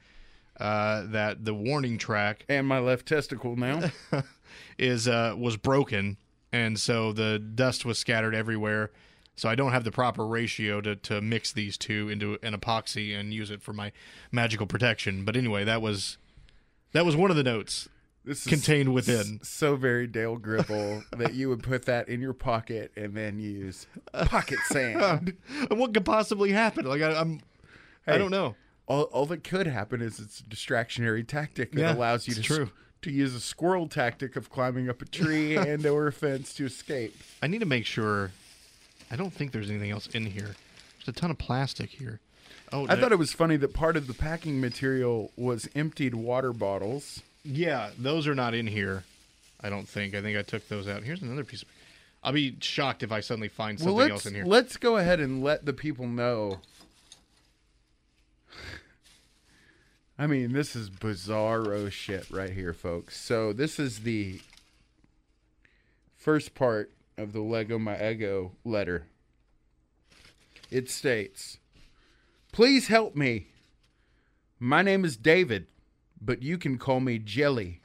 uh, 0.60 1.04
that 1.08 1.46
the 1.46 1.54
warning 1.54 1.98
track 1.98 2.46
And 2.50 2.68
my 2.68 2.80
left 2.80 3.08
testicle 3.08 3.56
now. 3.56 3.92
is 4.78 5.08
uh, 5.08 5.36
was 5.38 5.58
broken, 5.58 6.18
and 6.52 6.80
so 6.80 7.12
the 7.14 7.39
dust 7.39 7.86
was 7.86 7.98
scattered 7.98 8.36
everywhere. 8.36 8.92
So 9.36 9.50
I 9.50 9.56
don't 9.56 9.72
have 9.72 9.84
the 9.84 9.92
proper 9.92 10.28
ratio 10.28 10.82
to, 10.82 10.96
to 10.96 11.22
mix 11.22 11.52
these 11.52 11.78
two 11.78 12.10
into 12.10 12.38
an 12.44 12.54
epoxy 12.54 13.18
and 13.18 13.34
use 13.34 13.50
it 13.50 13.62
for 13.62 13.74
my 13.74 13.92
magical 14.32 14.68
protection. 14.68 15.24
But 15.26 15.36
anyway, 15.36 15.64
that 15.64 15.82
was 15.82 16.18
that 16.92 17.06
was 17.06 17.16
one 17.16 17.32
of 17.32 17.38
the 17.38 17.44
notes. 17.44 17.88
This 18.24 18.42
is 18.46 18.48
contained 18.48 18.94
within. 18.94 19.40
So 19.44 19.76
very 19.76 20.06
Dale 20.08 20.38
Gribble 20.38 21.04
that 21.18 21.34
you 21.34 21.50
would 21.50 21.64
put 21.64 21.86
that 21.86 22.08
in 22.08 22.22
your 22.22 22.34
pocket 22.34 22.92
and 22.96 23.16
then 23.16 23.40
use 23.40 23.88
pocket 24.14 24.60
sand. 24.66 25.36
what 25.70 25.94
could 25.94 26.06
possibly 26.06 26.52
happen? 26.52 26.86
Like 26.86 27.02
I, 27.02 27.14
I'm, 27.20 27.42
I 28.06 28.18
don't 28.20 28.32
know. 28.32 28.56
All, 28.88 29.04
all 29.04 29.26
that 29.28 29.44
could 29.44 29.68
happen 29.68 30.02
is 30.02 30.20
it's 30.20 30.40
a 30.42 30.44
distractionary 30.44 31.26
tactic 31.26 31.72
that 31.72 31.80
Yeah, 31.82 31.94
allows 31.96 32.28
you 32.28 32.34
to 32.36 32.40
s- 32.42 32.46
true. 32.46 32.70
to 33.04 33.12
use 33.12 33.34
a 33.34 33.40
squirrel 33.40 33.88
tactic 33.88 34.36
of 34.36 34.50
climbing 34.50 34.88
up 34.90 35.02
a 35.02 35.06
tree 35.06 35.56
and 35.58 35.84
or 35.86 36.08
a 36.08 36.12
fence 36.12 36.54
to 36.56 36.66
escape. 36.66 37.16
I 37.42 37.48
need 37.48 37.60
to 37.60 37.66
make 37.66 37.86
sure. 37.86 38.32
I 39.10 39.16
don't 39.16 39.34
think 39.34 39.52
there's 39.52 39.70
anything 39.70 39.92
else 39.92 40.08
in 40.08 40.26
here. 40.28 40.56
There's 41.00 41.08
a 41.08 41.12
ton 41.14 41.32
of 41.32 41.38
plastic 41.38 41.90
here. 41.90 42.20
Oh, 42.74 42.86
I 42.88 42.96
thought 42.96 43.12
it 43.12 43.18
was 43.20 43.34
funny 43.34 43.58
that 43.58 43.74
part 43.74 43.98
of 43.98 44.08
the 44.08 44.14
packing 44.14 44.62
material 44.62 45.32
was 45.36 45.68
emptied 45.76 46.14
water 46.16 46.54
bottles. 46.54 47.22
Yeah, 47.44 47.89
those 47.98 48.28
are 48.28 48.36
not 48.36 48.54
in 48.54 48.68
here. 48.68 49.04
I 49.62 49.70
don't 49.70 49.88
think. 49.88 50.16
I 50.16 50.22
think 50.22 50.38
I 50.38 50.42
took 50.42 50.68
those 50.68 50.88
out. 50.88 51.04
Here's 51.04 51.22
another 51.22 51.44
piece 51.44 51.64
of. 51.64 51.70
I'll 52.24 52.34
be 52.34 52.56
shocked 52.60 53.02
if 53.02 53.12
I 53.12 53.20
suddenly 53.20 53.48
find 53.48 53.80
something 53.80 53.96
well, 53.96 54.12
else 54.12 54.28
in 54.28 54.36
here. 54.36 54.46
let's 54.46 54.78
go 54.78 54.98
ahead 54.98 55.20
and 55.20 55.44
let 55.44 55.66
the 55.66 55.74
people 55.74 56.08
know. 56.08 56.60
I 60.20 60.28
mean, 60.28 60.54
this 60.54 60.76
is 60.76 60.92
bizarro 60.92 61.92
shit 61.92 62.30
right 62.30 62.52
here, 62.52 62.74
folks. 62.74 63.20
So 63.20 63.54
this 63.54 63.80
is 63.80 64.02
the 64.02 64.39
first 66.16 66.54
part 66.54 66.92
of 67.18 67.34
the 67.34 67.39
Leggo 67.39 67.80
My 67.80 67.96
Eggo 67.96 68.52
letter. 68.64 69.08
It 70.70 70.92
states, 70.92 71.58
"Please 72.52 72.88
help 72.88 73.16
me. 73.16 73.48
My 74.60 74.84
name 74.84 75.04
is 75.04 75.18
David, 75.18 75.66
but 76.22 76.44
you 76.44 76.58
can 76.58 76.78
call 76.78 77.00
me 77.00 77.18
Jelly, 77.18 77.80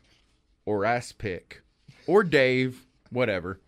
or 0.64 0.84
Ass 0.84 1.12
Pick, 1.12 1.62
or 2.06 2.22
Dave, 2.22 2.84
whatever." 3.10 3.58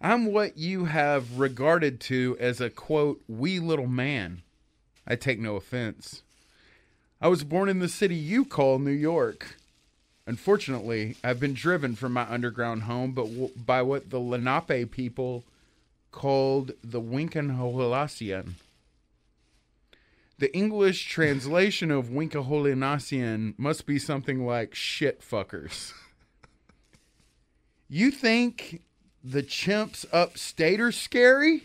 I'm 0.00 0.26
what 0.26 0.58
you 0.58 0.84
have 0.84 1.38
regarded 1.38 1.98
to 2.00 2.36
as 2.38 2.60
a 2.60 2.68
quote, 2.68 3.22
wee 3.26 3.58
little 3.58 3.86
man. 3.86 4.42
I 5.06 5.16
take 5.16 5.38
no 5.38 5.56
offense. 5.56 6.22
I 7.22 7.28
was 7.28 7.42
born 7.42 7.70
in 7.70 7.78
the 7.78 7.88
city 7.88 8.14
you 8.14 8.44
call 8.44 8.78
New 8.78 8.90
York. 8.90 9.56
Unfortunately, 10.26 11.16
I've 11.24 11.40
been 11.40 11.54
driven 11.54 11.94
from 11.94 12.12
my 12.12 12.30
underground 12.30 12.82
home 12.82 13.12
but 13.12 13.26
w- 13.26 13.50
by 13.56 13.80
what 13.80 14.10
the 14.10 14.18
Lenape 14.18 14.90
people 14.90 15.44
called 16.12 16.72
the 16.82 17.00
Winkenholasian. 17.00 18.54
The 20.38 20.54
English 20.54 21.08
translation 21.08 21.90
of 21.92 22.08
Winkenholasian 22.08 23.54
must 23.56 23.86
be 23.86 23.98
something 24.00 24.44
like 24.44 24.74
shit 24.74 25.20
fuckers. 25.20 25.92
You 27.88 28.10
think 28.10 28.82
the 29.22 29.44
chimps 29.44 30.04
upstate 30.12 30.80
are 30.80 30.90
scary? 30.90 31.62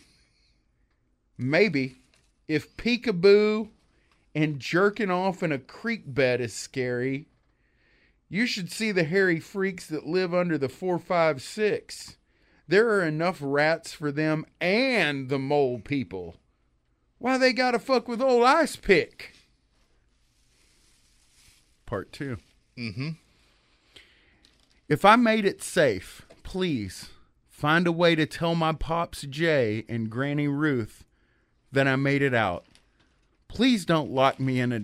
Maybe. 1.38 1.98
If 2.48 2.78
peekaboo 2.78 3.70
and 4.36 4.60
jerking 4.60 5.10
off 5.10 5.42
in 5.42 5.52
a 5.52 5.58
creek 5.58 6.04
bed 6.06 6.40
is 6.40 6.54
scary, 6.54 7.26
you 8.30 8.46
should 8.46 8.72
see 8.72 8.92
the 8.92 9.04
hairy 9.04 9.40
freaks 9.40 9.88
that 9.88 10.06
live 10.06 10.34
under 10.34 10.58
the 10.60 10.70
456. 10.70 12.18
There 12.68 12.90
are 12.90 13.04
enough 13.04 13.40
rats 13.42 13.94
for 13.94 14.12
them 14.12 14.46
and 14.62 15.30
the 15.30 15.40
mole 15.40 15.80
people. 15.80 16.36
Why 17.20 17.38
they 17.38 17.54
gotta 17.54 17.80
fuck 17.80 18.08
with 18.08 18.22
old 18.22 18.44
ice 18.46 18.76
pick? 18.76 19.34
Part 21.86 22.12
two. 22.12 22.38
mm-hmm. 22.78 23.10
If 24.88 25.06
I 25.06 25.16
made 25.18 25.46
it 25.46 25.62
safe, 25.62 26.26
please 26.44 27.10
find 27.48 27.86
a 27.86 27.92
way 27.92 28.16
to 28.16 28.26
tell 28.26 28.56
my 28.56 28.72
pops 28.74 29.22
Jay 29.24 29.86
and 29.88 30.10
Granny 30.10 30.48
Ruth 30.48 31.04
that 31.72 31.88
I 31.88 31.96
made 31.96 32.22
it 32.24 32.34
out. 32.34 32.66
Please 33.48 33.86
don't 33.86 34.12
lock 34.12 34.40
me 34.40 34.60
in 34.60 34.72
a 34.72 34.82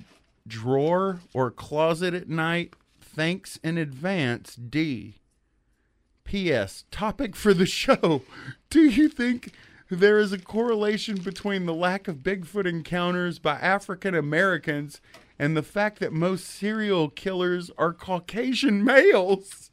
drawer 0.48 1.22
or 1.34 1.50
closet 1.50 2.14
at 2.14 2.30
night. 2.30 2.74
Thanks 3.02 3.58
in 3.64 3.78
advance, 3.78 4.56
D. 4.56 5.16
P.S. 6.24 6.84
Topic 6.92 7.36
for 7.36 7.54
the 7.54 7.66
show. 7.68 8.24
Do 8.70 8.82
you 8.84 9.10
think 9.10 9.54
there 9.90 10.18
is 10.20 10.32
a 10.34 10.40
correlation 10.40 11.18
between 11.18 11.66
the 11.66 11.74
lack 11.74 12.08
of 12.08 12.18
Bigfoot 12.18 12.66
encounters 12.66 13.40
by 13.40 13.56
African 13.56 14.16
Americans 14.16 15.00
and 15.38 15.56
the 15.56 15.64
fact 15.64 16.00
that 16.00 16.12
most 16.14 16.46
serial 16.46 17.10
killers 17.10 17.70
are 17.78 17.94
Caucasian 17.94 18.84
males? 18.84 19.72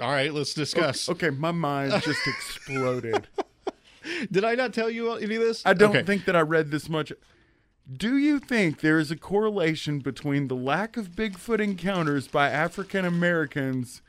All 0.00 0.10
right, 0.10 0.32
let's 0.32 0.54
discuss. 0.54 1.08
Okay, 1.08 1.30
my 1.30 1.52
mind 1.52 2.02
just 2.02 2.26
exploded. 2.26 3.28
Did 4.32 4.44
I 4.44 4.54
not 4.54 4.72
tell 4.72 4.90
you 4.90 5.12
any 5.12 5.36
of 5.36 5.42
this? 5.42 5.62
I 5.64 5.74
don't 5.74 5.90
Okay. 5.94 6.02
think 6.04 6.24
that 6.24 6.34
I 6.34 6.40
read 6.40 6.70
this 6.70 6.88
much. 6.88 7.12
Do 7.92 8.16
you 8.16 8.38
think 8.40 8.80
there 8.80 8.98
is 8.98 9.10
a 9.10 9.16
correlation 9.16 9.98
between 9.98 10.48
the 10.48 10.56
lack 10.56 10.96
of 10.96 11.10
Bigfoot 11.10 11.60
encounters 11.60 12.26
by 12.26 12.48
African 12.48 13.04
Americans 13.04 14.02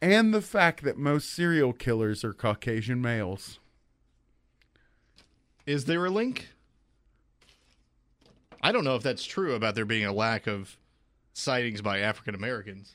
and 0.00 0.34
the 0.34 0.40
fact 0.42 0.82
that 0.82 0.98
most 0.98 1.30
serial 1.32 1.72
killers 1.72 2.24
are 2.24 2.32
Caucasian 2.32 3.00
males? 3.00 3.60
Is 5.66 5.84
there 5.84 6.04
a 6.04 6.10
link? 6.10 6.48
I 8.62 8.72
don't 8.72 8.84
know 8.84 8.96
if 8.96 9.02
that's 9.02 9.24
true 9.24 9.54
about 9.54 9.74
there 9.74 9.84
being 9.84 10.04
a 10.04 10.12
lack 10.12 10.46
of 10.46 10.76
sightings 11.34 11.80
by 11.80 11.98
African 12.00 12.34
Americans. 12.34 12.94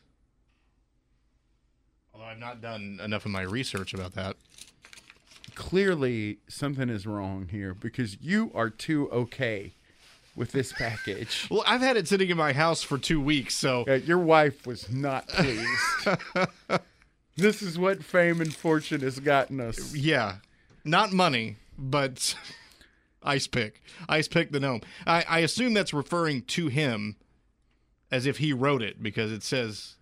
Although 2.14 2.26
I've 2.28 2.40
not 2.40 2.62
done 2.62 3.00
enough 3.04 3.26
of 3.26 3.32
my 3.32 3.42
research 3.42 3.94
about 3.94 4.14
that. 4.16 4.36
Clearly, 5.56 6.38
something 6.48 6.90
is 6.90 7.06
wrong 7.08 7.48
here 7.52 7.74
because 7.74 8.18
you 8.22 8.52
are 8.54 8.70
too 8.70 9.10
okay 9.12 9.74
with 10.36 10.52
this 10.52 10.72
package. 10.72 11.48
Well, 11.50 11.64
I've 11.66 11.82
had 11.82 11.98
it 11.98 12.08
sitting 12.08 12.30
in 12.30 12.38
my 12.38 12.54
house 12.54 12.84
for 12.84 12.98
two 13.00 13.20
weeks, 13.20 13.56
so 13.56 13.86
Uh, 13.88 13.94
your 13.94 14.20
wife 14.20 14.68
was 14.68 14.90
not 14.92 15.28
pleased. 15.28 16.08
this 17.36 17.62
is 17.64 17.78
what 17.80 18.04
fame 18.04 18.40
and 18.40 18.56
fortune 18.56 19.02
has 19.02 19.20
gotten 19.20 19.60
us. 19.60 19.96
yeah, 19.96 20.36
not 20.86 21.12
money, 21.12 21.56
but 21.78 22.36
ice 23.28 23.46
pick, 23.48 23.82
ice 24.08 24.28
pick 24.28 24.52
the 24.52 24.60
gnome. 24.60 24.82
I, 25.06 25.26
I 25.28 25.40
assume 25.40 25.74
that's 25.74 25.94
referring 25.94 26.44
to 26.44 26.68
him 26.68 27.16
as 28.10 28.26
if 28.26 28.38
he 28.38 28.54
wrote 28.54 28.82
it 28.82 29.04
because 29.04 29.32
it 29.32 29.44
says 29.44 29.96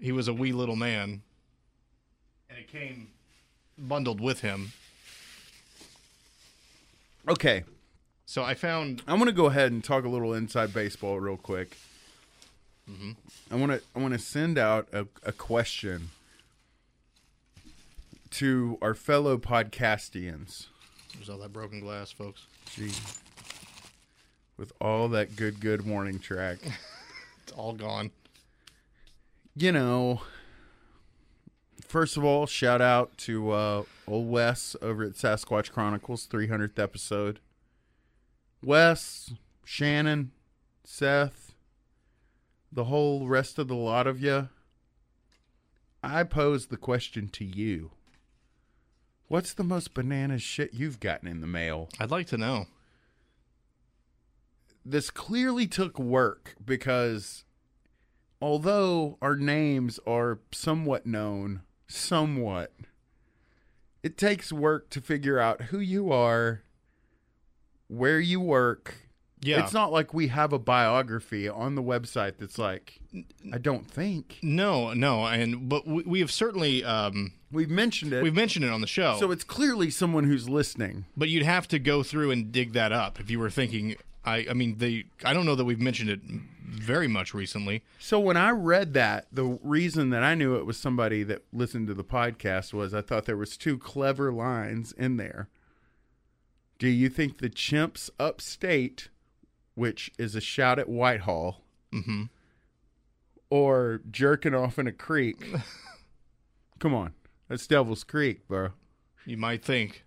he 0.00 0.12
was 0.12 0.28
a 0.28 0.32
wee 0.32 0.52
little 0.52 0.76
man, 0.76 1.22
and 2.48 2.58
it 2.58 2.68
came 2.68 3.08
bundled 3.76 4.20
with 4.20 4.40
him. 4.40 4.72
Okay, 7.28 7.64
So 8.24 8.42
I 8.42 8.54
found 8.54 9.02
I'm 9.06 9.18
gonna 9.18 9.32
go 9.32 9.46
ahead 9.46 9.72
and 9.72 9.82
talk 9.82 10.04
a 10.04 10.08
little 10.08 10.32
inside 10.32 10.72
baseball 10.72 11.18
real 11.18 11.36
quick. 11.36 11.76
Mm-hmm. 12.90 13.12
I 13.50 13.56
want 13.56 13.72
to 13.72 13.82
I 13.94 13.98
want 14.00 14.14
to 14.14 14.18
send 14.18 14.58
out 14.58 14.88
a, 14.92 15.06
a 15.22 15.32
question 15.32 16.10
to 18.30 18.78
our 18.80 18.94
fellow 18.94 19.38
podcastians. 19.38 20.66
There's 21.14 21.28
all 21.28 21.38
that 21.38 21.52
broken 21.52 21.80
glass, 21.80 22.10
folks. 22.10 22.46
Gee, 22.74 22.92
with 24.56 24.72
all 24.80 25.08
that 25.08 25.36
good 25.36 25.60
good 25.60 25.86
warning 25.86 26.18
track, 26.18 26.58
It's 27.42 27.52
all 27.52 27.72
gone. 27.74 28.10
you 29.56 29.72
know. 29.72 30.22
First 31.86 32.18
of 32.18 32.24
all, 32.24 32.44
shout 32.44 32.82
out 32.82 33.16
to 33.18 33.50
uh, 33.50 33.82
old 34.06 34.28
Wes 34.30 34.76
over 34.82 35.04
at 35.04 35.12
Sasquatch 35.12 35.72
Chronicles, 35.72 36.26
300th 36.26 36.78
episode. 36.78 37.40
Wes, 38.62 39.30
Shannon, 39.64 40.32
Seth, 40.84 41.54
the 42.70 42.84
whole 42.84 43.26
rest 43.26 43.58
of 43.58 43.68
the 43.68 43.74
lot 43.74 44.06
of 44.06 44.20
you, 44.20 44.50
I 46.02 46.24
pose 46.24 46.66
the 46.66 46.76
question 46.76 47.28
to 47.30 47.44
you. 47.44 47.92
What's 49.28 49.52
the 49.52 49.64
most 49.64 49.92
bananas 49.92 50.42
shit 50.42 50.72
you've 50.72 51.00
gotten 51.00 51.28
in 51.28 51.42
the 51.42 51.46
mail? 51.46 51.90
I'd 52.00 52.10
like 52.10 52.26
to 52.28 52.38
know. 52.38 52.66
This 54.84 55.10
clearly 55.10 55.66
took 55.66 55.98
work 55.98 56.54
because 56.64 57.44
although 58.40 59.18
our 59.20 59.36
names 59.36 60.00
are 60.06 60.38
somewhat 60.50 61.04
known, 61.04 61.60
somewhat, 61.86 62.72
it 64.02 64.16
takes 64.16 64.50
work 64.50 64.88
to 64.90 65.02
figure 65.02 65.38
out 65.38 65.62
who 65.62 65.78
you 65.78 66.10
are, 66.10 66.62
where 67.86 68.20
you 68.20 68.40
work. 68.40 69.07
Yeah. 69.40 69.62
It's 69.62 69.72
not 69.72 69.92
like 69.92 70.12
we 70.12 70.28
have 70.28 70.52
a 70.52 70.58
biography 70.58 71.48
on 71.48 71.74
the 71.76 71.82
website 71.82 72.38
that's 72.38 72.58
like, 72.58 72.98
I 73.52 73.58
don't 73.58 73.88
think. 73.88 74.38
No, 74.42 74.92
no, 74.94 75.26
and 75.26 75.68
but 75.68 75.86
we, 75.86 76.02
we 76.02 76.20
have 76.20 76.30
certainly 76.32 76.82
um, 76.84 77.32
We've 77.52 77.70
mentioned 77.70 78.12
it. 78.12 78.22
we've 78.22 78.34
mentioned 78.34 78.64
it 78.64 78.70
on 78.70 78.80
the 78.80 78.86
show. 78.88 79.16
so 79.18 79.30
it's 79.30 79.44
clearly 79.44 79.90
someone 79.90 80.24
who's 80.24 80.48
listening. 80.48 81.04
but 81.16 81.28
you'd 81.28 81.44
have 81.44 81.68
to 81.68 81.78
go 81.78 82.02
through 82.02 82.30
and 82.30 82.50
dig 82.52 82.72
that 82.72 82.92
up 82.92 83.20
if 83.20 83.30
you 83.30 83.38
were 83.38 83.50
thinking 83.50 83.96
I 84.24 84.46
I 84.50 84.54
mean 84.54 84.78
they 84.78 85.04
I 85.24 85.32
don't 85.32 85.46
know 85.46 85.54
that 85.54 85.64
we've 85.64 85.80
mentioned 85.80 86.10
it 86.10 86.20
very 86.66 87.08
much 87.08 87.32
recently. 87.32 87.82
So 87.98 88.18
when 88.20 88.36
I 88.36 88.50
read 88.50 88.92
that, 88.94 89.26
the 89.32 89.44
reason 89.62 90.10
that 90.10 90.22
I 90.22 90.34
knew 90.34 90.56
it 90.56 90.66
was 90.66 90.76
somebody 90.76 91.22
that 91.22 91.42
listened 91.52 91.86
to 91.86 91.94
the 91.94 92.04
podcast 92.04 92.74
was 92.74 92.92
I 92.92 93.00
thought 93.00 93.24
there 93.24 93.36
was 93.36 93.56
two 93.56 93.78
clever 93.78 94.30
lines 94.32 94.92
in 94.92 95.16
there. 95.16 95.48
Do 96.78 96.88
you 96.88 97.08
think 97.08 97.38
the 97.38 97.48
chimps 97.50 98.10
upstate, 98.20 99.08
which 99.78 100.10
is 100.18 100.34
a 100.34 100.40
shout 100.40 100.78
at 100.78 100.88
Whitehall, 100.88 101.62
Mm-hmm. 101.92 102.24
or 103.50 104.00
jerking 104.10 104.54
off 104.54 104.78
in 104.78 104.86
a 104.86 104.92
creek? 104.92 105.42
Come 106.78 106.94
on, 106.94 107.12
that's 107.48 107.66
Devil's 107.66 108.04
Creek, 108.04 108.46
bro. 108.46 108.70
You 109.24 109.36
might 109.36 109.64
think. 109.64 110.04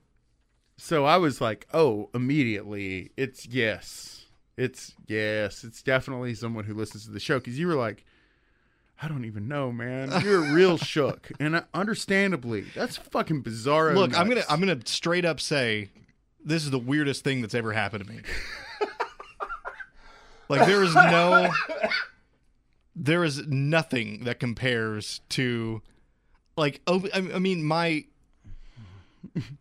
So 0.77 1.05
I 1.05 1.17
was 1.17 1.41
like, 1.41 1.67
oh, 1.73 2.09
immediately, 2.13 3.11
it's 3.17 3.45
yes. 3.45 4.25
It's 4.57 4.93
yes. 5.07 5.63
It's 5.63 5.81
definitely 5.83 6.33
someone 6.33 6.63
who 6.65 6.73
listens 6.73 7.05
to 7.05 7.11
the 7.11 7.19
show 7.19 7.39
because 7.39 7.57
you 7.59 7.67
were 7.67 7.75
like, 7.75 8.05
I 9.01 9.07
don't 9.07 9.25
even 9.25 9.47
know, 9.47 9.71
man. 9.71 10.11
You're 10.23 10.41
real 10.53 10.77
shook, 10.77 11.31
and 11.39 11.55
uh, 11.55 11.61
understandably, 11.73 12.65
that's 12.75 12.97
fucking 12.97 13.41
bizarre. 13.41 13.93
Look, 13.95 14.17
I'm 14.17 14.29
gonna 14.29 14.43
I'm 14.49 14.59
gonna 14.59 14.79
straight 14.85 15.25
up 15.25 15.39
say 15.39 15.89
this 16.43 16.63
is 16.63 16.71
the 16.71 16.79
weirdest 16.79 17.23
thing 17.23 17.41
that's 17.41 17.55
ever 17.55 17.73
happened 17.73 18.05
to 18.05 18.11
me. 18.11 18.19
like 20.51 20.67
there 20.67 20.83
is 20.83 20.93
no 20.93 21.51
there 22.95 23.23
is 23.23 23.47
nothing 23.47 24.25
that 24.25 24.39
compares 24.39 25.21
to 25.29 25.81
like 26.57 26.81
oh 26.87 27.07
I, 27.13 27.17
I 27.17 27.39
mean 27.39 27.63
my 27.63 28.05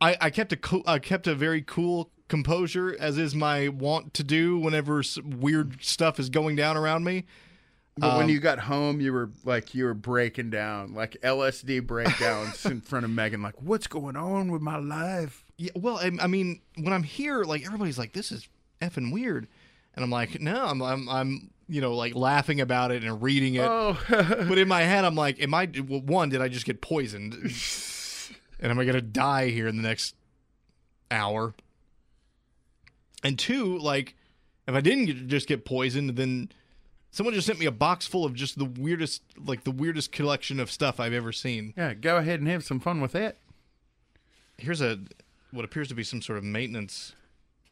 I 0.01 0.17
I 0.21 0.31
kept 0.31 0.53
a 0.53 0.57
co- 0.57 0.85
I 0.87 0.99
kept 0.99 1.27
a 1.27 1.35
very 1.35 1.63
cool 1.63 2.11
composure 2.29 2.97
as 2.99 3.19
is 3.19 3.35
my 3.35 3.69
want 3.69 4.15
to 4.15 4.25
do 4.25 4.59
whenever 4.59 5.03
weird 5.25 5.83
stuff 5.83 6.19
is 6.19 6.29
going 6.29 6.57
down 6.57 6.77
around 6.77 7.05
me. 7.05 7.25
But 7.97 8.17
when 8.17 8.25
um, 8.25 8.31
you 8.31 8.41
got 8.41 8.61
home, 8.61 9.01
you 9.01 9.13
were 9.13 9.31
like 9.45 9.75
you 9.75 9.85
were 9.85 9.95
breaking 9.95 10.49
down, 10.49 10.95
like 10.95 11.19
LSD 11.23 11.87
breakdowns 11.87 12.65
in 12.65 12.81
front 12.81 13.05
of 13.05 13.11
Megan. 13.11 13.43
Like, 13.43 13.61
what's 13.61 13.87
going 13.87 14.17
on 14.17 14.51
with 14.51 14.63
my 14.63 14.79
life? 14.79 15.45
Yeah, 15.59 15.73
well, 15.75 15.99
I, 15.99 16.11
I 16.21 16.27
mean, 16.27 16.63
when 16.77 16.95
I'm 16.95 17.03
here, 17.03 17.43
like 17.43 17.67
everybody's 17.67 17.99
like, 17.99 18.13
"This 18.13 18.33
is 18.33 18.49
effing 18.81 19.13
weird," 19.13 19.49
and 20.01 20.05
I'm 20.05 20.11
like, 20.11 20.41
"No, 20.41 20.65
I'm, 20.65 20.81
I'm, 20.81 21.09
I'm 21.09 21.51
you 21.69 21.83
know, 21.83 21.95
like 21.95 22.15
laughing 22.15 22.61
about 22.61 22.91
it 22.91 23.05
and 23.05 23.23
reading 23.23 23.55
it." 23.57 23.67
Oh, 23.69 23.99
but 24.09 24.57
in 24.57 24.67
my 24.67 24.81
head, 24.81 25.05
I'm 25.05 25.15
like, 25.15 25.41
"Am 25.43 25.53
I? 25.53 25.69
Well, 25.87 26.01
one, 26.01 26.31
did 26.31 26.41
I 26.41 26.49
just 26.49 26.65
get 26.65 26.81
poisoned? 26.81 27.35
and 28.61 28.71
am 28.71 28.79
I 28.79 28.85
gonna 28.85 29.03
die 29.03 29.51
here 29.51 29.69
in 29.69 29.77
the 29.77 29.83
next 29.83 30.15
hour?" 31.11 31.55
And 33.23 33.39
two, 33.39 33.77
like, 33.77 34.17
if 34.67 34.75
I 34.75 34.81
didn't 34.81 35.05
get, 35.05 35.27
just 35.27 35.47
get 35.47 35.67
poisoned, 35.67 36.17
then 36.17 36.51
someone 37.11 37.35
just 37.35 37.47
sent 37.47 37.59
me 37.59 37.67
a 37.67 37.71
box 37.71 38.07
full 38.07 38.25
of 38.25 38.33
just 38.33 38.59
the 38.59 38.65
weirdest, 38.65 39.23
like 39.37 39.65
the 39.65 39.71
weirdest 39.71 40.13
collection 40.13 40.59
of 40.59 40.71
stuff 40.71 40.99
I've 40.99 41.13
ever 41.13 41.31
seen. 41.33 41.75
yeah. 41.77 41.93
Go 41.93 42.17
ahead 42.17 42.41
and 42.41 42.49
have 42.49 42.65
some 42.65 42.81
fun 42.81 43.03
with 43.03 43.13
that. 43.13 43.37
here's 44.57 44.81
a 44.81 44.99
what 45.51 45.65
appears 45.65 45.89
to 45.89 45.95
be 45.95 46.05
some 46.05 46.23
sort 46.23 46.39
of 46.39 46.45
maintenance 46.45 47.13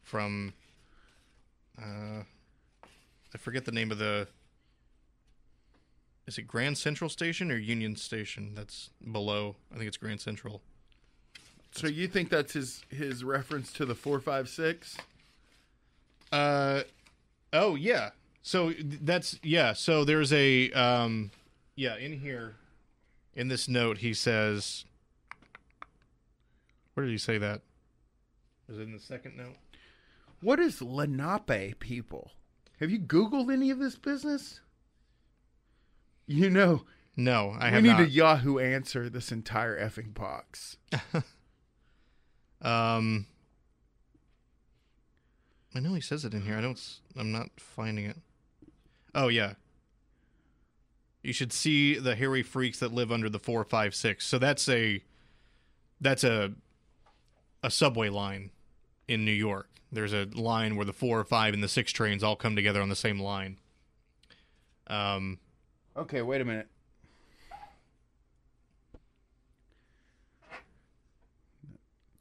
from 0.03 0.53
uh 1.81 2.23
I 3.33 3.37
forget 3.37 3.65
the 3.65 3.71
name 3.71 3.91
of 3.91 3.97
the 3.97 4.27
is 6.27 6.37
it 6.37 6.43
Grand 6.43 6.77
Central 6.77 7.09
Station 7.09 7.51
or 7.51 7.57
Union 7.57 7.95
Station 7.95 8.53
that's 8.53 8.91
below? 9.11 9.55
I 9.73 9.77
think 9.77 9.87
it's 9.87 9.97
Grand 9.97 10.21
Central. 10.21 10.61
So 11.71 11.87
you 11.87 12.07
think 12.07 12.29
that's 12.29 12.53
his 12.53 12.83
his 12.89 13.23
reference 13.23 13.71
to 13.73 13.85
the 13.85 13.95
four 13.95 14.19
five 14.19 14.49
six? 14.49 14.97
Uh 16.31 16.83
oh 17.53 17.75
yeah. 17.75 18.11
So 18.43 18.73
that's 18.79 19.39
yeah, 19.43 19.73
so 19.73 20.05
there's 20.05 20.31
a 20.33 20.71
um 20.71 21.31
yeah, 21.75 21.97
in 21.97 22.19
here 22.19 22.55
in 23.35 23.47
this 23.47 23.67
note 23.67 23.99
he 23.99 24.13
says 24.13 24.85
Where 26.93 27.05
did 27.05 27.11
he 27.11 27.17
say 27.17 27.37
that? 27.37 27.61
Is 28.67 28.77
it 28.77 28.83
in 28.83 28.93
the 28.93 28.99
second 28.99 29.35
note? 29.37 29.55
What 30.41 30.59
is 30.59 30.81
Lenape 30.81 31.79
people? 31.79 32.31
Have 32.79 32.91
you 32.91 32.99
Googled 32.99 33.51
any 33.51 33.69
of 33.71 33.79
this 33.79 33.95
business? 33.97 34.61
You 36.27 36.49
know, 36.49 36.83
No, 37.17 37.55
I 37.59 37.71
we 37.75 37.81
need 37.81 37.89
not. 37.89 38.01
a 38.01 38.09
Yahoo 38.09 38.59
answer 38.59 39.09
this 39.09 39.31
entire 39.31 39.79
effing 39.79 40.13
box. 40.13 40.77
Um, 42.61 43.27
I 45.73 45.79
know 45.79 45.93
he 45.93 46.01
says 46.01 46.25
it 46.25 46.33
in 46.33 46.41
here. 46.41 46.57
I 46.57 46.61
don't. 46.61 46.77
I'm 47.15 47.31
not 47.31 47.47
finding 47.57 48.03
it. 48.05 48.17
Oh 49.15 49.29
yeah. 49.29 49.53
You 51.23 51.31
should 51.31 51.53
see 51.53 51.97
the 51.97 52.15
hairy 52.15 52.43
freaks 52.43 52.79
that 52.79 52.93
live 52.93 53.13
under 53.13 53.29
the 53.29 53.39
four, 53.39 53.63
five, 53.63 53.95
six. 53.95 54.25
So 54.25 54.39
that's 54.39 54.67
a, 54.67 55.01
that's 56.01 56.25
a, 56.25 56.51
a 57.63 57.71
subway 57.71 58.09
line, 58.09 58.51
in 59.07 59.23
New 59.23 59.31
York. 59.31 59.68
There's 59.91 60.13
a 60.13 60.25
line 60.33 60.75
where 60.75 60.85
the 60.85 60.93
four, 60.93 61.19
or 61.19 61.23
five, 61.23 61.53
and 61.53 61.63
the 61.63 61.67
six 61.67 61.91
trains 61.91 62.23
all 62.23 62.35
come 62.35 62.55
together 62.55 62.81
on 62.81 62.89
the 62.89 62.95
same 62.95 63.19
line. 63.19 63.57
Um, 64.87 65.39
Okay, 65.99 66.21
wait 66.21 66.39
a 66.39 66.45
minute. 66.45 66.69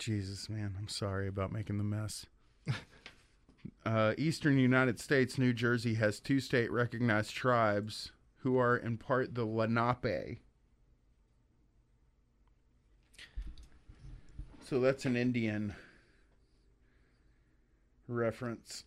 Jesus, 0.00 0.48
man, 0.48 0.74
I'm 0.76 0.88
sorry 0.88 1.28
about 1.28 1.52
making 1.52 1.78
the 1.78 1.84
mess. 1.84 2.26
uh, 3.86 4.14
Eastern 4.18 4.58
United 4.58 4.98
States, 4.98 5.38
New 5.38 5.52
Jersey 5.52 5.94
has 5.94 6.18
two 6.18 6.40
state 6.40 6.72
recognized 6.72 7.34
tribes 7.34 8.10
who 8.38 8.58
are 8.58 8.76
in 8.76 8.96
part 8.96 9.36
the 9.36 9.44
Lenape. 9.44 10.40
So 14.68 14.80
that's 14.80 15.04
an 15.04 15.16
Indian 15.16 15.74
reference. 18.08 18.84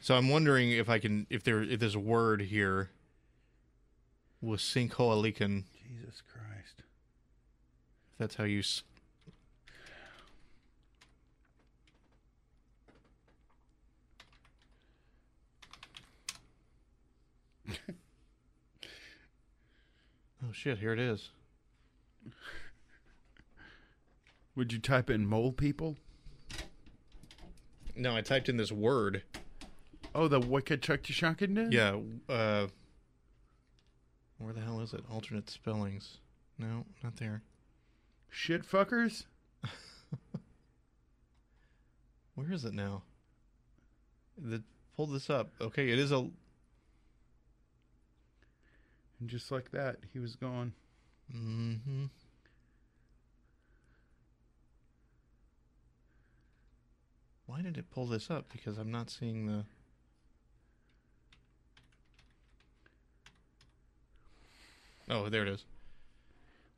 so 0.00 0.14
I'm 0.16 0.28
wondering 0.28 0.70
if 0.70 0.88
I 0.88 0.98
can, 0.98 1.26
if 1.30 1.44
there, 1.44 1.62
if 1.62 1.80
there's 1.80 1.94
a 1.94 2.00
word 2.00 2.40
here. 2.42 2.90
Wasinkoalikan. 4.42 5.64
Jesus 5.72 6.22
Christ. 6.30 6.82
If 8.12 8.18
that's 8.18 8.34
how 8.36 8.44
you. 8.44 8.58
S- 8.60 8.82
oh 20.42 20.52
shit! 20.52 20.78
Here 20.78 20.92
it 20.92 20.98
is. 20.98 21.30
Would 24.54 24.72
you 24.72 24.78
type 24.78 25.10
in 25.10 25.26
mole 25.26 25.52
people? 25.52 25.96
No, 27.96 28.16
I 28.16 28.20
typed 28.20 28.48
in 28.48 28.56
this 28.56 28.72
word. 28.72 29.22
Oh, 30.14 30.28
the 30.28 30.40
wicked 30.40 30.82
chuck 30.82 31.02
to 31.04 31.12
Wikachukchushankenden? 31.12 31.72
Yeah. 31.72 31.98
Uh, 32.32 32.68
where 34.38 34.52
the 34.52 34.60
hell 34.60 34.80
is 34.80 34.92
it? 34.92 35.04
Alternate 35.12 35.48
spellings. 35.50 36.18
No, 36.58 36.84
not 37.02 37.16
there. 37.16 37.42
Shit 38.30 38.68
fuckers? 38.68 39.24
Where 42.34 42.52
is 42.52 42.64
it 42.64 42.74
now? 42.74 43.02
The 44.36 44.62
pull 44.96 45.06
this 45.06 45.30
up. 45.30 45.50
Okay, 45.60 45.90
it 45.90 45.98
is 45.98 46.10
a. 46.10 46.28
And 49.20 49.28
just 49.28 49.50
like 49.52 49.70
that, 49.70 49.96
he 50.12 50.18
was 50.18 50.34
gone. 50.34 50.72
Mm-hmm. 51.34 52.06
Why 57.46 57.60
did 57.62 57.76
it 57.76 57.90
pull 57.90 58.06
this 58.06 58.30
up? 58.30 58.46
Because 58.52 58.78
I'm 58.78 58.90
not 58.90 59.10
seeing 59.10 59.46
the. 59.46 59.64
Oh, 65.08 65.28
there 65.28 65.42
it 65.42 65.48
is. 65.48 65.64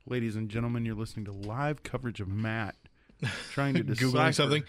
Ladies 0.05 0.35
and 0.35 0.49
gentlemen, 0.49 0.85
you're 0.85 0.95
listening 0.95 1.25
to 1.25 1.31
live 1.31 1.83
coverage 1.83 2.19
of 2.19 2.27
Matt 2.27 2.75
trying 3.51 3.75
to 3.75 3.83
Googling 3.83 4.33
something? 4.33 4.63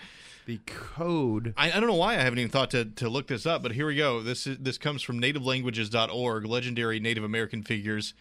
the 0.47 0.59
code. 0.65 1.53
I, 1.57 1.71
I 1.71 1.81
don't 1.81 1.89
know 1.89 1.95
why 1.95 2.15
I 2.15 2.23
haven't 2.23 2.39
even 2.39 2.51
thought 2.51 2.71
to, 2.71 2.87
to 2.87 3.09
look 3.09 3.27
this 3.27 3.45
up, 3.45 3.63
but 3.63 3.73
here 3.73 3.87
we 3.87 3.97
go. 3.97 4.23
This 4.23 4.47
is 4.47 4.59
this 4.59 4.79
comes 4.79 5.03
from 5.03 5.21
nativelanguages.org, 5.21 6.47
legendary 6.47 6.99
Native 7.01 7.23
American 7.23 7.63
figures 7.63 8.15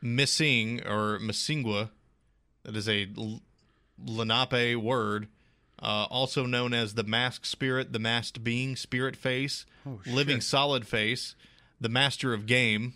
missing 0.00 0.80
or 0.86 1.18
Masingwa. 1.20 1.90
That 2.64 2.76
is 2.76 2.88
a 2.88 3.08
L- 3.16 3.40
Lenape 4.04 4.76
word, 4.76 5.28
uh, 5.82 6.06
also 6.10 6.46
known 6.46 6.72
as 6.72 6.94
the 6.94 7.02
masked 7.04 7.46
spirit, 7.46 7.92
the 7.92 7.98
masked 7.98 8.42
being, 8.44 8.76
spirit 8.76 9.16
face, 9.16 9.66
Oh, 9.86 10.00
living 10.06 10.40
solid 10.40 10.86
face, 10.86 11.34
the 11.80 11.88
master 11.88 12.32
of 12.32 12.46
game, 12.46 12.94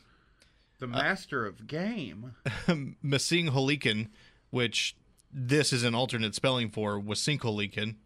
The 0.78 0.87
master 0.87 1.45
of 1.45 1.66
game. 1.66 2.34
Masing 3.03 3.49
Holikan, 3.49 4.09
which 4.51 4.97
this 5.32 5.72
is 5.72 5.82
an 5.82 5.95
alternate 5.95 6.34
spelling 6.34 6.70
for 6.70 7.01
Wasinkolikan. 7.01 7.97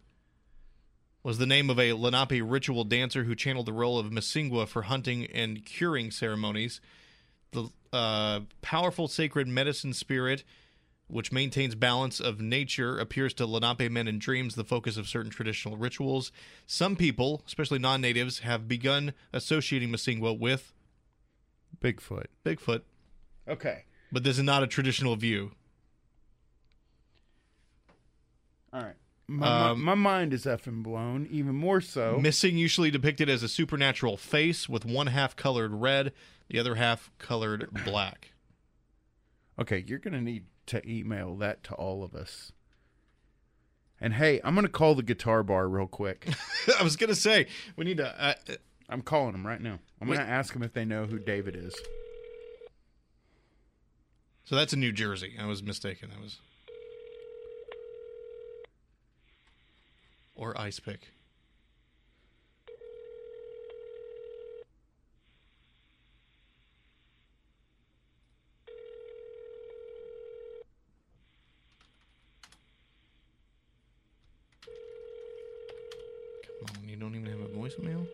was 1.22 1.37
the 1.39 1.47
name 1.47 1.68
of 1.68 1.78
a 1.78 1.93
Lenape 1.93 2.41
ritual 2.43 2.85
dancer 2.85 3.24
who 3.24 3.35
channeled 3.35 3.66
the 3.66 3.72
role 3.72 3.99
of 3.99 4.07
Masingwa 4.07 4.66
for 4.66 4.83
hunting 4.83 5.26
and 5.26 5.64
curing 5.66 6.11
ceremonies. 6.11 6.81
The 7.53 7.68
uh, 7.93 8.41
powerful 8.62 9.09
sacred 9.09 9.47
medicine 9.49 9.93
spirit, 9.93 10.45
which 11.11 11.32
maintains 11.32 11.74
balance 11.74 12.20
of 12.20 12.40
nature, 12.40 12.98
appears 12.98 13.34
to 13.34 13.46
Lenape 13.46 13.90
men 13.90 14.08
in 14.08 14.18
dreams, 14.18 14.54
the 14.54 14.64
focus 14.64 14.96
of 14.96 15.08
certain 15.08 15.30
traditional 15.30 15.76
rituals. 15.76 16.30
Some 16.66 16.96
people, 16.96 17.42
especially 17.46 17.78
non 17.78 18.00
natives, 18.00 18.40
have 18.40 18.68
begun 18.68 19.12
associating 19.32 19.90
Masingwa 19.90 20.38
with 20.38 20.72
Bigfoot. 21.80 22.26
Bigfoot, 22.44 22.82
Okay. 23.48 23.84
but 24.12 24.22
this 24.24 24.38
is 24.38 24.44
not 24.44 24.62
a 24.62 24.66
traditional 24.66 25.16
view. 25.16 25.52
All 28.72 28.82
right. 28.82 28.94
My, 29.26 29.70
Um, 29.70 29.82
my, 29.84 29.94
my 29.94 30.11
mind 30.11 30.32
is 30.32 30.44
effing 30.44 30.82
blown, 30.82 31.26
even 31.30 31.54
more 31.54 31.80
so. 31.80 32.18
Missing 32.20 32.58
usually 32.58 32.90
depicted 32.90 33.28
as 33.28 33.42
a 33.42 33.48
supernatural 33.48 34.16
face 34.16 34.68
with 34.68 34.84
one 34.84 35.06
half 35.08 35.36
colored 35.36 35.72
red, 35.72 36.12
the 36.48 36.58
other 36.58 36.74
half 36.74 37.11
colored 37.18 37.68
black. 37.84 38.32
Okay, 39.58 39.84
you're 39.86 39.98
going 39.98 40.14
to 40.14 40.20
need 40.20 40.44
to 40.71 40.89
email 40.89 41.37
that 41.37 41.62
to 41.64 41.75
all 41.75 42.03
of 42.03 42.14
us. 42.14 42.53
And 44.01 44.14
hey, 44.14 44.41
I'm 44.43 44.55
going 44.55 44.66
to 44.66 44.73
call 44.73 44.95
the 44.95 45.03
guitar 45.03 45.43
bar 45.43 45.68
real 45.68 45.87
quick. 45.87 46.29
I 46.79 46.83
was 46.83 46.97
gonna 46.97 47.14
say 47.14 47.47
we 47.77 47.85
need 47.85 47.99
to. 47.99 48.07
Uh, 48.07 48.35
uh, 48.49 48.55
I'm 48.89 49.03
calling 49.03 49.33
them 49.33 49.47
right 49.47 49.61
now. 49.61 49.79
I'm 50.01 50.09
going 50.09 50.18
to 50.18 50.25
ask 50.25 50.53
them 50.53 50.64
if 50.64 50.73
they 50.73 50.85
know 50.85 51.05
who 51.07 51.18
David 51.21 51.55
is. 51.55 51.77
so 54.45 54.57
that's 54.57 54.73
in 54.73 54.81
New 54.81 54.91
Jersey. 54.91 55.35
I 55.41 55.47
was 55.47 55.62
mistaken. 55.62 56.11
That 56.11 56.21
was 56.21 56.39
or 60.41 60.59
ice 60.59 60.81
pick. 60.81 61.12
Come 76.66 76.83
on, 76.83 76.89
you 76.89 76.89
don't 77.01 77.16
even 77.16 77.32
have 77.32 77.40
a 77.40 77.48
voicemail. 77.57 78.05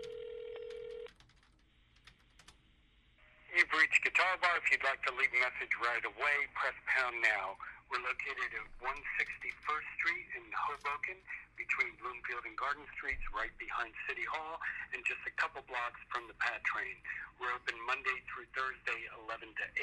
You've 3.50 3.74
reached 3.74 3.98
Guitar 4.06 4.38
Bar. 4.38 4.62
If 4.62 4.70
you'd 4.70 4.86
like 4.86 5.02
to 5.10 5.12
leave 5.18 5.34
a 5.34 5.42
message 5.42 5.74
right 5.82 6.06
away, 6.06 6.36
press 6.54 6.78
pound 6.86 7.18
now. 7.18 7.58
We're 7.90 7.98
located 8.06 8.54
at 8.54 8.66
161st 8.78 9.88
Street 9.98 10.26
in 10.38 10.46
Hoboken, 10.54 11.18
between 11.58 11.98
Bloomfield 11.98 12.46
and 12.46 12.54
Garden 12.54 12.86
Streets, 12.94 13.26
right 13.34 13.50
behind 13.58 13.90
City 14.06 14.22
Hall, 14.30 14.62
and 14.94 15.02
just 15.02 15.18
a 15.26 15.34
couple 15.34 15.66
blocks 15.66 15.98
from 16.14 16.30
the 16.30 16.36
PATH 16.38 16.62
train. 16.62 16.94
We're 17.42 17.50
open 17.58 17.74
Monday 17.90 18.22
through 18.30 18.46
Thursday, 18.54 19.00
11 19.26 19.50
to 19.50 19.66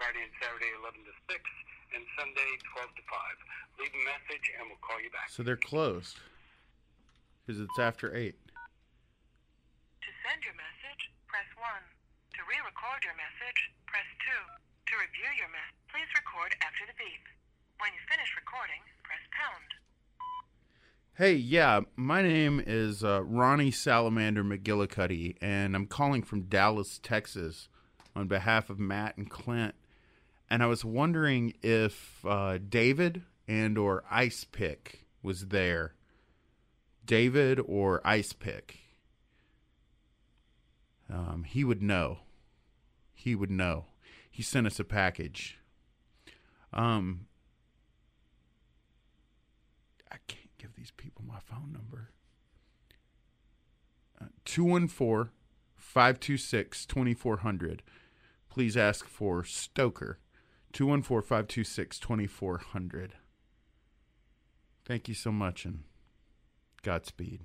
Friday 0.00 0.24
and 0.24 0.32
Saturday, 0.40 0.72
11 0.80 1.04
to 1.04 1.12
6, 1.28 1.36
and 1.92 2.02
Sunday, 2.16 2.50
12 2.80 2.96
to 2.96 3.04
5. 3.12 3.82
Leave 3.82 3.92
a 3.92 4.02
message, 4.08 4.46
and 4.56 4.72
we'll 4.72 4.80
call 4.80 4.96
you 5.04 5.12
back. 5.12 5.28
So 5.28 5.44
they're 5.44 5.60
closed 5.60 6.16
because 7.46 7.60
it's 7.60 7.78
after 7.78 8.14
8. 8.14 8.32
To 8.32 10.10
send 10.22 10.40
your 10.46 10.54
message, 10.54 11.02
press 11.26 11.46
1. 11.58 11.66
To 11.66 12.40
re-record 12.46 13.02
your 13.02 13.18
message, 13.18 13.60
press 13.86 14.06
2. 14.22 14.30
To 14.30 14.92
review 15.02 15.30
your 15.38 15.50
message, 15.50 15.82
please 15.90 16.10
record 16.14 16.54
after 16.62 16.86
the 16.86 16.94
beep. 16.94 17.24
When 17.82 17.90
you 17.92 18.02
finish 18.06 18.30
recording, 18.38 18.82
press 19.02 19.24
pound. 19.34 19.68
Hey, 21.14 21.34
yeah, 21.34 21.80
my 21.96 22.22
name 22.22 22.62
is 22.64 23.04
uh, 23.04 23.22
Ronnie 23.24 23.70
Salamander 23.70 24.44
McGillicuddy, 24.44 25.36
and 25.42 25.74
I'm 25.76 25.86
calling 25.86 26.22
from 26.22 26.42
Dallas, 26.42 26.98
Texas, 27.02 27.68
on 28.14 28.28
behalf 28.28 28.70
of 28.70 28.78
Matt 28.78 29.16
and 29.16 29.28
Clint. 29.28 29.74
And 30.48 30.62
I 30.62 30.66
was 30.66 30.84
wondering 30.84 31.54
if 31.62 32.24
uh, 32.24 32.58
David 32.66 33.22
and 33.48 33.76
or 33.76 34.04
Ice 34.10 34.44
Pick 34.44 35.06
was 35.22 35.48
there. 35.48 35.94
David 37.04 37.60
or 37.66 38.00
Ice 38.04 38.32
Pick. 38.32 38.78
Um, 41.10 41.44
he 41.46 41.64
would 41.64 41.82
know. 41.82 42.18
He 43.12 43.34
would 43.34 43.50
know. 43.50 43.86
He 44.30 44.42
sent 44.42 44.66
us 44.66 44.80
a 44.80 44.84
package. 44.84 45.58
Um, 46.72 47.26
I 50.10 50.16
can't 50.26 50.56
give 50.58 50.74
these 50.74 50.92
people 50.96 51.24
my 51.26 51.38
phone 51.38 51.70
number. 51.72 52.10
Uh, 54.20 54.26
214 54.44 55.32
526 55.76 56.86
2400. 56.86 57.82
Please 58.48 58.76
ask 58.76 59.06
for 59.06 59.44
Stoker. 59.44 60.18
214 60.72 61.26
526 61.26 61.98
2400. 61.98 63.14
Thank 64.84 65.08
you 65.08 65.14
so 65.14 65.30
much 65.30 65.64
and 65.64 65.84
Godspeed. 66.82 67.40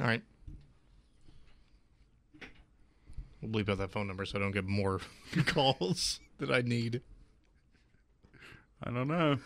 All 0.00 0.06
right. 0.06 0.22
We'll 3.40 3.50
bleep 3.50 3.70
out 3.70 3.78
that 3.78 3.90
phone 3.90 4.06
number 4.06 4.24
so 4.24 4.38
I 4.38 4.40
don't 4.40 4.52
get 4.52 4.66
more 4.66 5.00
calls 5.46 6.20
that 6.38 6.50
I 6.50 6.60
need. 6.60 7.00
I 8.82 8.90
don't 8.90 9.08
know. 9.08 9.38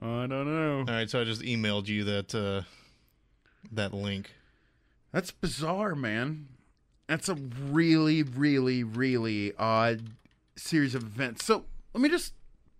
I 0.00 0.26
don't 0.26 0.46
know. 0.46 0.78
All 0.80 0.94
right, 0.94 1.08
so 1.08 1.20
I 1.20 1.24
just 1.24 1.42
emailed 1.42 1.88
you 1.88 2.04
that 2.04 2.34
uh, 2.34 2.62
that 3.72 3.92
link. 3.92 4.30
That's 5.12 5.30
bizarre, 5.30 5.94
man. 5.94 6.48
That's 7.06 7.28
a 7.28 7.34
really, 7.34 8.22
really, 8.22 8.84
really 8.84 9.52
odd 9.56 10.10
series 10.56 10.94
of 10.94 11.02
events. 11.02 11.44
So 11.44 11.64
let 11.92 12.00
me 12.00 12.08
just 12.08 12.34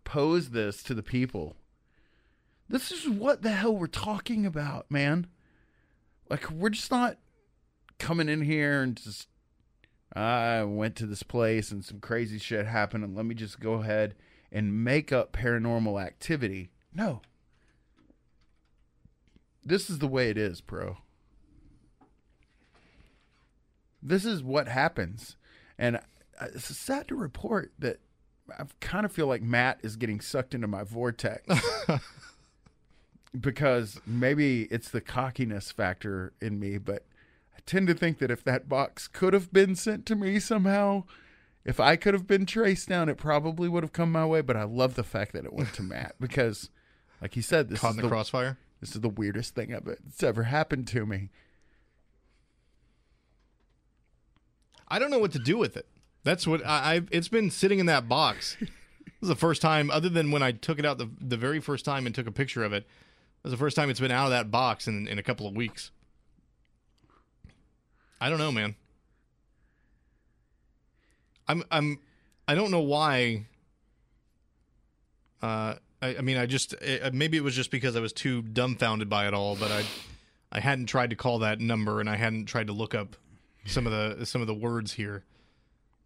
pose 0.05 0.51
this 0.51 0.83
to 0.85 0.95
the 0.95 1.03
people. 1.03 1.57
This 2.71 2.93
is 2.93 3.09
what 3.09 3.43
the 3.43 3.51
hell 3.51 3.77
we're 3.77 3.87
talking 3.87 4.47
about, 4.47 4.91
man. 4.91 5.27
Like, 6.29 6.51
we're 6.51 6.71
just 6.71 6.91
not 6.91 7.19
coming 7.99 8.29
in 8.29 8.43
here 8.43 8.83
and 8.83 8.97
just, 8.97 9.29
ah, 10.15 10.61
I 10.61 10.65
went 10.65 10.95
to 10.97 11.07
this 11.07 11.25
place 11.25 11.73
and 11.73 11.85
some 11.85 12.01
crazy 12.01 12.39
shit 12.39 12.67
happened, 12.67 13.03
and 13.05 13.17
let 13.17 13.27
me 13.27 13.35
just 13.35 13.59
go 13.59 13.75
ahead 13.75 14.15
and 14.53 14.85
make 14.85 15.13
up 15.13 15.33
paranormal 15.33 16.01
activity. 16.01 16.71
No. 16.95 17.23
This 19.65 19.91
is 19.91 19.99
the 19.99 20.09
way 20.09 20.31
it 20.31 20.39
is, 20.39 20.61
bro 20.61 20.99
this 24.03 24.25
is 24.25 24.43
what 24.43 24.69
happens 24.69 25.37
and 25.79 25.99
it's 26.41 26.77
sad 26.77 27.09
to 27.09 27.15
report 27.15 27.73
that 27.79 28.01
i 28.59 28.65
kind 28.81 29.05
of 29.05 29.13
feel 29.13 29.27
like 29.27 29.43
matt 29.43 29.79
is 29.83 29.97
getting 29.97 30.21
sucked 30.21 30.55
into 30.55 30.67
my 30.67 30.83
vortex 30.83 31.47
because 33.39 34.01
maybe 34.07 34.63
it's 34.65 34.89
the 34.89 35.01
cockiness 35.01 35.71
factor 35.71 36.33
in 36.41 36.59
me 36.59 36.79
but 36.79 37.05
i 37.57 37.61
tend 37.67 37.87
to 37.87 37.95
think 37.95 38.19
that 38.19 38.31
if 38.31 38.43
that 38.43 38.69
box 38.69 39.07
could 39.07 39.33
have 39.33 39.53
been 39.53 39.75
sent 39.75 40.05
to 40.07 40.15
me 40.15 40.39
somehow 40.39 41.05
if 41.65 41.79
i 41.79 41.95
could 41.95 42.15
have 42.15 42.27
been 42.27 42.45
traced 42.47 42.89
down 42.89 43.09
it 43.09 43.17
probably 43.17 43.69
would 43.69 43.83
have 43.83 43.93
come 43.93 44.11
my 44.11 44.27
way 44.27 44.41
but 44.41 44.57
i 44.57 44.65
love 44.65 44.95
the 44.95 45.05
fact 45.05 45.33
that 45.33 45.45
it 45.45 45.53
went 45.53 45.73
to 45.73 45.83
matt 45.83 46.15
because 46.21 46.71
like 47.23 47.35
he 47.35 47.43
said 47.43 47.69
this 47.69 47.81
Caught 47.81 47.91
is 47.93 47.97
in 47.99 48.03
the 48.03 48.09
crossfire? 48.09 48.59
this 48.81 48.95
is 48.95 49.01
the 49.01 49.09
weirdest 49.09 49.55
thing 49.55 49.73
ever 49.73 49.97
that's 50.05 50.23
ever 50.23 50.45
happened 50.45 50.89
to 50.89 51.07
me 51.07 51.29
I 54.91 54.99
don't 54.99 55.11
know 55.11 55.19
what 55.19 55.33
to 55.33 55.39
do 55.39 55.57
with 55.57 55.77
it. 55.77 55.87
That's 56.25 56.47
what 56.47 56.67
I, 56.67 56.95
I've. 56.95 57.09
It's 57.13 57.29
been 57.29 57.51
sitting 57.51 57.79
in 57.79 57.87
that 57.87 58.09
box. 58.09 58.57
this 58.61 58.69
is 59.23 59.29
the 59.29 59.37
first 59.37 59.63
time, 59.63 59.91
other 59.91 60.09
than 60.09 60.31
when 60.31 60.43
I 60.43 60.53
took 60.53 60.79
it 60.79 60.85
out 60.85 60.99
the 60.99 61.09
the 61.21 61.37
very 61.37 61.61
first 61.61 61.85
time 61.85 62.07
and 62.07 62.15
took 62.15 62.27
a 62.27 62.33
picture 62.33 62.65
of 62.65 62.73
it. 62.73 62.87
This 63.43 63.53
is 63.53 63.59
the 63.59 63.63
first 63.63 63.77
time 63.77 63.89
it's 63.89 64.01
been 64.01 64.11
out 64.11 64.27
of 64.27 64.31
that 64.31 64.51
box 64.51 64.87
in 64.87 65.09
in 65.09 65.19
a 65.19 65.23
couple 65.23 65.47
of 65.47 65.55
weeks. 65.55 65.91
I 68.21 68.29
don't 68.29 68.39
know, 68.39 68.53
man. 68.53 68.75
I'm 71.49 71.65
I'm 71.71 71.99
I 72.47 72.55
don't 72.55 72.71
know 72.71 72.81
why. 72.81 73.47
Uh, 75.43 75.77
I, 76.03 76.17
I 76.17 76.21
mean, 76.21 76.37
I 76.37 76.45
just 76.45 76.75
uh 76.75 77.11
maybe 77.13 77.39
it 77.39 77.45
was 77.45 77.57
just 77.57 77.71
because 77.71 77.97
I 77.97 78.01
was 78.01 78.13
too 78.13 78.43
dumbfounded 78.43 79.09
by 79.09 79.27
it 79.27 79.33
all, 79.33 79.57
but 79.57 79.71
I 79.71 79.85
I 80.53 80.61
hadn't 80.61 80.87
tried 80.87 81.11
to 81.11 81.17
call 81.17 81.39
that 81.39 81.61
number 81.61 82.01
and 82.01 82.11
I 82.11 82.17
hadn't 82.17 82.47
tried 82.47 82.67
to 82.67 82.73
look 82.75 82.95
up 82.95 83.17
some 83.65 83.87
of 83.87 83.93
the 83.93 84.27
some 84.27 84.43
of 84.43 84.47
the 84.47 84.55
words 84.55 84.93
here. 84.93 85.25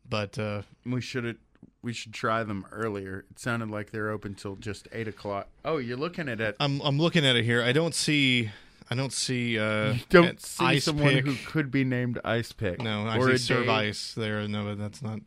But 0.09 0.39
uh, 0.39 0.63
we 0.87 1.01
should 1.01 1.39
we 1.85 1.93
should 1.93 2.13
try 2.13 2.43
them 2.43 2.67
earlier. 2.73 3.25
It 3.31 3.39
sounded 3.39 3.71
like 3.71 3.91
they're 3.93 4.11
open 4.11 4.35
till 4.35 4.57
just 4.57 4.89
eight 4.93 5.07
o'clock. 5.07 5.49
Oh, 5.65 5.77
you're 5.77 5.97
looking 5.97 6.29
at 6.29 6.41
it. 6.41 6.57
I'm 6.59 6.81
I'm 6.81 6.99
looking 6.99 7.25
at 7.25 7.37
it 7.37 7.45
here. 7.45 7.63
I 7.63 7.73
don't 7.73 7.95
see 7.95 8.51
I 8.91 8.95
don't 8.95 9.13
see 9.13 9.59
uh 9.59 9.93
You 9.93 10.01
don't 10.09 10.41
see 10.41 10.65
ice 10.65 10.85
someone 10.85 11.15
pick. 11.15 11.27
who 11.27 11.37
could 11.47 11.71
be 11.71 11.85
named 11.85 12.19
Ice 12.25 12.53
Pick. 12.53 12.81
No, 12.81 13.07
I 13.07 13.19
or 13.19 13.31
see 13.37 13.39
serve 13.39 13.69
ice 13.69 14.15
there. 14.15 14.47
No, 14.49 14.65
but 14.65 14.79
that's 14.79 15.03
not. 15.03 15.21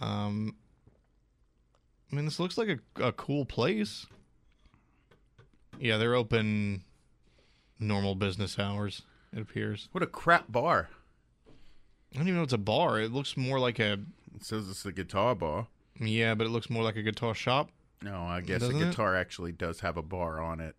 Um, 0.00 0.54
I 2.12 2.16
mean, 2.16 2.24
this 2.24 2.38
looks 2.38 2.56
like 2.56 2.68
a, 2.68 3.02
a 3.02 3.12
cool 3.12 3.44
place. 3.44 4.06
Yeah, 5.78 5.96
they're 5.96 6.14
open 6.14 6.82
normal 7.78 8.14
business 8.14 8.58
hours. 8.58 9.02
It 9.32 9.40
appears. 9.40 9.88
What 9.92 10.02
a 10.02 10.06
crap 10.06 10.50
bar. 10.50 10.88
I 12.14 12.18
don't 12.18 12.26
even 12.28 12.36
know 12.36 12.42
it's 12.44 12.52
a 12.52 12.58
bar. 12.58 12.98
It 13.00 13.12
looks 13.12 13.36
more 13.36 13.58
like 13.60 13.78
a. 13.78 13.98
It 14.36 14.44
says 14.44 14.68
it's 14.68 14.84
a 14.86 14.92
guitar 14.92 15.34
bar. 15.34 15.66
Yeah, 16.00 16.34
but 16.34 16.46
it 16.46 16.50
looks 16.50 16.70
more 16.70 16.82
like 16.84 16.96
a 16.96 17.02
guitar 17.02 17.34
shop. 17.34 17.70
No, 18.02 18.22
I 18.22 18.40
guess 18.40 18.60
Doesn't 18.60 18.78
the 18.78 18.86
it? 18.86 18.90
guitar 18.90 19.16
actually 19.16 19.52
does 19.52 19.80
have 19.80 19.96
a 19.96 20.02
bar 20.02 20.40
on 20.40 20.60
it. 20.60 20.76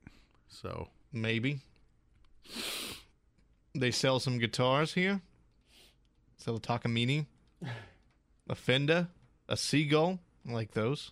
So 0.48 0.88
Maybe. 1.12 1.60
They 3.76 3.92
sell 3.92 4.20
some 4.20 4.40
guitars 4.40 4.94
here. 4.94 5.22
Sell 6.38 6.56
a 6.56 6.60
Takamine, 6.60 7.26
a 8.48 8.56
Fender, 8.56 9.10
a 9.48 9.58
Seagull. 9.58 10.20
I 10.48 10.52
like 10.54 10.72
those. 10.72 11.12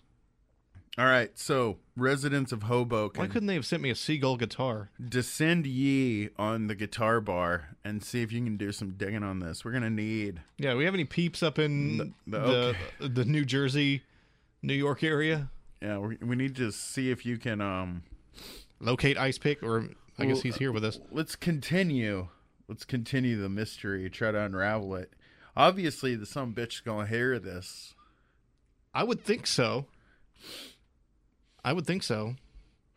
All 0.98 1.04
right, 1.06 1.30
so 1.38 1.76
residents 1.96 2.50
of 2.50 2.64
Hoboken, 2.64 3.20
Why 3.20 3.28
couldn't 3.28 3.46
they 3.46 3.54
have 3.54 3.64
sent 3.64 3.82
me 3.82 3.90
a 3.90 3.94
Seagull 3.94 4.36
guitar? 4.36 4.90
descend 5.08 5.64
ye 5.64 6.30
on 6.36 6.66
the 6.66 6.74
guitar 6.74 7.20
bar 7.20 7.76
and 7.84 8.02
see 8.02 8.22
if 8.22 8.32
you 8.32 8.42
can 8.42 8.56
do 8.56 8.72
some 8.72 8.90
digging 8.96 9.22
on 9.22 9.38
this. 9.38 9.64
We're 9.64 9.70
gonna 9.72 9.90
need 9.90 10.40
Yeah, 10.56 10.74
we 10.74 10.84
have 10.86 10.94
any 10.94 11.04
peeps 11.04 11.40
up 11.40 11.56
in 11.56 11.98
The- 11.98 12.12
the 12.26 12.76
the- 12.98 13.08
the, 13.08 13.24
New 13.24 13.44
Jersey, 13.44 14.02
New 14.60 14.74
York 14.74 15.04
area? 15.04 15.50
yeah, 15.80 15.98
we, 15.98 16.16
we 16.16 16.34
need 16.34 16.56
to 16.56 16.72
see 16.72 17.12
if 17.12 17.24
you 17.24 17.38
can 17.38 17.60
um 17.60 18.02
Locate 18.80 19.16
Ice 19.16 19.38
Pick, 19.38 19.62
or 19.62 19.90
I 20.18 20.26
guess 20.26 20.42
he's 20.42 20.56
here 20.56 20.72
with 20.72 20.84
us. 20.84 20.98
let's 21.12 21.36
continue. 21.36 22.28
Let's 22.66 22.84
continue 22.84 23.40
the 23.40 23.48
mystery, 23.48 24.10
try 24.10 24.32
to 24.32 24.40
unravel 24.40 24.96
it. 24.96 25.12
Obviously, 25.56 26.16
the 26.16 26.26
some 26.26 26.54
bitch's 26.54 26.80
gonna 26.80 27.06
hear 27.06 27.38
this. 27.38 27.94
I 28.92 29.04
would 29.04 29.22
think 29.22 29.46
so. 29.46 29.86
I 31.68 31.74
would 31.74 31.86
think 31.86 32.02
so. 32.02 32.34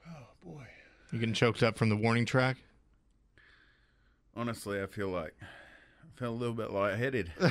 Oh 0.07 0.27
boy. 0.41 0.63
You 1.11 1.19
getting 1.19 1.33
choked 1.33 1.61
up 1.61 1.77
from 1.77 1.89
the 1.89 1.97
warning 1.97 2.25
track? 2.25 2.55
Honestly, 4.33 4.81
I 4.81 4.85
feel 4.85 5.09
like 5.09 5.33
I 5.41 6.17
feel 6.17 6.29
a 6.29 6.31
little 6.31 6.55
bit 6.55 6.71
lightheaded. 6.71 7.33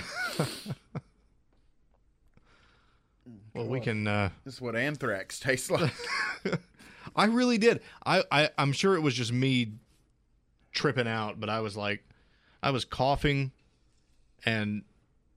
Well, 3.55 3.66
we 3.66 3.81
can. 3.81 4.07
Uh, 4.07 4.31
this 4.45 4.55
is 4.55 4.61
what 4.61 4.75
anthrax 4.75 5.39
tastes 5.39 5.71
like. 5.71 5.93
I 7.16 7.27
really 7.27 7.59
did. 7.59 7.81
I, 8.05 8.25
I 8.33 8.49
I'm 8.57 8.73
sure 8.73 8.95
it 8.95 9.01
was 9.01 9.14
just 9.14 9.33
me 9.33 9.73
tripping 10.73 11.07
out, 11.07 11.39
but 11.39 11.51
I 11.51 11.61
was 11.61 11.77
like, 11.77 12.03
I 12.62 12.71
was 12.71 12.85
coughing, 12.85 13.53
and 14.47 14.83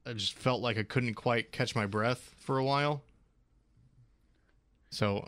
I 0.07 0.13
just 0.13 0.33
felt 0.33 0.61
like 0.61 0.77
I 0.77 0.83
couldn't 0.83 1.15
quite 1.15 1.51
catch 1.51 1.75
my 1.75 1.85
breath 1.85 2.33
for 2.39 2.57
a 2.57 2.63
while. 2.63 3.03
So, 4.89 5.27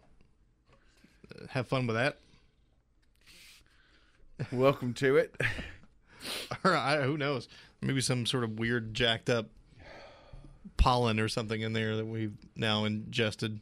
have 1.49 1.67
fun 1.67 1.87
with 1.87 1.95
that. 1.95 2.17
Welcome 4.51 4.93
to 4.95 5.17
it. 5.17 5.35
Or 6.63 6.75
I, 6.75 7.03
who 7.03 7.19
knows? 7.19 7.47
Maybe 7.81 8.01
some 8.01 8.25
sort 8.25 8.43
of 8.43 8.57
weird 8.57 8.95
jacked 8.95 9.29
up 9.29 9.45
pollen 10.77 11.19
or 11.19 11.27
something 11.27 11.61
in 11.61 11.73
there 11.73 11.95
that 11.97 12.05
we've 12.05 12.35
now 12.55 12.85
ingested. 12.85 13.59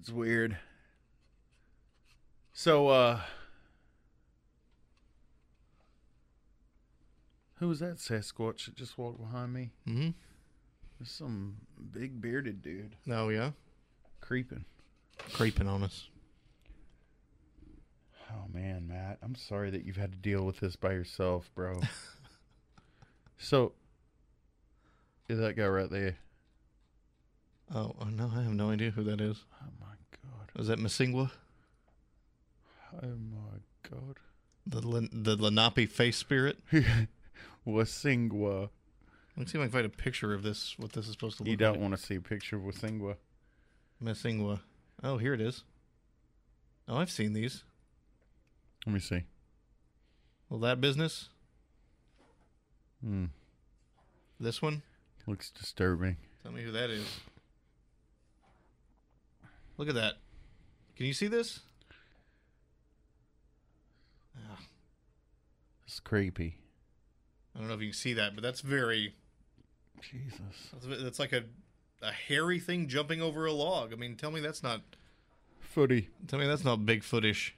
It's 0.00 0.08
weird. 0.10 0.56
So, 2.54 2.88
uh, 2.88 3.20
who 7.56 7.68
was 7.68 7.80
that 7.80 7.96
Sasquatch 7.96 8.64
that 8.64 8.76
just 8.76 8.96
walked 8.96 9.20
behind 9.20 9.52
me? 9.52 9.72
Mm-hmm. 9.86 10.10
There's 10.98 11.10
some 11.10 11.56
big 11.92 12.22
bearded 12.22 12.62
dude 12.62 12.96
Oh 13.10 13.28
yeah, 13.28 13.50
creeping. 14.22 14.64
Creeping 15.32 15.68
on 15.68 15.82
us. 15.82 16.08
Oh 18.30 18.44
man, 18.52 18.86
Matt, 18.88 19.18
I'm 19.22 19.34
sorry 19.34 19.70
that 19.70 19.84
you've 19.84 19.96
had 19.96 20.12
to 20.12 20.18
deal 20.18 20.44
with 20.44 20.60
this 20.60 20.76
by 20.76 20.92
yourself, 20.92 21.50
bro. 21.54 21.80
so, 23.38 23.72
is 25.28 25.38
that 25.38 25.56
guy 25.56 25.66
right 25.66 25.90
there? 25.90 26.16
Oh, 27.74 27.94
oh 28.00 28.04
no, 28.10 28.30
I 28.34 28.42
have 28.42 28.52
no 28.52 28.70
idea 28.70 28.90
who 28.90 29.02
that 29.04 29.20
is. 29.20 29.44
Oh 29.62 29.68
my 29.80 29.86
god. 30.22 30.60
Is 30.60 30.68
that 30.68 30.78
Masingwa? 30.78 31.30
Oh 33.02 33.06
my 33.06 33.58
god. 33.90 34.16
The 34.66 34.80
Lin- 34.86 35.10
the 35.12 35.36
Lenape 35.36 35.90
face 35.90 36.16
spirit. 36.16 36.58
Wasingwa. 37.66 38.70
Let's 39.36 39.52
see 39.52 39.58
if 39.58 39.62
I 39.62 39.66
can 39.66 39.72
find 39.72 39.86
a 39.86 39.90
picture 39.90 40.32
of 40.32 40.42
this. 40.42 40.74
What 40.78 40.92
this 40.92 41.06
is 41.06 41.12
supposed 41.12 41.36
to 41.38 41.42
look 41.42 41.50
You 41.50 41.56
don't 41.56 41.72
like. 41.74 41.80
want 41.80 41.96
to 41.96 42.02
see 42.02 42.14
a 42.14 42.20
picture 42.20 42.56
of 42.56 42.62
Wasingwa. 42.62 43.16
Masingwa. 44.02 44.60
Oh, 45.02 45.18
here 45.18 45.34
it 45.34 45.40
is. 45.40 45.64
Oh, 46.88 46.96
I've 46.96 47.10
seen 47.10 47.32
these. 47.32 47.64
Let 48.86 48.92
me 48.92 49.00
see. 49.00 49.24
Well, 50.48 50.60
that 50.60 50.80
business. 50.80 51.28
Hmm. 53.04 53.26
This 54.38 54.62
one. 54.62 54.82
Looks 55.26 55.50
disturbing. 55.50 56.16
Tell 56.42 56.52
me 56.52 56.62
who 56.62 56.72
that 56.72 56.90
is. 56.90 57.04
Look 59.76 59.88
at 59.88 59.94
that. 59.96 60.14
Can 60.96 61.06
you 61.06 61.12
see 61.12 61.26
this? 61.26 61.60
Ah, 64.36 64.58
It's 65.86 66.00
creepy. 66.00 66.56
I 67.54 67.58
don't 67.58 67.68
know 67.68 67.74
if 67.74 67.80
you 67.80 67.88
can 67.88 67.94
see 67.94 68.14
that, 68.14 68.34
but 68.34 68.42
that's 68.42 68.60
very. 68.60 69.14
Jesus. 70.00 70.40
That's, 70.72 71.02
that's 71.02 71.18
like 71.18 71.32
a 71.32 71.42
a 72.02 72.12
hairy 72.12 72.58
thing 72.58 72.88
jumping 72.88 73.20
over 73.22 73.46
a 73.46 73.52
log. 73.52 73.92
I 73.92 73.96
mean, 73.96 74.16
tell 74.16 74.30
me 74.30 74.40
that's 74.40 74.62
not. 74.62 74.82
Footy. 75.60 76.08
Tell 76.26 76.38
me 76.38 76.46
that's 76.46 76.64
not 76.64 76.80
Bigfootish. 76.80 77.52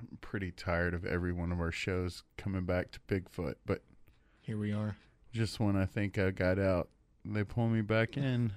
I'm 0.00 0.18
pretty 0.20 0.50
tired 0.52 0.94
of 0.94 1.04
every 1.04 1.32
one 1.32 1.52
of 1.52 1.60
our 1.60 1.72
shows 1.72 2.22
coming 2.36 2.64
back 2.64 2.90
to 2.92 3.00
Bigfoot, 3.08 3.54
but 3.66 3.82
Here 4.40 4.56
we 4.56 4.72
are. 4.72 4.96
just 5.32 5.58
when 5.60 5.76
I 5.76 5.84
think 5.86 6.18
I 6.18 6.30
got 6.30 6.58
out, 6.58 6.88
they 7.24 7.44
pull 7.44 7.68
me 7.68 7.80
back 7.82 8.16
in. 8.16 8.52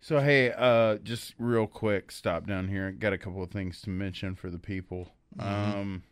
So 0.00 0.20
hey, 0.20 0.52
uh 0.56 0.96
just 0.96 1.34
real 1.38 1.66
quick, 1.66 2.10
stop 2.10 2.46
down 2.46 2.68
here. 2.68 2.90
Got 2.92 3.12
a 3.12 3.18
couple 3.18 3.42
of 3.42 3.50
things 3.50 3.80
to 3.82 3.90
mention 3.90 4.34
for 4.34 4.50
the 4.50 4.58
people. 4.58 5.10
Mhm. 5.36 5.44
Um 5.74 6.02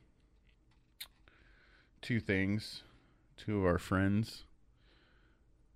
two 2.01 2.20
things. 2.20 2.83
Two 3.37 3.59
of 3.59 3.66
our 3.66 3.79
friends. 3.79 4.45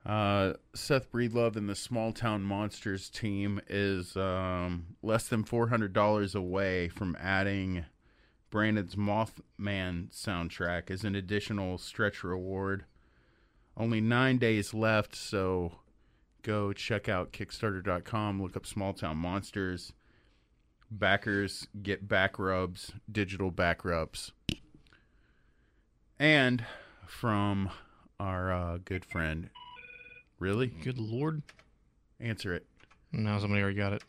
Uh, 0.06 0.52
Seth 0.72 1.10
Breedlove 1.10 1.56
and 1.56 1.68
the 1.68 1.74
Small 1.74 2.12
Town 2.12 2.42
Monsters 2.42 3.10
team 3.10 3.60
is 3.68 4.16
um, 4.16 4.94
less 5.02 5.26
than 5.26 5.42
four 5.42 5.68
hundred 5.68 5.92
dollars 5.92 6.36
away 6.36 6.88
from 6.88 7.16
adding 7.20 7.84
Brandon's 8.48 8.94
Mothman 8.94 10.10
soundtrack 10.14 10.92
as 10.92 11.02
an 11.02 11.16
additional 11.16 11.76
stretch 11.76 12.22
reward. 12.22 12.84
Only 13.76 14.00
nine 14.00 14.38
days 14.38 14.72
left, 14.72 15.16
so 15.16 15.80
go 16.42 16.72
check 16.72 17.08
out 17.08 17.32
Kickstarter.com. 17.32 18.40
Look 18.40 18.56
up 18.56 18.64
Small 18.64 18.92
Town 18.92 19.16
Monsters. 19.16 19.92
Backers 20.88 21.66
get 21.82 22.06
back 22.06 22.38
rubs, 22.38 22.92
digital 23.10 23.50
back 23.50 23.84
rubs. 23.84 24.30
And 26.16 26.64
from 27.04 27.70
our 28.20 28.52
uh, 28.52 28.78
good 28.84 29.04
friend. 29.04 29.50
Really? 30.38 30.66
Good 30.66 30.98
lord. 30.98 31.42
Answer 32.20 32.54
it. 32.54 32.66
No, 33.12 33.38
somebody 33.38 33.62
already 33.62 33.76
got 33.76 33.92
it. 33.92 34.04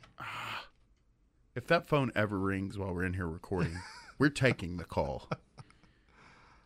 If 1.56 1.68
that 1.68 1.88
phone 1.88 2.12
ever 2.16 2.38
rings 2.38 2.78
while 2.78 2.94
we're 2.94 3.04
in 3.04 3.14
here 3.14 3.28
recording, 3.28 3.80
we're 4.20 4.30
taking 4.30 4.78
the 4.78 4.84
call. 4.84 5.28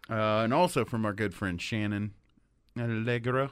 Uh, 0.09 0.41
and 0.43 0.53
also 0.53 0.83
from 0.83 1.05
our 1.05 1.13
good 1.13 1.33
friend 1.33 1.61
Shannon 1.61 2.13
LeGro. 2.75 3.51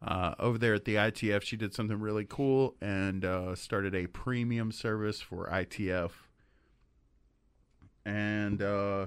Uh, 0.00 0.34
over 0.38 0.58
there 0.58 0.74
at 0.74 0.84
the 0.84 0.94
ITF, 0.96 1.42
she 1.42 1.56
did 1.56 1.74
something 1.74 1.98
really 1.98 2.24
cool 2.24 2.74
and 2.80 3.24
uh, 3.24 3.54
started 3.54 3.94
a 3.94 4.06
premium 4.06 4.70
service 4.70 5.20
for 5.20 5.48
ITF. 5.48 6.10
And 8.04 8.62
uh, 8.62 9.06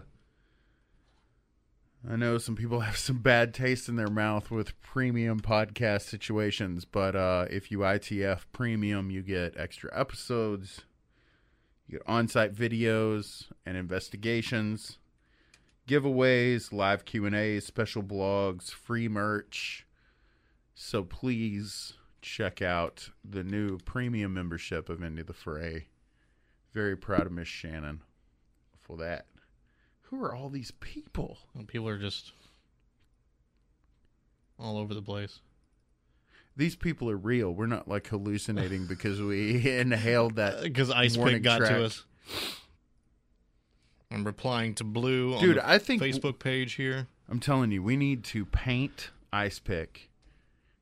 I 2.10 2.16
know 2.16 2.38
some 2.38 2.56
people 2.56 2.80
have 2.82 2.98
some 2.98 3.20
bad 3.20 3.54
taste 3.54 3.90
in 3.90 3.96
their 3.96 4.10
mouth 4.10 4.52
with 4.52 4.80
premium 4.82 5.40
podcast 5.40 6.04
situations, 6.04 6.86
but 6.86 7.16
uh, 7.16 7.46
if 7.50 7.72
you 7.72 7.80
ITF 7.80 8.42
premium, 8.52 9.10
you 9.10 9.22
get 9.22 9.58
extra 9.58 9.90
episodes, 9.98 10.82
you 11.88 12.00
get 12.00 12.08
on 12.08 12.28
site 12.28 12.54
videos 12.54 13.48
and 13.66 13.78
investigations, 13.78 14.98
giveaways, 15.88 16.72
live 16.74 17.06
Q&As, 17.06 17.66
special 17.66 18.04
blogs, 18.04 18.70
free 18.72 19.08
merch. 19.08 19.86
So 20.76 21.04
please 21.04 21.94
check 22.22 22.62
out 22.62 23.10
the 23.24 23.44
new 23.44 23.80
premium 23.80 24.34
membership 24.34 24.90
of 24.90 25.02
Into 25.02 25.24
the 25.24 25.34
Fray. 25.34 25.88
Very 26.74 26.96
proud 26.96 27.26
of 27.26 27.32
Miss 27.32 27.48
Shannon 27.48 28.02
for 28.82 28.98
that. 28.98 29.26
Who 30.10 30.24
are 30.24 30.34
all 30.36 30.50
these 30.50 30.72
people? 30.80 31.38
And 31.56 31.68
people 31.68 31.88
are 31.88 31.98
just 31.98 32.32
all 34.60 34.78
over 34.78 34.94
the 34.94 35.02
place. 35.02 35.40
These 36.56 36.76
people 36.76 37.10
are 37.10 37.18
real. 37.18 37.54
We're 37.54 37.68
not 37.68 37.88
like 37.88 38.08
hallucinating 38.08 38.88
because 38.88 39.22
we 39.22 39.70
inhaled 39.80 40.38
that. 40.38 40.56
Uh, 40.56 40.62
because 40.64 40.90
Ice 40.90 41.16
warning 41.18 41.36
Pick 41.36 41.44
got 41.44 41.58
track. 41.60 41.72
to 41.72 41.86
us. 41.86 42.04
I'm 44.10 44.24
replying 44.24 44.74
to 44.76 44.84
Blue 44.84 45.36
on 45.36 45.42
Dude, 45.42 45.58
the 45.58 45.70
I 45.70 45.78
think- 45.78 46.02
Facebook 46.02 46.40
page 46.40 46.74
here. 46.74 47.08
I'm 47.30 47.40
telling 47.42 47.72
you, 47.72 47.84
we 47.84 47.98
need 47.98 48.24
to 48.26 48.46
paint 48.46 49.10
Ice 49.34 49.60
Pick, 49.60 50.10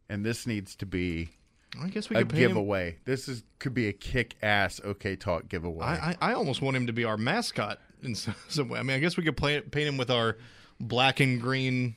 and 0.07 0.23
this 0.23 0.45
needs 0.45 0.75
to 0.75 0.85
be 0.85 1.31
I 1.81 1.87
guess 1.87 2.07
we 2.07 2.15
a 2.15 2.19
could 2.19 2.29
pay 2.29 2.43
him. 2.43 2.49
giveaway. 2.49 2.97
This 3.05 3.27
is 3.27 3.43
could 3.57 3.73
be 3.73 3.87
a 3.87 3.93
kick 3.93 4.35
ass 4.43 4.79
OK 4.83 5.15
Talk 5.15 5.49
giveaway. 5.49 5.83
I, 5.83 5.95
I 6.11 6.17
I 6.29 6.33
almost 6.33 6.61
want 6.61 6.77
him 6.77 6.85
to 6.85 6.93
be 6.93 7.03
our 7.03 7.17
mascot 7.17 7.79
in 8.01 8.15
some, 8.15 8.35
some 8.49 8.69
way. 8.69 8.79
I 8.79 8.83
mean, 8.83 8.95
I 8.95 8.99
guess 8.99 9.17
we 9.17 9.23
could 9.23 9.37
play, 9.37 9.59
paint 9.61 9.87
him 9.87 9.97
with 9.97 10.09
our 10.09 10.37
black 10.79 11.19
and 11.19 11.41
green 11.41 11.95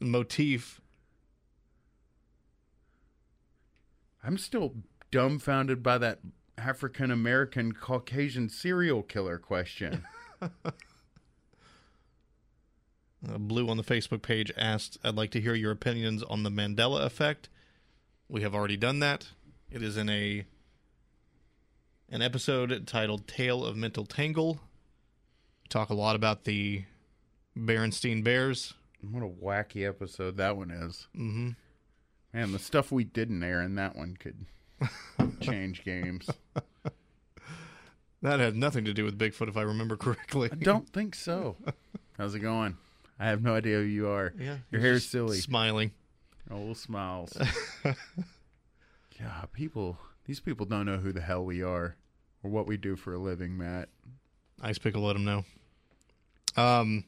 motif. 0.00 0.80
I'm 4.22 4.38
still 4.38 4.74
dumbfounded 5.10 5.82
by 5.82 5.98
that 5.98 6.20
African 6.58 7.10
American 7.10 7.72
Caucasian 7.72 8.48
serial 8.48 9.02
killer 9.02 9.38
question. 9.38 10.04
Uh, 13.28 13.36
Blue 13.36 13.68
on 13.68 13.76
the 13.76 13.82
Facebook 13.82 14.22
page 14.22 14.50
asked, 14.56 14.96
I'd 15.04 15.14
like 15.14 15.30
to 15.32 15.42
hear 15.42 15.54
your 15.54 15.72
opinions 15.72 16.22
on 16.22 16.42
the 16.42 16.48
Mandela 16.48 17.04
effect. 17.04 17.50
We 18.30 18.40
have 18.40 18.54
already 18.54 18.78
done 18.78 19.00
that. 19.00 19.28
It 19.70 19.82
is 19.82 19.98
in 19.98 20.08
a 20.08 20.46
an 22.10 22.22
episode 22.22 22.86
titled 22.86 23.26
Tale 23.26 23.64
of 23.64 23.76
Mental 23.76 24.04
Tangle. 24.04 24.54
We 25.62 25.68
talk 25.68 25.90
a 25.90 25.94
lot 25.94 26.16
about 26.16 26.44
the 26.44 26.84
Berenstein 27.56 28.24
Bears. 28.24 28.74
what 29.08 29.22
a 29.22 29.28
wacky 29.28 29.86
episode 29.86 30.36
that 30.36 30.56
one 30.56 30.70
is. 30.70 31.06
Mm-hmm. 31.16 31.50
Man, 32.32 32.52
the 32.52 32.58
stuff 32.58 32.92
we 32.92 33.04
didn't 33.04 33.42
air 33.42 33.60
in 33.62 33.74
that 33.76 33.96
one 33.96 34.16
could 34.18 34.46
change 35.40 35.84
games. 35.84 36.28
That 38.22 38.38
had 38.40 38.54
nothing 38.56 38.84
to 38.84 38.92
do 38.92 39.04
with 39.04 39.18
Bigfoot, 39.18 39.48
if 39.48 39.56
I 39.56 39.62
remember 39.62 39.96
correctly. 39.96 40.48
I 40.52 40.56
don't 40.56 40.88
think 40.88 41.14
so. 41.14 41.56
How's 42.18 42.34
it 42.34 42.40
going? 42.40 42.76
I 43.18 43.26
have 43.26 43.42
no 43.42 43.54
idea 43.54 43.76
who 43.78 43.82
you 43.84 44.08
are. 44.08 44.32
Yeah, 44.38 44.58
Your 44.70 44.80
hair's 44.80 45.06
silly. 45.06 45.38
Smiling. 45.38 45.92
Oh, 46.50 46.72
smiles. 46.74 47.36
yeah, 47.84 49.44
people. 49.52 49.98
These 50.30 50.38
people 50.38 50.64
don't 50.64 50.86
know 50.86 50.98
who 50.98 51.10
the 51.10 51.20
hell 51.20 51.44
we 51.44 51.60
are 51.60 51.96
or 52.44 52.50
what 52.52 52.68
we 52.68 52.76
do 52.76 52.94
for 52.94 53.12
a 53.12 53.18
living, 53.18 53.58
Matt. 53.58 53.88
Ice 54.62 54.78
Pick 54.78 54.94
will 54.94 55.02
let 55.02 55.14
them 55.14 55.24
know. 55.24 55.44
Um, 56.56 57.02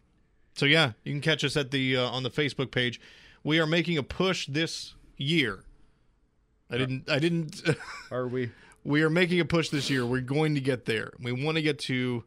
so 0.56 0.66
yeah, 0.66 0.94
you 1.04 1.12
can 1.12 1.20
catch 1.20 1.44
us 1.44 1.56
at 1.56 1.70
the 1.70 1.98
uh, 1.98 2.08
on 2.08 2.24
the 2.24 2.30
Facebook 2.30 2.72
page. 2.72 3.00
We 3.44 3.60
are 3.60 3.66
making 3.66 3.96
a 3.96 4.02
push 4.02 4.48
this 4.48 4.96
year. 5.16 5.62
I 6.68 6.78
didn't. 6.78 7.08
I 7.08 7.20
didn't. 7.20 7.62
Are 8.10 8.26
we? 8.26 8.50
we 8.82 9.04
are 9.04 9.10
making 9.10 9.38
a 9.38 9.44
push 9.44 9.68
this 9.68 9.88
year. 9.88 10.04
We're 10.04 10.20
going 10.20 10.56
to 10.56 10.60
get 10.60 10.86
there. 10.86 11.12
We 11.20 11.30
want 11.30 11.54
to 11.58 11.62
get 11.62 11.78
to 11.80 12.24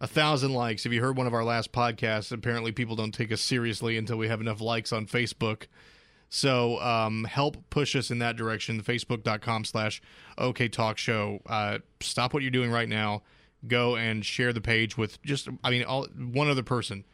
a 0.00 0.08
thousand 0.08 0.52
likes. 0.52 0.84
If 0.84 0.92
you 0.92 1.00
heard 1.00 1.16
one 1.16 1.28
of 1.28 1.34
our 1.34 1.44
last 1.44 1.70
podcasts, 1.70 2.32
apparently 2.32 2.72
people 2.72 2.96
don't 2.96 3.14
take 3.14 3.30
us 3.30 3.40
seriously 3.40 3.96
until 3.96 4.16
we 4.16 4.26
have 4.26 4.40
enough 4.40 4.60
likes 4.60 4.92
on 4.92 5.06
Facebook. 5.06 5.68
So 6.34 6.80
um, 6.80 7.24
help 7.24 7.58
push 7.68 7.94
us 7.94 8.10
in 8.10 8.20
that 8.20 8.36
direction. 8.36 8.82
Facebook.com 8.82 9.66
slash 9.66 10.00
OK 10.38 10.66
Talk 10.68 10.96
Show. 10.96 11.42
Uh, 11.44 11.80
stop 12.00 12.32
what 12.32 12.42
you're 12.42 12.50
doing 12.50 12.70
right 12.70 12.88
now. 12.88 13.22
Go 13.66 13.96
and 13.96 14.24
share 14.24 14.54
the 14.54 14.62
page 14.62 14.96
with 14.96 15.20
just, 15.22 15.50
I 15.62 15.68
mean, 15.68 15.84
all, 15.84 16.06
one 16.06 16.48
other 16.48 16.62
person. 16.62 17.04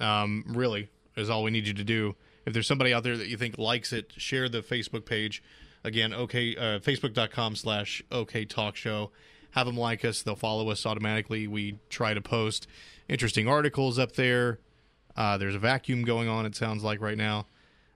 Um, 0.00 0.46
really 0.48 0.88
is 1.18 1.28
all 1.28 1.42
we 1.42 1.50
need 1.50 1.66
you 1.66 1.74
to 1.74 1.84
do. 1.84 2.16
If 2.46 2.54
there's 2.54 2.66
somebody 2.66 2.94
out 2.94 3.02
there 3.02 3.18
that 3.18 3.28
you 3.28 3.36
think 3.36 3.58
likes 3.58 3.92
it, 3.92 4.14
share 4.16 4.48
the 4.48 4.62
Facebook 4.62 5.04
page. 5.04 5.42
Again, 5.84 6.14
okay, 6.14 6.56
uh, 6.56 6.78
facebook.com 6.78 7.56
slash 7.56 8.02
OK 8.10 8.46
Talk 8.46 8.74
Show. 8.74 9.10
Have 9.50 9.66
them 9.66 9.76
like 9.76 10.02
us. 10.02 10.22
They'll 10.22 10.34
follow 10.34 10.70
us 10.70 10.86
automatically. 10.86 11.46
We 11.46 11.78
try 11.90 12.14
to 12.14 12.22
post 12.22 12.66
interesting 13.06 13.46
articles 13.46 13.98
up 13.98 14.12
there. 14.12 14.60
Uh, 15.14 15.36
there's 15.36 15.54
a 15.54 15.58
vacuum 15.58 16.04
going 16.04 16.28
on, 16.28 16.46
it 16.46 16.56
sounds 16.56 16.82
like 16.82 17.02
right 17.02 17.18
now. 17.18 17.44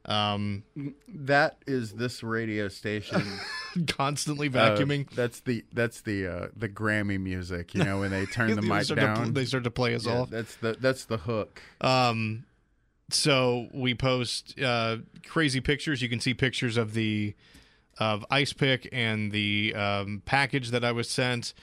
Um, 0.07 0.65
That 1.09 1.57
is 1.67 1.93
this 1.93 2.23
radio 2.23 2.69
station 2.69 3.23
constantly 3.89 4.49
uh, 4.49 4.53
vacuuming. 4.53 5.09
that's 5.11 5.41
the 5.41 5.65
that's 5.73 6.03
the 6.03 6.27
uh, 6.27 6.47
the 6.57 6.69
Grammy 6.69 7.19
music. 7.19 7.75
You 7.75 7.85
know 7.85 8.01
when 8.01 8.11
they 8.11 8.27
turn 8.27 8.51
the 8.55 8.61
They 8.61 8.69
mic 8.69 8.87
to 8.89 8.95
pl- 8.97 9.05
down. 9.05 9.33
they 9.33 9.45
start 9.47 9.65
to 9.65 9.71
play 9.71 9.95
us 9.95 10.07
Yeah, 10.07 10.21
off. 10.21 10.31
That's 10.31 10.57
the 10.57 10.77
that's 10.79 11.05
the 11.07 11.17
hook. 11.19 11.63
Um, 11.81 12.45
so 13.11 13.69
we 13.73 13.95
post 13.95 14.59
uh, 14.61 14.99
crazy 15.27 15.61
pictures. 15.61 16.03
You 16.03 16.09
can 16.09 16.21
see 16.21 16.35
pictures 16.35 16.77
of 16.77 16.95
the 16.95 17.35
of 17.99 18.27
Ice 18.31 18.53
Pick 18.53 18.89
and 18.93 19.31
the 19.33 19.75
um, 19.75 20.23
package 20.27 20.71
that 20.71 20.85
I 20.85 20.93
was 20.93 21.09
sent. 21.09 21.55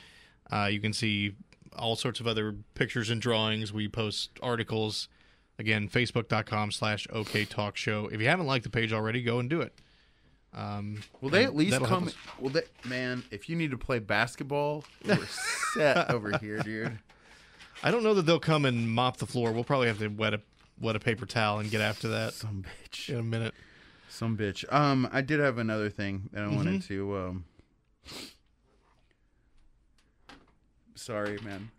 Uh, 0.52 0.68
you 0.72 0.80
can 0.80 0.94
see 0.94 1.36
all 1.78 1.96
sorts 1.96 2.20
of 2.20 2.28
other 2.28 2.56
pictures 2.74 3.10
and 3.10 3.22
drawings. 3.22 3.72
We 3.74 3.88
post 3.88 4.32
articles. 4.42 5.08
Again, 5.62 5.88
facebook.com 5.88 6.72
slash 6.72 7.06
OK 7.12 7.46
Talk 7.46 7.78
Show. 7.78 8.08
If 8.12 8.20
you 8.20 8.28
haven't 8.28 8.48
liked 8.48 8.64
the 8.64 8.72
page 8.72 8.92
already, 8.92 9.22
go 9.22 9.38
and 9.38 9.48
do 9.48 9.62
it. 9.62 9.76
Um, 10.56 11.04
Will 11.22 11.30
they 11.30 11.44
at 11.44 11.56
least 11.56 11.80
come? 11.84 12.10
Will 12.40 12.50
they, 12.50 12.64
man? 12.84 13.24
If 13.30 13.48
you 13.48 13.56
need 13.56 13.70
to 13.70 13.78
play 13.78 14.00
basketball, 14.00 14.84
we're 15.06 15.20
set 15.76 16.10
over 16.10 16.36
here, 16.40 16.58
dude. 16.64 16.98
I 17.84 17.92
don't 17.92 18.02
know 18.02 18.16
that 18.16 18.24
they'll 18.26 18.40
come 18.40 18.66
and 18.66 18.90
mop 18.90 19.18
the 19.18 19.28
floor. 19.28 19.52
We'll 19.52 19.64
probably 19.64 19.88
have 19.88 20.00
to 20.00 20.08
wet 20.08 20.34
a 20.34 20.42
wet 20.80 20.96
a 20.96 21.00
paper 21.00 21.28
towel 21.28 21.60
and 21.60 21.70
get 21.70 21.80
after 21.80 22.08
that 22.08 22.34
Some 22.34 22.64
bitch. 22.64 23.10
in 23.10 23.20
a 23.20 23.24
minute. 23.24 23.54
Some 24.10 24.36
bitch. 24.36 24.66
Um, 24.74 25.08
I 25.14 25.22
did 25.22 25.40
have 25.40 25.60
another 25.60 25.92
thing 25.92 26.28
that 26.34 26.44
I 26.44 26.48
wanted 26.48 26.82
Mm-hmm. 26.82 26.88
to. 26.88 27.18
Um, 27.18 27.46
sorry, 30.96 31.38
man. 31.44 31.70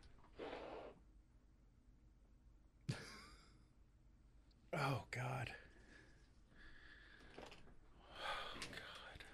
Oh 4.75 5.03
God. 5.11 5.51
Oh 8.11 8.61
God. 8.71 9.25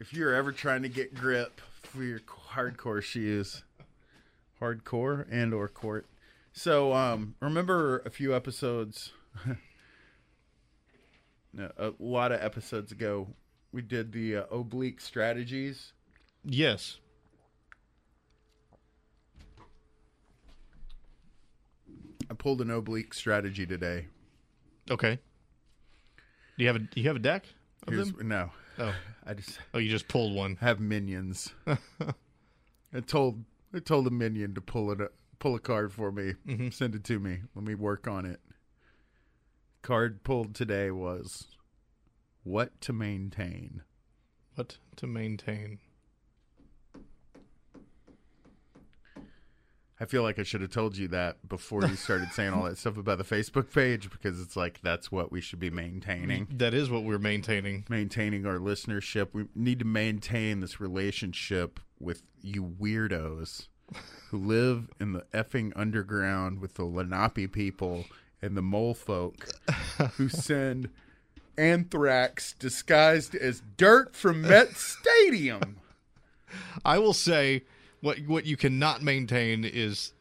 If 0.00 0.12
you're 0.12 0.34
ever 0.34 0.50
trying 0.50 0.82
to 0.82 0.88
get 0.88 1.14
grip 1.14 1.60
for 1.84 2.02
your 2.02 2.18
hardcore 2.20 3.02
shoes, 3.02 3.62
hardcore 4.60 5.26
and 5.30 5.54
or 5.54 5.68
court. 5.68 6.06
So 6.52 6.92
um 6.92 7.36
remember 7.40 7.98
a 8.00 8.10
few 8.10 8.34
episodes 8.34 9.12
no, 11.52 11.70
a 11.78 11.92
lot 12.00 12.32
of 12.32 12.42
episodes 12.42 12.90
ago 12.90 13.28
we 13.70 13.80
did 13.82 14.12
the 14.12 14.36
uh, 14.38 14.44
oblique 14.50 15.00
strategies. 15.00 15.92
Yes. 16.44 16.98
I 22.34 22.36
pulled 22.36 22.60
an 22.60 22.70
oblique 22.70 23.14
strategy 23.14 23.64
today. 23.64 24.08
Okay. 24.90 25.20
Do 26.58 26.64
you 26.64 26.66
have 26.66 26.74
a 26.76 26.80
do 26.80 27.00
you 27.00 27.06
have 27.06 27.14
a 27.14 27.20
deck 27.20 27.46
of 27.86 27.94
Here's, 27.94 28.10
them? 28.12 28.26
no. 28.28 28.50
Oh. 28.76 28.92
I 29.24 29.34
just 29.34 29.60
Oh, 29.72 29.78
you 29.78 29.88
just 29.88 30.08
pulled 30.08 30.34
one. 30.34 30.56
have 30.56 30.80
minions. 30.80 31.54
I 31.66 33.00
told 33.06 33.44
I 33.72 33.78
told 33.78 34.08
a 34.08 34.10
minion 34.10 34.52
to 34.54 34.60
pull 34.60 34.90
it 34.90 34.98
pull 35.38 35.54
a 35.54 35.60
card 35.60 35.92
for 35.92 36.10
me, 36.10 36.34
Mm-hmm. 36.46 36.70
send 36.70 36.96
it 36.96 37.04
to 37.04 37.20
me. 37.20 37.38
Let 37.54 37.64
me 37.64 37.76
work 37.76 38.08
on 38.08 38.26
it. 38.26 38.40
Card 39.82 40.24
pulled 40.24 40.56
today 40.56 40.90
was 40.90 41.46
what 42.42 42.80
to 42.80 42.92
maintain. 42.92 43.82
What 44.56 44.78
to 44.96 45.06
maintain? 45.06 45.78
I 50.00 50.06
feel 50.06 50.22
like 50.22 50.40
I 50.40 50.42
should 50.42 50.60
have 50.60 50.72
told 50.72 50.96
you 50.96 51.06
that 51.08 51.48
before 51.48 51.86
you 51.86 51.94
started 51.94 52.32
saying 52.32 52.52
all 52.52 52.64
that 52.64 52.78
stuff 52.78 52.96
about 52.96 53.18
the 53.18 53.24
Facebook 53.24 53.72
page 53.72 54.10
because 54.10 54.40
it's 54.40 54.56
like 54.56 54.80
that's 54.82 55.12
what 55.12 55.30
we 55.30 55.40
should 55.40 55.60
be 55.60 55.70
maintaining. 55.70 56.48
That 56.50 56.74
is 56.74 56.90
what 56.90 57.04
we're 57.04 57.18
maintaining. 57.18 57.84
Maintaining 57.88 58.44
our 58.44 58.58
listenership. 58.58 59.28
We 59.32 59.46
need 59.54 59.78
to 59.78 59.84
maintain 59.84 60.60
this 60.60 60.80
relationship 60.80 61.78
with 62.00 62.24
you 62.42 62.64
weirdos 62.64 63.68
who 64.30 64.38
live 64.38 64.88
in 64.98 65.12
the 65.12 65.24
effing 65.32 65.72
underground 65.76 66.60
with 66.60 66.74
the 66.74 66.84
Lenape 66.84 67.52
people 67.52 68.06
and 68.42 68.56
the 68.56 68.62
mole 68.62 68.94
folk 68.94 69.48
who 70.16 70.28
send 70.28 70.88
anthrax 71.56 72.54
disguised 72.54 73.34
as 73.36 73.62
dirt 73.76 74.16
from 74.16 74.42
Met 74.42 74.76
Stadium. 74.76 75.76
I 76.84 76.98
will 76.98 77.12
say 77.12 77.62
what 78.04 78.18
what 78.26 78.46
you 78.46 78.56
cannot 78.56 79.02
maintain 79.02 79.64
is 79.64 80.12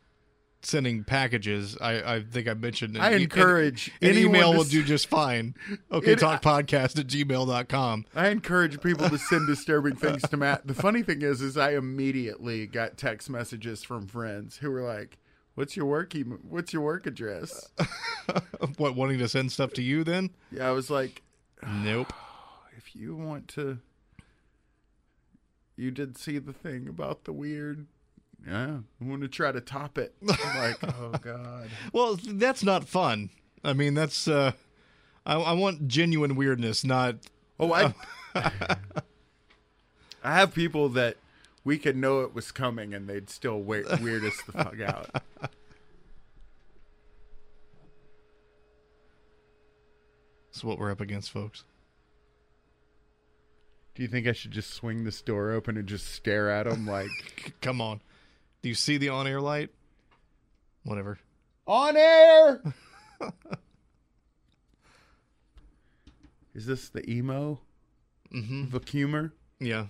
sending 0.62 1.04
packages. 1.04 1.78
I, 1.82 2.16
I 2.16 2.24
think 2.24 2.48
I 2.48 2.54
mentioned. 2.54 2.98
I 2.98 3.12
an- 3.12 3.24
encourage 3.24 3.92
an, 4.02 4.12
an 4.12 4.18
email 4.18 4.54
will 4.54 4.62
s- 4.62 4.70
do 4.70 4.82
just 4.84 5.08
fine. 5.08 5.56
Okay, 5.92 6.14
It- 6.14 6.24
uh, 6.24 6.40
talk 6.40 6.42
podcast 6.42 6.98
at 6.98 7.08
gmail.com. 7.08 8.06
I 8.16 8.30
encourage 8.30 8.82
people 8.82 9.10
to 9.10 9.18
send 9.18 9.46
disturbing 9.48 9.96
things 9.98 10.22
to 10.30 10.38
Matt. 10.38 10.66
The 10.66 10.74
funny 10.74 11.04
thing 11.04 11.22
is, 11.22 11.42
is 11.42 11.58
I 11.58 11.72
immediately 11.74 12.66
got 12.66 12.98
text 12.98 13.30
messages 13.30 13.84
from 13.84 14.08
friends 14.08 14.58
who 14.58 14.72
were 14.72 14.82
like, 14.84 15.18
What's 15.56 15.76
your 15.78 15.86
work? 15.86 16.16
Email? 16.16 16.40
What's 16.50 16.74
your 16.74 16.82
work 16.82 17.06
address? 17.06 17.70
what 18.78 18.96
wanting 18.96 19.20
to 19.20 19.28
send 19.30 19.52
stuff 19.52 19.74
to 19.74 19.84
you 19.84 20.04
then? 20.04 20.32
Yeah, 20.52 20.68
I 20.68 20.72
was 20.72 20.90
like, 20.90 21.22
nope. 21.68 22.12
If 22.76 22.96
you 22.96 23.16
want 23.16 23.48
to, 23.50 23.78
you 25.76 25.91
did 25.91 26.17
see 26.17 26.38
the 26.39 26.53
thing 26.53 26.88
about 26.88 27.26
the 27.26 27.34
weird. 27.34 27.88
Yeah, 28.47 28.80
I 29.01 29.03
want 29.03 29.21
to 29.21 29.28
try 29.28 29.51
to 29.51 29.61
top 29.61 29.97
it. 29.97 30.13
I'm 30.30 30.57
like, 30.57 30.78
oh 30.99 31.11
god. 31.21 31.69
Well, 31.91 32.19
that's 32.24 32.63
not 32.63 32.88
fun. 32.88 33.30
I 33.63 33.74
mean, 33.74 33.93
that's. 33.93 34.28
uh 34.28 34.53
I, 35.26 35.36
I 35.36 35.53
want 35.53 35.88
genuine 35.88 36.36
weirdness, 36.36 36.84
not. 36.84 37.15
Oh, 37.59 37.71
I. 37.71 37.93
I 40.24 40.36
have 40.36 40.53
people 40.53 40.89
that 40.89 41.17
we 41.63 41.78
could 41.78 41.95
know 41.95 42.21
it 42.21 42.34
was 42.34 42.51
coming 42.51 42.93
and 42.93 43.07
they'd 43.07 43.30
still 43.30 43.61
wait, 43.61 43.86
weird 44.01 44.24
us 44.26 44.41
the 44.45 44.51
fuck 44.51 44.80
out. 44.82 45.09
That's 50.51 50.63
what 50.63 50.78
we're 50.78 50.91
up 50.91 51.01
against, 51.01 51.32
folks. 51.32 51.63
Do 53.96 54.02
you 54.02 54.08
think 54.08 54.28
I 54.28 54.32
should 54.32 54.52
just 54.52 54.72
swing 54.74 55.04
this 55.04 55.22
door 55.22 55.52
open 55.52 55.78
and 55.78 55.88
just 55.88 56.08
stare 56.14 56.50
at 56.50 56.66
them 56.66 56.88
like, 56.88 57.10
come 57.62 57.80
on? 57.80 58.02
Do 58.62 58.70
you 58.70 58.76
see 58.76 58.98
the 58.98 59.10
on-air 59.10 59.39
light? 59.41 59.70
Whatever. 60.84 61.20
On 61.68 61.96
air. 61.96 62.62
Is 66.54 66.66
this 66.66 66.89
the 66.89 67.10
emo? 67.10 67.60
Mm-hmm. 68.34 68.66
Vacuumer? 68.66 69.32
Yeah. 69.60 69.88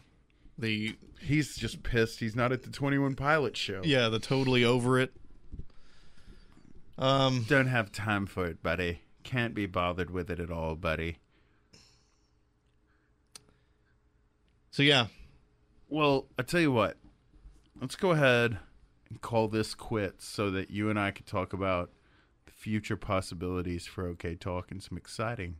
The 0.58 0.96
he's 1.20 1.56
just 1.56 1.84
pissed 1.84 2.20
he's 2.20 2.36
not 2.36 2.52
at 2.52 2.64
the 2.64 2.70
21 2.70 3.16
Pilot 3.16 3.58
show. 3.58 3.82
Yeah, 3.84 4.10
the 4.10 4.20
totally 4.20 4.64
over 4.64 5.00
it. 5.00 5.14
Um 6.98 7.46
don't 7.48 7.68
have 7.68 7.92
time 7.92 8.26
for 8.28 8.46
it, 8.46 8.62
buddy. 8.62 9.02
Can't 9.24 9.54
be 9.56 9.66
bothered 9.66 10.12
with 10.12 10.30
it 10.30 10.40
at 10.40 10.52
all, 10.52 10.76
buddy. 10.76 11.18
So 14.74 14.82
yeah. 14.82 15.06
Well, 15.88 16.26
I 16.40 16.42
tell 16.42 16.60
you 16.60 16.72
what. 16.72 16.98
Let's 17.80 17.96
go 17.96 18.10
ahead 18.10 18.58
and 19.08 19.22
call 19.22 19.48
this 19.48 19.76
quits 19.76 20.26
so 20.26 20.50
that 20.50 20.72
you 20.72 20.90
and 20.90 21.00
I 21.00 21.12
can 21.12 21.26
talk 21.26 21.54
about 21.54 21.92
the 22.48 22.52
future 22.52 22.98
possibilities 22.98 23.86
for 23.86 24.08
OK 24.08 24.34
Talk 24.34 24.72
and 24.72 24.82
some 24.82 24.98
exciting 24.98 25.58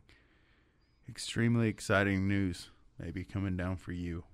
extremely 1.08 1.68
exciting 1.68 2.26
news 2.26 2.70
maybe 2.98 3.22
coming 3.22 3.56
down 3.56 3.76
for 3.76 3.92
you. 3.92 4.24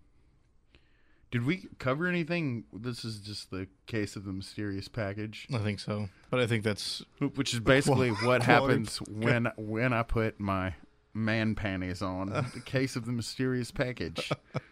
Did 1.30 1.44
we 1.44 1.68
cover 1.78 2.06
anything? 2.06 2.64
This 2.72 3.04
is 3.04 3.18
just 3.20 3.50
the 3.50 3.68
case 3.86 4.16
of 4.16 4.24
the 4.24 4.32
mysterious 4.32 4.88
package. 4.88 5.46
I 5.52 5.58
think 5.58 5.78
so, 5.78 6.08
but 6.30 6.40
I 6.40 6.46
think 6.46 6.64
that's 6.64 7.04
which 7.34 7.52
is 7.52 7.60
basically 7.74 8.10
what 8.10 8.42
happens 8.42 8.96
when 9.10 9.52
when 9.58 9.92
I 9.92 10.04
put 10.04 10.40
my 10.40 10.72
man 11.12 11.54
panties 11.54 12.02
on. 12.02 12.28
the 12.28 12.62
case 12.64 12.96
of 12.96 13.04
the 13.04 13.12
mysterious 13.12 13.70
package. 13.70 14.32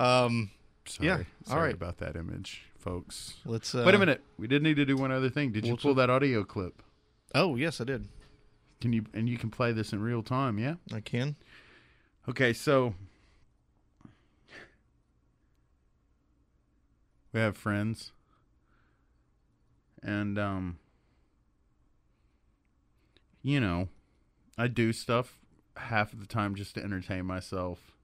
um. 0.00 0.50
Sorry, 0.86 1.06
yeah. 1.06 1.16
Sorry 1.44 1.58
all 1.58 1.64
right. 1.66 1.74
about 1.74 1.98
that 1.98 2.16
image, 2.16 2.64
folks. 2.78 3.34
Let's 3.44 3.74
uh, 3.74 3.84
wait 3.86 3.94
a 3.94 3.98
minute. 3.98 4.22
We 4.38 4.48
did 4.48 4.62
need 4.62 4.76
to 4.76 4.84
do 4.84 4.96
one 4.96 5.12
other 5.12 5.30
thing. 5.30 5.52
Did 5.52 5.66
you 5.66 5.76
pull 5.76 5.94
that 5.94 6.10
audio 6.10 6.42
clip? 6.42 6.82
Oh 7.34 7.56
yes, 7.56 7.80
I 7.80 7.84
did. 7.84 8.08
Can 8.80 8.92
you 8.92 9.04
and 9.12 9.28
you 9.28 9.38
can 9.38 9.50
play 9.50 9.72
this 9.72 9.92
in 9.92 10.00
real 10.00 10.22
time? 10.22 10.58
Yeah, 10.58 10.76
I 10.92 11.00
can. 11.00 11.36
Okay, 12.28 12.52
so 12.52 12.94
we 17.32 17.40
have 17.40 17.56
friends, 17.56 18.12
and 20.02 20.38
um, 20.38 20.78
you 23.42 23.60
know, 23.60 23.88
I 24.58 24.66
do 24.66 24.92
stuff 24.92 25.38
half 25.76 26.12
of 26.12 26.20
the 26.20 26.26
time 26.26 26.54
just 26.54 26.74
to 26.74 26.82
entertain 26.82 27.26
myself. 27.26 27.96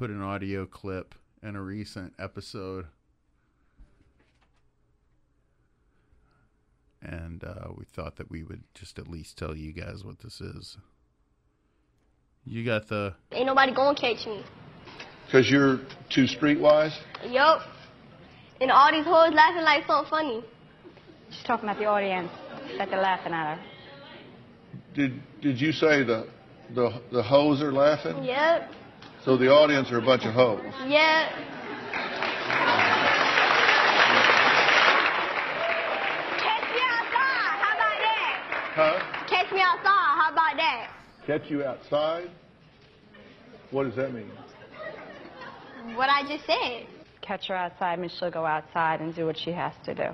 Put 0.00 0.08
an 0.08 0.22
audio 0.22 0.64
clip 0.64 1.14
in 1.42 1.56
a 1.56 1.60
recent 1.60 2.14
episode. 2.18 2.86
and 7.02 7.44
uh, 7.44 7.68
we 7.76 7.84
thought 7.84 8.16
that 8.16 8.30
we 8.30 8.42
would 8.42 8.62
just 8.72 8.98
at 8.98 9.08
least 9.08 9.36
tell 9.36 9.54
you 9.54 9.74
guys 9.74 10.02
what 10.02 10.18
this 10.20 10.40
is. 10.40 10.78
You 12.46 12.64
got 12.64 12.88
the. 12.88 13.14
Ain't 13.32 13.44
nobody 13.44 13.74
gonna 13.74 13.94
catch 13.94 14.24
me. 14.24 14.42
Cause 15.30 15.50
you're 15.50 15.80
too 16.08 16.24
streetwise. 16.24 16.96
Yup. 17.28 17.60
And 18.58 18.70
all 18.70 18.90
these 18.90 19.04
hoes 19.04 19.34
laughing 19.34 19.64
like 19.64 19.86
something 19.86 20.08
funny. 20.08 20.44
She's 21.28 21.44
talking 21.44 21.68
about 21.68 21.78
the 21.78 21.84
audience 21.84 22.30
that 22.78 22.88
they're 22.88 23.02
laughing 23.02 23.34
at 23.34 23.56
her. 23.58 23.62
Did 24.94 25.22
Did 25.42 25.60
you 25.60 25.72
say 25.72 26.04
the 26.04 26.26
the 26.74 27.02
the 27.12 27.22
hoes 27.22 27.60
are 27.60 27.70
laughing? 27.70 28.24
Yep. 28.24 28.79
So 29.24 29.36
the 29.36 29.48
audience 29.48 29.90
are 29.92 29.98
a 29.98 30.02
bunch 30.02 30.24
of 30.24 30.32
hoes. 30.32 30.62
Yeah. 30.88 31.28
Catch 36.38 36.64
me 36.72 36.80
outside. 36.88 37.60
How 37.60 37.72
about 37.76 37.98
that? 38.00 38.32
Huh? 38.74 39.26
Catch 39.28 39.52
me 39.52 39.60
outside. 39.60 39.84
How 39.84 40.30
about 40.32 40.56
that? 40.56 40.90
Catch 41.26 41.50
you 41.50 41.64
outside. 41.64 42.30
What 43.70 43.84
does 43.84 43.96
that 43.96 44.14
mean? 44.14 44.30
What 45.96 46.08
I 46.08 46.22
just 46.26 46.46
said. 46.46 46.86
Catch 47.20 47.48
her 47.48 47.54
outside, 47.54 47.98
and 47.98 48.10
she'll 48.10 48.30
go 48.30 48.46
outside 48.46 49.00
and 49.02 49.14
do 49.14 49.26
what 49.26 49.36
she 49.36 49.52
has 49.52 49.74
to 49.84 49.94
do. 49.94 50.08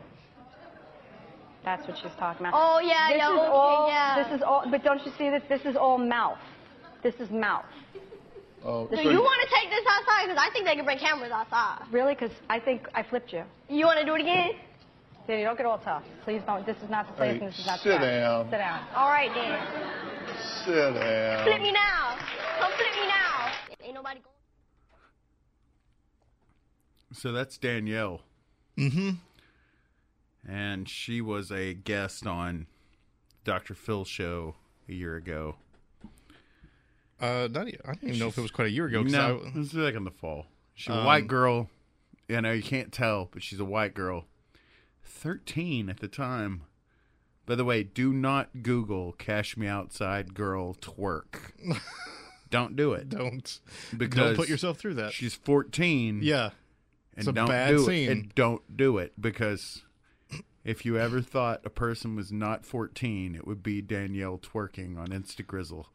That's 1.65 1.87
what 1.87 1.97
she's 1.97 2.11
talking 2.19 2.47
about. 2.47 2.55
Oh, 2.57 2.81
yeah, 2.81 3.09
this 3.09 3.19
yeah, 3.19 3.33
is 3.33 3.39
okay, 3.39 3.49
all, 3.49 3.89
yeah. 3.89 4.23
This 4.25 4.37
is 4.37 4.43
all, 4.43 4.65
but 4.69 4.83
don't 4.83 5.05
you 5.07 5.13
see 5.17 5.31
that 5.31 5.49
This 5.49 5.65
is 5.65 5.77
all 5.77 5.97
mouth. 5.97 6.39
This 7.05 7.15
is 7.21 7.31
mouth. 7.31 7.65
Oh, 8.67 8.89
So 8.93 9.01
you 9.01 9.21
want 9.21 9.49
to 9.49 9.55
take 9.55 9.71
this 9.71 9.85
outside? 9.89 10.25
Because 10.27 10.43
I 10.45 10.51
think 10.53 10.67
they 10.67 10.75
can 10.75 10.85
bring 10.85 10.99
cameras 10.99 11.31
outside. 11.31 11.87
Really? 11.93 12.15
Because 12.15 12.33
I 12.51 12.59
think 12.59 12.89
I 12.95 13.03
flipped 13.05 13.33
you. 13.33 13.45
You 13.69 13.87
want 13.87 14.01
to 14.01 14.05
do 14.05 14.15
it 14.17 14.21
again? 14.21 14.51
Danny, 15.29 15.45
don't 15.45 15.57
get 15.57 15.67
all 15.67 15.79
tough. 15.79 16.03
Please 16.25 16.43
don't. 16.47 16.67
This 16.67 16.77
is 16.83 16.91
not 16.91 17.07
the 17.07 17.13
place, 17.15 17.35
Hey, 17.35 17.39
and 17.45 17.49
this 17.53 17.59
is 17.61 17.67
not 17.67 17.79
sit 17.81 17.91
the 17.91 17.99
time. 17.99 18.21
down. 18.21 18.45
Sit 18.51 18.59
down. 18.59 18.81
All 18.95 19.09
right, 19.09 19.31
then. 19.35 19.59
Sit 20.65 20.75
down. 21.01 21.45
Flip 21.45 21.61
me 21.63 21.73
now. 21.73 22.17
Come 22.59 22.73
flip 22.73 22.93
me 23.01 23.07
now. 23.07 23.53
Ain't 23.85 23.95
nobody 23.95 24.21
going. 24.21 24.33
So 27.13 27.33
that's 27.33 27.57
Danielle. 27.59 28.21
Mm-hmm. 28.77 29.11
And 30.49 30.89
she 30.89 31.21
was 31.21 31.51
a 31.51 31.75
guest 31.75 32.27
on 32.27 32.67
Dr. 33.45 33.75
Phil's 33.75 34.09
show 34.09 34.57
a 34.89 34.93
year 34.93 35.17
ago. 35.17 35.57
Uh, 37.21 37.49
not, 37.51 37.67
I 37.67 37.93
didn't 37.95 37.99
even 38.05 38.19
know 38.19 38.29
if 38.29 38.37
it 38.39 38.43
was 38.43 38.51
quite 38.51 38.67
a 38.69 38.71
year 38.71 38.87
ago. 38.87 39.03
No, 39.03 39.41
I- 39.45 39.49
it 39.49 39.55
was 39.55 39.73
like 39.75 39.95
in 39.95 40.05
the 40.05 40.11
fall. 40.11 40.47
She's 40.75 40.95
a 40.95 40.99
Um, 40.99 41.05
white 41.07 41.27
girl. 41.27 41.71
You 42.29 42.41
know, 42.43 42.53
you 42.53 42.63
can't 42.63 42.93
tell, 42.93 43.29
but 43.33 43.43
she's 43.43 43.61
a 43.61 43.65
white 43.65 43.95
girl. 43.95 44.27
13 45.05 45.89
at 45.89 46.01
the 46.01 46.09
time. 46.09 46.63
By 47.47 47.55
the 47.55 47.65
way, 47.65 47.83
do 47.85 48.13
not 48.13 48.63
Google 48.63 49.13
Cash 49.13 49.57
Me 49.57 49.67
Outside 49.69 50.35
Girl 50.35 50.75
Twerk. 50.75 51.53
don't 52.51 52.75
do 52.77 52.93
it. 52.93 53.09
Don't. 53.09 53.61
Because 53.97 54.19
Don't 54.19 54.37
put 54.37 54.49
yourself 54.49 54.79
through 54.79 54.95
that. 54.95 55.13
She's 55.13 55.35
14. 55.35 56.21
Yeah. 56.23 56.51
And 57.17 57.29
a 57.29 57.33
don't 57.33 57.49
bad 57.49 57.69
do 57.71 57.87
scene. 57.87 58.09
it. 58.09 58.13
And 58.13 58.35
don't 58.35 58.77
do 58.77 58.99
it 58.99 59.13
because 59.19 59.85
if 60.65 60.85
you 60.85 60.99
ever 60.99 61.23
thought 61.23 61.61
a 61.65 61.71
person 61.71 62.17
was 62.17 62.31
not 62.33 62.67
14, 62.67 63.35
it 63.37 63.47
would 63.47 63.63
be 63.63 63.81
Danielle 63.81 64.39
twerking 64.39 64.99
on 64.99 65.09
Instagrizzle. 65.09 65.87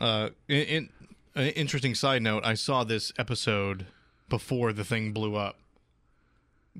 Uh, 0.00 0.30
in, 0.48 0.62
in, 0.62 0.88
an 1.34 1.48
interesting 1.48 1.94
side 1.94 2.22
note, 2.22 2.44
I 2.44 2.54
saw 2.54 2.84
this 2.84 3.12
episode 3.18 3.86
before 4.28 4.72
the 4.72 4.84
thing 4.84 5.12
blew 5.12 5.36
up 5.36 5.58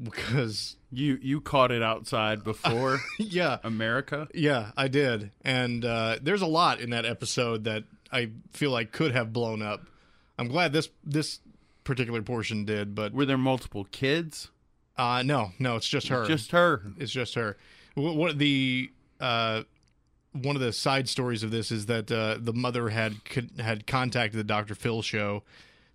because 0.01 0.77
you 0.91 1.19
you 1.21 1.41
caught 1.41 1.71
it 1.71 1.83
outside 1.83 2.43
before 2.43 3.01
yeah 3.19 3.59
America. 3.63 4.29
Yeah, 4.35 4.71
I 4.77 4.89
did, 4.89 5.31
and 5.45 5.85
uh, 5.85 6.19
there's 6.23 6.43
a 6.43 6.47
lot 6.47 6.81
in 6.81 6.91
that 6.91 7.05
episode 7.05 7.65
that 7.65 7.85
I 8.13 8.31
feel 8.53 8.71
like 8.71 8.93
could 8.93 9.13
have 9.13 9.33
blown 9.33 9.63
up. 9.63 9.87
I'm 10.39 10.49
glad 10.49 10.73
this 10.73 10.89
this 11.05 11.41
particular 11.85 12.23
portion 12.23 12.65
did, 12.65 12.95
but 12.95 13.13
were 13.13 13.27
there 13.27 13.39
multiple 13.39 13.87
kids? 13.91 14.49
Uh, 14.97 15.23
no, 15.23 15.53
no, 15.59 15.77
it's 15.77 15.89
just 15.89 16.09
her. 16.09 16.27
Just 16.27 16.51
her. 16.53 16.83
It's 16.99 17.13
just 17.13 17.35
her. 17.35 17.57
What, 17.95 18.17
what 18.17 18.39
the 18.39 18.91
uh, 19.21 19.63
one 20.33 20.57
of 20.57 20.63
the 20.63 20.73
side 20.73 21.09
stories 21.09 21.43
of 21.43 21.51
this 21.51 21.71
is 21.71 21.87
that 21.87 22.11
uh, 22.11 22.39
the 22.41 22.53
mother 22.53 22.91
had 22.91 23.17
had 23.59 23.87
contacted 23.87 24.39
the 24.39 24.45
Dr. 24.45 24.75
Phil 24.75 25.03
show 25.03 25.43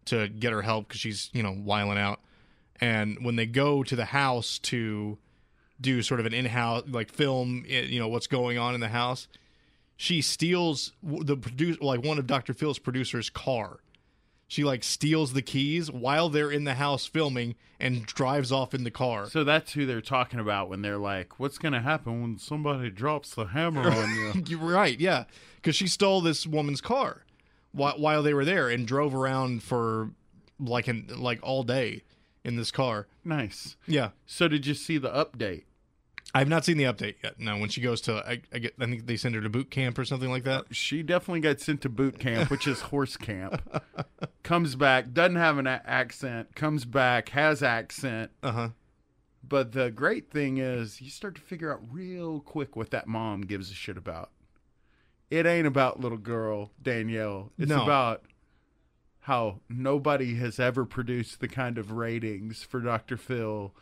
to 0.05 0.27
get 0.27 0.51
her 0.51 0.61
help 0.61 0.87
because 0.87 1.01
she's 1.01 1.29
you 1.33 1.43
know 1.43 1.55
wiling 1.57 1.97
out, 1.97 2.19
and 2.81 3.23
when 3.23 3.35
they 3.35 3.45
go 3.45 3.83
to 3.83 3.95
the 3.95 4.05
house 4.05 4.59
to 4.59 5.17
do 5.79 6.01
sort 6.01 6.19
of 6.19 6.25
an 6.25 6.33
in-house 6.33 6.83
like 6.87 7.11
film, 7.11 7.65
eh, 7.67 7.81
you 7.81 7.99
know 7.99 8.07
what's 8.07 8.27
going 8.27 8.57
on 8.57 8.73
in 8.73 8.81
the 8.81 8.89
house, 8.89 9.27
she 9.97 10.21
steals 10.21 10.91
the 11.01 11.37
produce 11.37 11.79
like 11.81 12.03
one 12.03 12.17
of 12.17 12.27
Dr. 12.27 12.53
Phil's 12.53 12.79
producer's 12.79 13.29
car. 13.29 13.79
She 14.47 14.63
like 14.63 14.83
steals 14.83 15.33
the 15.33 15.41
keys 15.41 15.89
while 15.89 16.29
they're 16.29 16.51
in 16.51 16.65
the 16.65 16.75
house 16.75 17.05
filming 17.05 17.55
and 17.79 18.05
drives 18.05 18.51
off 18.51 18.73
in 18.73 18.83
the 18.83 18.91
car. 18.91 19.27
So 19.27 19.43
that's 19.43 19.73
who 19.73 19.85
they're 19.85 20.01
talking 20.01 20.39
about 20.39 20.69
when 20.69 20.81
they're 20.81 20.97
like, 20.99 21.39
"What's 21.39 21.57
going 21.57 21.73
to 21.73 21.81
happen 21.81 22.21
when 22.21 22.37
somebody 22.37 22.89
drops 22.89 23.33
the 23.33 23.45
hammer 23.45 23.89
on 23.89 24.15
you?" 24.35 24.43
You're 24.45 24.59
right, 24.73 24.99
yeah, 24.99 25.25
because 25.55 25.75
she 25.75 25.87
stole 25.87 26.21
this 26.21 26.45
woman's 26.45 26.81
car 26.81 27.25
while 27.71 27.97
while 27.97 28.21
they 28.23 28.33
were 28.33 28.45
there 28.45 28.69
and 28.69 28.87
drove 28.87 29.15
around 29.15 29.63
for 29.63 30.11
like 30.59 30.87
an 30.87 31.09
like 31.15 31.39
all 31.41 31.63
day 31.63 32.03
in 32.43 32.55
this 32.55 32.71
car. 32.71 33.07
Nice. 33.23 33.75
Yeah. 33.87 34.11
So 34.27 34.47
did 34.47 34.67
you 34.67 34.75
see 34.75 34.97
the 34.99 35.09
update? 35.09 35.63
I've 36.35 36.49
not 36.49 36.65
seen 36.65 36.77
the 36.77 36.83
update 36.83 37.15
yet. 37.23 37.39
No, 37.39 37.57
when 37.57 37.69
she 37.69 37.79
goes 37.81 38.01
to, 38.01 38.15
I, 38.17 38.41
I 38.53 38.59
get, 38.59 38.75
I 38.79 38.85
think 38.85 39.07
they 39.07 39.15
send 39.15 39.35
her 39.35 39.41
to 39.41 39.49
boot 39.49 39.71
camp 39.71 39.97
or 39.97 40.03
something 40.05 40.29
like 40.29 40.43
that. 40.43 40.65
She 40.75 41.01
definitely 41.01 41.39
got 41.39 41.61
sent 41.61 41.81
to 41.83 41.89
boot 41.89 42.19
camp, 42.19 42.51
which 42.51 42.67
is 42.67 42.81
horse 42.81 43.15
camp. 43.15 43.61
comes 44.43 44.75
back, 44.75 45.13
doesn't 45.13 45.37
have 45.37 45.57
an 45.57 45.65
a- 45.67 45.81
accent. 45.85 46.53
Comes 46.55 46.83
back, 46.83 47.29
has 47.29 47.63
accent. 47.63 48.31
Uh 48.43 48.51
huh. 48.51 48.69
But 49.47 49.71
the 49.71 49.91
great 49.91 50.29
thing 50.29 50.57
is, 50.57 50.99
you 51.01 51.09
start 51.09 51.35
to 51.35 51.41
figure 51.41 51.71
out 51.71 51.79
real 51.89 52.39
quick 52.41 52.75
what 52.75 52.91
that 52.91 53.07
mom 53.07 53.41
gives 53.41 53.71
a 53.71 53.73
shit 53.75 53.95
about. 53.97 54.31
It 55.29 55.45
ain't 55.45 55.67
about 55.67 55.99
little 55.99 56.17
girl 56.17 56.71
Danielle. 56.81 57.51
It's 57.57 57.69
No. 57.69 57.83
about 57.83 58.23
how 59.21 59.59
nobody 59.69 60.35
has 60.35 60.59
ever 60.59 60.85
produced 60.85 61.39
the 61.39 61.47
kind 61.47 61.77
of 61.77 61.91
ratings 61.91 62.61
for 62.63 62.79
Dr. 62.79 63.17
Phil 63.17 63.73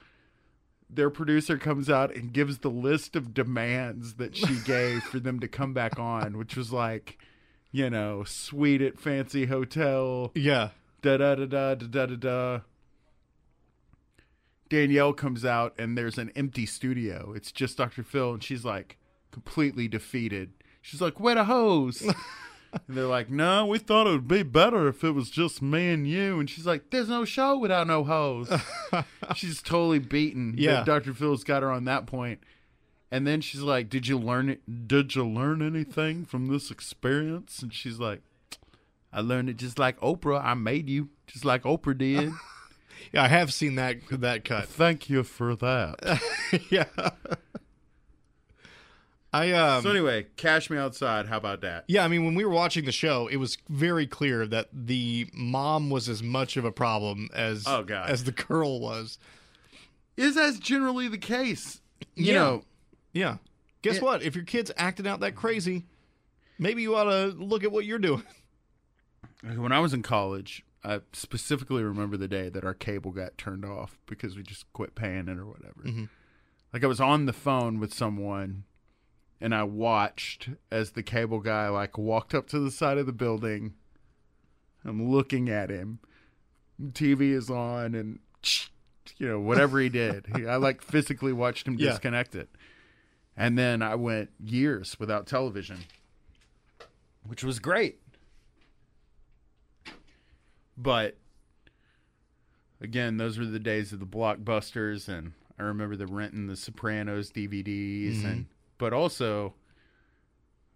their 0.95 1.09
producer 1.09 1.57
comes 1.57 1.89
out 1.89 2.15
and 2.15 2.33
gives 2.33 2.59
the 2.59 2.69
list 2.69 3.15
of 3.15 3.33
demands 3.33 4.15
that 4.15 4.35
she 4.35 4.59
gave 4.65 5.03
for 5.03 5.19
them 5.19 5.39
to 5.39 5.47
come 5.47 5.73
back 5.73 5.99
on, 5.99 6.37
which 6.37 6.55
was 6.55 6.71
like, 6.71 7.17
you 7.71 7.89
know, 7.89 8.23
suite 8.23 8.81
at 8.81 8.99
fancy 8.99 9.45
hotel. 9.45 10.31
Yeah. 10.35 10.69
Da 11.01 11.17
da 11.17 11.35
da 11.35 11.45
da 11.45 11.75
da 11.75 12.05
da 12.05 12.15
da. 12.15 12.59
Danielle 14.69 15.13
comes 15.13 15.45
out 15.45 15.75
and 15.77 15.97
there's 15.97 16.17
an 16.17 16.31
empty 16.35 16.65
studio. 16.65 17.33
It's 17.35 17.51
just 17.51 17.77
Dr. 17.77 18.03
Phil 18.03 18.33
and 18.33 18.43
she's 18.43 18.65
like 18.65 18.97
completely 19.31 19.87
defeated. 19.87 20.53
She's 20.81 21.01
like, 21.01 21.19
"Where 21.19 21.35
the 21.35 21.43
hose?" 21.45 22.03
and 22.87 22.97
they're 22.97 23.05
like, 23.05 23.29
"No, 23.29 23.65
we 23.65 23.77
thought 23.77 24.07
it 24.07 24.11
would 24.11 24.27
be 24.27 24.43
better 24.43 24.87
if 24.87 25.03
it 25.03 25.11
was 25.11 25.29
just 25.29 25.61
me 25.61 25.89
and 25.89 26.07
you." 26.07 26.39
And 26.39 26.49
she's 26.49 26.65
like, 26.65 26.89
"There's 26.89 27.09
no 27.09 27.25
show 27.25 27.57
without 27.57 27.87
no 27.87 28.03
hoes." 28.03 28.51
she's 29.35 29.61
totally 29.61 29.99
beaten. 29.99 30.55
Yeah. 30.57 30.83
Dr. 30.83 31.13
Phil's 31.13 31.43
got 31.43 31.63
her 31.63 31.71
on 31.71 31.85
that 31.85 32.05
point. 32.05 32.39
And 33.11 33.27
then 33.27 33.41
she's 33.41 33.61
like, 33.61 33.89
"Did 33.89 34.07
you 34.07 34.17
learn 34.17 34.49
it? 34.49 34.87
Did 34.87 35.15
you 35.15 35.27
learn 35.27 35.61
anything 35.61 36.25
from 36.25 36.47
this 36.47 36.71
experience?" 36.71 37.61
And 37.61 37.73
she's 37.73 37.99
like, 37.99 38.21
"I 39.11 39.21
learned 39.21 39.49
it 39.49 39.57
just 39.57 39.77
like 39.77 39.99
Oprah. 39.99 40.43
I 40.43 40.55
made 40.55 40.89
you 40.89 41.09
just 41.27 41.45
like 41.45 41.63
Oprah 41.63 41.97
did." 41.97 42.31
Yeah, 43.11 43.23
I 43.23 43.27
have 43.27 43.53
seen 43.53 43.75
that 43.75 43.97
that 44.11 44.45
cut. 44.45 44.69
Thank 44.69 45.09
you 45.09 45.23
for 45.23 45.55
that. 45.57 46.21
yeah. 46.69 46.85
I 49.33 49.51
um 49.53 49.81
so 49.83 49.89
anyway, 49.89 50.27
cash 50.37 50.69
me 50.69 50.77
outside. 50.77 51.25
How 51.27 51.37
about 51.37 51.61
that? 51.61 51.85
Yeah, 51.87 52.03
I 52.05 52.07
mean, 52.07 52.23
when 52.23 52.35
we 52.35 52.45
were 52.45 52.51
watching 52.53 52.85
the 52.85 52.91
show, 52.91 53.27
it 53.27 53.37
was 53.37 53.57
very 53.67 54.05
clear 54.05 54.45
that 54.47 54.69
the 54.71 55.27
mom 55.33 55.89
was 55.89 56.07
as 56.07 56.21
much 56.21 56.55
of 56.55 56.65
a 56.65 56.71
problem 56.71 57.29
as 57.33 57.63
Oh, 57.67 57.83
God. 57.83 58.09
as 58.09 58.25
the 58.25 58.31
girl 58.31 58.79
was. 58.79 59.17
Is 60.15 60.37
as 60.37 60.59
generally 60.59 61.07
the 61.07 61.17
case? 61.17 61.81
You 62.15 62.25
Yeah. 62.25 62.33
know, 62.33 62.63
Yeah. 63.13 63.37
Guess 63.81 63.95
Yeah. 63.95 64.01
what? 64.01 64.21
If 64.23 64.35
your 64.35 64.45
kid's 64.45 64.71
acting 64.77 65.07
out 65.07 65.19
that 65.21 65.35
crazy, 65.35 65.85
maybe 66.59 66.83
you 66.83 66.95
ought 66.95 67.05
to 67.05 67.27
look 67.35 67.63
at 67.63 67.71
what 67.71 67.85
you're 67.85 67.99
doing. 67.99 68.23
when 69.55 69.71
I 69.71 69.79
was 69.79 69.93
in 69.93 70.03
college, 70.03 70.63
I 70.83 71.01
specifically 71.11 71.81
remember 71.83 72.17
the 72.17 72.27
day 72.27 72.49
that 72.49 72.63
our 72.63 72.73
cable 72.73 73.11
got 73.11 73.37
turned 73.37 73.65
off 73.65 73.97
because 74.05 74.35
we 74.35 74.43
just 74.43 74.71
quit 74.73 74.95
paying 74.95 75.27
it 75.27 75.37
or 75.37 75.45
whatever. 75.45 75.81
Mhm. 75.83 76.09
Like 76.71 76.83
I 76.83 76.87
was 76.87 76.99
on 77.01 77.25
the 77.25 77.33
phone 77.33 77.79
with 77.79 77.93
someone 77.93 78.63
and 79.43 79.53
I 79.53 79.63
watched 79.63 80.47
as 80.71 80.91
the 80.91 81.03
cable 81.03 81.41
guy 81.41 81.67
like 81.67 81.97
walked 81.97 82.33
up 82.33 82.47
to 82.47 82.59
the 82.59 82.71
side 82.71 82.97
of 82.97 83.05
the 83.05 83.11
building. 83.11 83.73
I'm 84.85 85.11
looking 85.11 85.49
at 85.49 85.69
him. 85.69 85.99
TV 86.81 87.33
is 87.33 87.49
on 87.49 87.93
and 87.93 88.19
you 89.17 89.27
know 89.27 89.41
whatever 89.41 89.81
he 89.81 89.89
did. 89.89 90.27
He, 90.33 90.47
I 90.47 90.55
like 90.55 90.81
physically 90.81 91.33
watched 91.33 91.67
him 91.67 91.75
Yeah. 91.77 91.89
disconnect 91.89 92.35
it. 92.35 92.49
And 93.35 93.57
then 93.57 93.81
I 93.81 93.95
went 93.95 94.29
years 94.39 94.97
without 94.97 95.27
television, 95.27 95.79
which 97.27 97.43
was 97.43 97.59
great. 97.59 97.99
But 100.77 101.17
again, 102.79 103.17
those 103.17 103.37
were 103.37 103.45
the 103.45 103.59
days 103.59 103.91
of 103.91 103.99
the 103.99 104.05
blockbusters, 104.05 105.09
and 105.09 105.33
I 105.59 105.63
remember 105.63 105.97
the 105.97 106.07
renting 106.07 106.47
the 106.47 106.55
Sopranos 106.55 107.29
DVDs, 107.31 108.23
and 108.23 108.45
mm-hmm. 108.45 108.52
But 108.77 108.93
also 108.93 109.53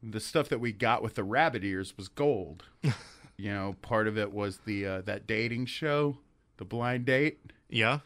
the 0.04 0.20
stuff 0.20 0.50
that 0.50 0.60
we 0.60 0.72
got 0.72 1.02
with 1.02 1.16
the 1.16 1.24
rabbit 1.24 1.64
ears 1.64 1.96
was 1.98 2.08
gold. 2.08 2.64
you 3.38 3.52
know, 3.54 3.76
part 3.82 4.08
of 4.08 4.18
it 4.18 4.32
was 4.32 4.60
the 4.66 4.86
uh, 4.86 5.02
that 5.02 5.26
dating 5.28 5.66
show, 5.66 6.18
the 6.58 6.66
blind 6.66 7.06
date, 7.06 7.40
Yeah. 7.70 8.00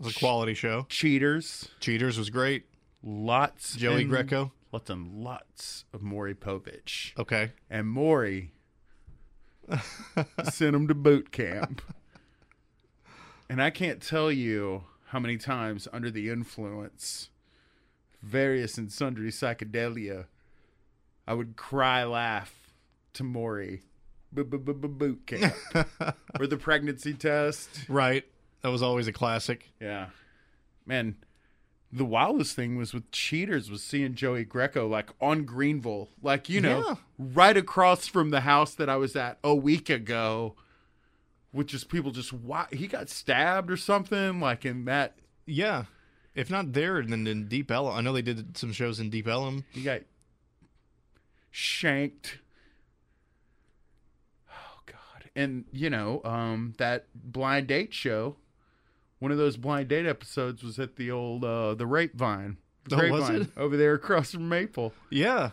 It 0.00 0.06
was 0.06 0.16
a 0.16 0.18
quality 0.18 0.54
show. 0.54 0.86
cheaters, 0.88 1.68
Cheaters 1.80 2.18
was 2.18 2.28
great. 2.30 2.64
lots 3.02 3.76
Joey 3.76 4.02
and 4.02 4.10
Greco. 4.10 4.52
lots 4.72 4.90
and 4.90 5.22
lots 5.22 5.84
of 5.92 6.02
Maury 6.02 6.34
Povich, 6.34 7.16
Okay. 7.18 7.52
and 7.70 7.86
Maury 7.86 8.50
sent 10.50 10.74
him 10.74 10.88
to 10.88 10.94
boot 10.94 11.30
camp. 11.30 11.80
And 13.48 13.62
I 13.62 13.70
can't 13.70 14.02
tell 14.02 14.32
you 14.32 14.84
how 15.08 15.20
many 15.20 15.36
times 15.36 15.86
under 15.92 16.10
the 16.10 16.28
influence, 16.30 17.28
various 18.24 18.78
and 18.78 18.90
sundry 18.90 19.30
psychedelia, 19.30 20.26
I 21.26 21.34
would 21.34 21.56
cry 21.56 22.04
laugh 22.04 22.72
to 23.14 23.24
Maury. 23.24 23.82
Boot 24.32 25.26
camp. 25.26 25.54
or 26.40 26.46
the 26.46 26.56
pregnancy 26.56 27.14
test. 27.14 27.68
Right. 27.88 28.24
That 28.62 28.70
was 28.70 28.82
always 28.82 29.06
a 29.06 29.12
classic. 29.12 29.70
Yeah. 29.80 30.06
Man, 30.86 31.16
the 31.92 32.04
wildest 32.04 32.56
thing 32.56 32.76
was 32.76 32.92
with 32.92 33.08
cheaters 33.12 33.70
was 33.70 33.82
seeing 33.82 34.14
Joey 34.16 34.44
Greco 34.44 34.88
like 34.88 35.10
on 35.20 35.44
Greenville, 35.44 36.08
like 36.20 36.48
you 36.48 36.60
know, 36.60 36.82
Yeah. 36.84 36.94
right 37.18 37.56
across 37.56 38.08
from 38.08 38.30
the 38.30 38.40
house 38.40 38.74
that 38.74 38.88
I 38.88 38.96
was 38.96 39.14
at 39.14 39.38
a 39.44 39.54
week 39.54 39.88
ago, 39.88 40.56
with 41.52 41.68
just 41.68 41.88
people 41.88 42.10
just 42.10 42.32
wa 42.32 42.66
He 42.72 42.88
got 42.88 43.08
stabbed 43.08 43.70
or 43.70 43.76
something, 43.76 44.40
like 44.40 44.64
in 44.64 44.84
that. 44.86 45.16
Yeah. 45.46 45.84
If 46.34 46.50
not 46.50 46.72
there, 46.72 47.02
then 47.02 47.26
in 47.26 47.46
Deep 47.48 47.70
Ellum. 47.70 47.94
I 47.96 48.00
know 48.00 48.12
they 48.12 48.22
did 48.22 48.56
some 48.56 48.72
shows 48.72 48.98
in 48.98 49.08
Deep 49.10 49.28
Ellum. 49.28 49.64
He 49.70 49.82
got 49.82 50.00
shanked. 51.50 52.38
Oh 54.50 54.80
God! 54.86 55.30
And 55.36 55.64
you 55.72 55.90
know, 55.90 56.20
um, 56.24 56.74
that 56.78 57.06
blind 57.14 57.66
date 57.68 57.92
show. 57.94 58.36
One 59.20 59.30
of 59.32 59.38
those 59.38 59.56
blind 59.56 59.88
date 59.88 60.06
episodes 60.06 60.62
was 60.62 60.78
at 60.78 60.96
the 60.96 61.10
old 61.10 61.44
uh, 61.44 61.74
the 61.74 61.86
Grapevine. 61.86 62.58
The 62.88 62.96
Oh, 62.96 62.98
was 63.10 63.26
Grapevine 63.28 63.42
it? 63.42 63.48
over 63.56 63.76
there 63.76 63.94
across 63.94 64.32
from 64.32 64.48
Maple? 64.48 64.92
Yeah. 65.10 65.50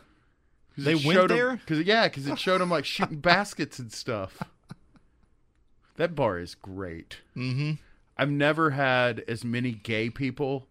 They 0.78 0.96
went 0.96 1.30
there? 1.30 1.62
Cause 1.68 1.80
yeah, 1.80 2.08
because 2.08 2.28
it 2.28 2.40
showed 2.40 2.60
them 2.60 2.70
like 2.72 2.86
shooting 2.86 3.20
baskets 3.22 3.78
and 3.80 3.92
stuff. 3.94 4.42
That 5.98 6.16
bar 6.16 6.40
is 6.40 6.56
great. 6.56 7.20
Mm-hmm. 7.38 7.74
I've 8.18 8.32
never 8.32 8.72
had 8.72 9.24
as 9.28 9.44
many 9.46 9.72
gay 9.72 10.10
people 10.10 10.66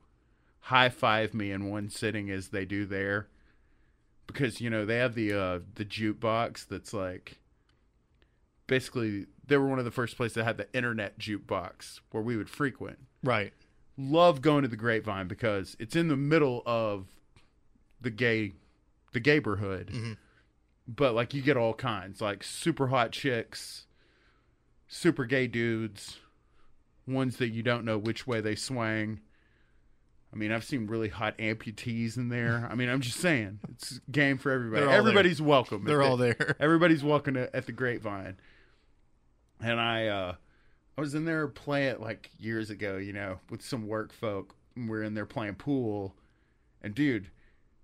high 0.61 0.89
five 0.89 1.35
me 1.35 1.51
in 1.51 1.69
one 1.71 1.89
sitting 1.91 2.31
as 2.31 2.49
they 2.49 2.65
do 2.65 2.85
there, 2.87 3.29
because 4.27 4.61
you 4.61 4.71
know 4.71 4.85
they 4.85 4.97
have 4.97 5.15
the 5.15 5.33
uh, 5.33 5.59
the 5.75 5.85
jukebox 5.85 6.67
that's 6.69 6.93
like 6.95 7.39
basically 8.67 9.27
they 9.47 9.57
were 9.57 9.67
one 9.67 9.79
of 9.79 9.85
the 9.85 9.91
first 9.91 10.17
places 10.17 10.35
that 10.35 10.45
had 10.45 10.57
the 10.57 10.73
internet 10.75 11.19
jukebox 11.19 12.01
where 12.11 12.23
we 12.23 12.37
would 12.37 12.49
frequent. 12.49 12.99
Right. 13.23 13.53
Love 13.99 14.41
going 14.41 14.63
to 14.63 14.69
the 14.69 14.77
Grapevine 14.77 15.27
because 15.29 15.77
it's 15.79 15.97
in 15.97 16.09
the 16.09 16.17
middle 16.17 16.63
of 16.65 17.07
the 18.01 18.11
gay 18.11 18.53
the 19.13 19.21
gayborhood, 19.21 19.87
Mm-hmm. 19.91 20.13
but 20.87 21.15
like 21.15 21.35
you 21.35 21.43
get 21.43 21.57
all 21.57 21.75
kinds 21.75 22.21
like 22.21 22.45
super 22.45 22.87
hot 22.87 23.11
chicks, 23.11 23.87
super 24.87 25.25
gay 25.25 25.49
dudes, 25.49 26.19
ones 27.09 27.39
that 27.39 27.49
you 27.49 27.63
don't 27.65 27.85
know 27.85 27.99
which 27.99 28.27
way 28.27 28.41
they 28.41 28.55
swang. 28.55 29.21
I 30.33 30.37
mean, 30.37 30.53
I've 30.53 30.65
seen 30.65 30.87
really 30.87 31.09
hot 31.09 31.37
amputees 31.39 32.17
in 32.17 32.29
there. 32.29 32.69
I 32.71 32.75
mean, 32.77 32.89
I'm 32.89 33.01
just 33.01 33.19
saying, 33.19 33.59
it's 33.73 34.01
game 34.11 34.39
for 34.39 34.53
everybody. 34.53 34.87
Everybody's 34.87 35.43
welcome. 35.43 35.85
They're 35.85 36.03
all 36.03 36.17
the- 36.17 36.37
there. 36.39 36.57
Everybody's 36.61 37.03
welcome 37.03 37.35
to, 37.35 37.55
at 37.55 37.67
the 37.67 37.73
Grapevine. 37.73 38.37
And 39.61 39.81
I, 39.81 40.07
uh, 40.07 40.35
I 40.97 41.01
was 41.01 41.15
in 41.15 41.25
there 41.25 41.49
playing 41.49 42.01
like 42.01 42.31
years 42.39 42.71
ago, 42.71 42.97
you 42.97 43.13
know, 43.13 43.41
with 43.51 43.63
some 43.63 43.89
work 43.89 44.13
folk. 44.13 44.55
and 44.77 44.89
We're 44.89 45.03
in 45.03 45.15
there 45.15 45.27
playing 45.27 45.57
pool, 45.57 46.15
and 46.83 46.95
dude, 46.95 47.31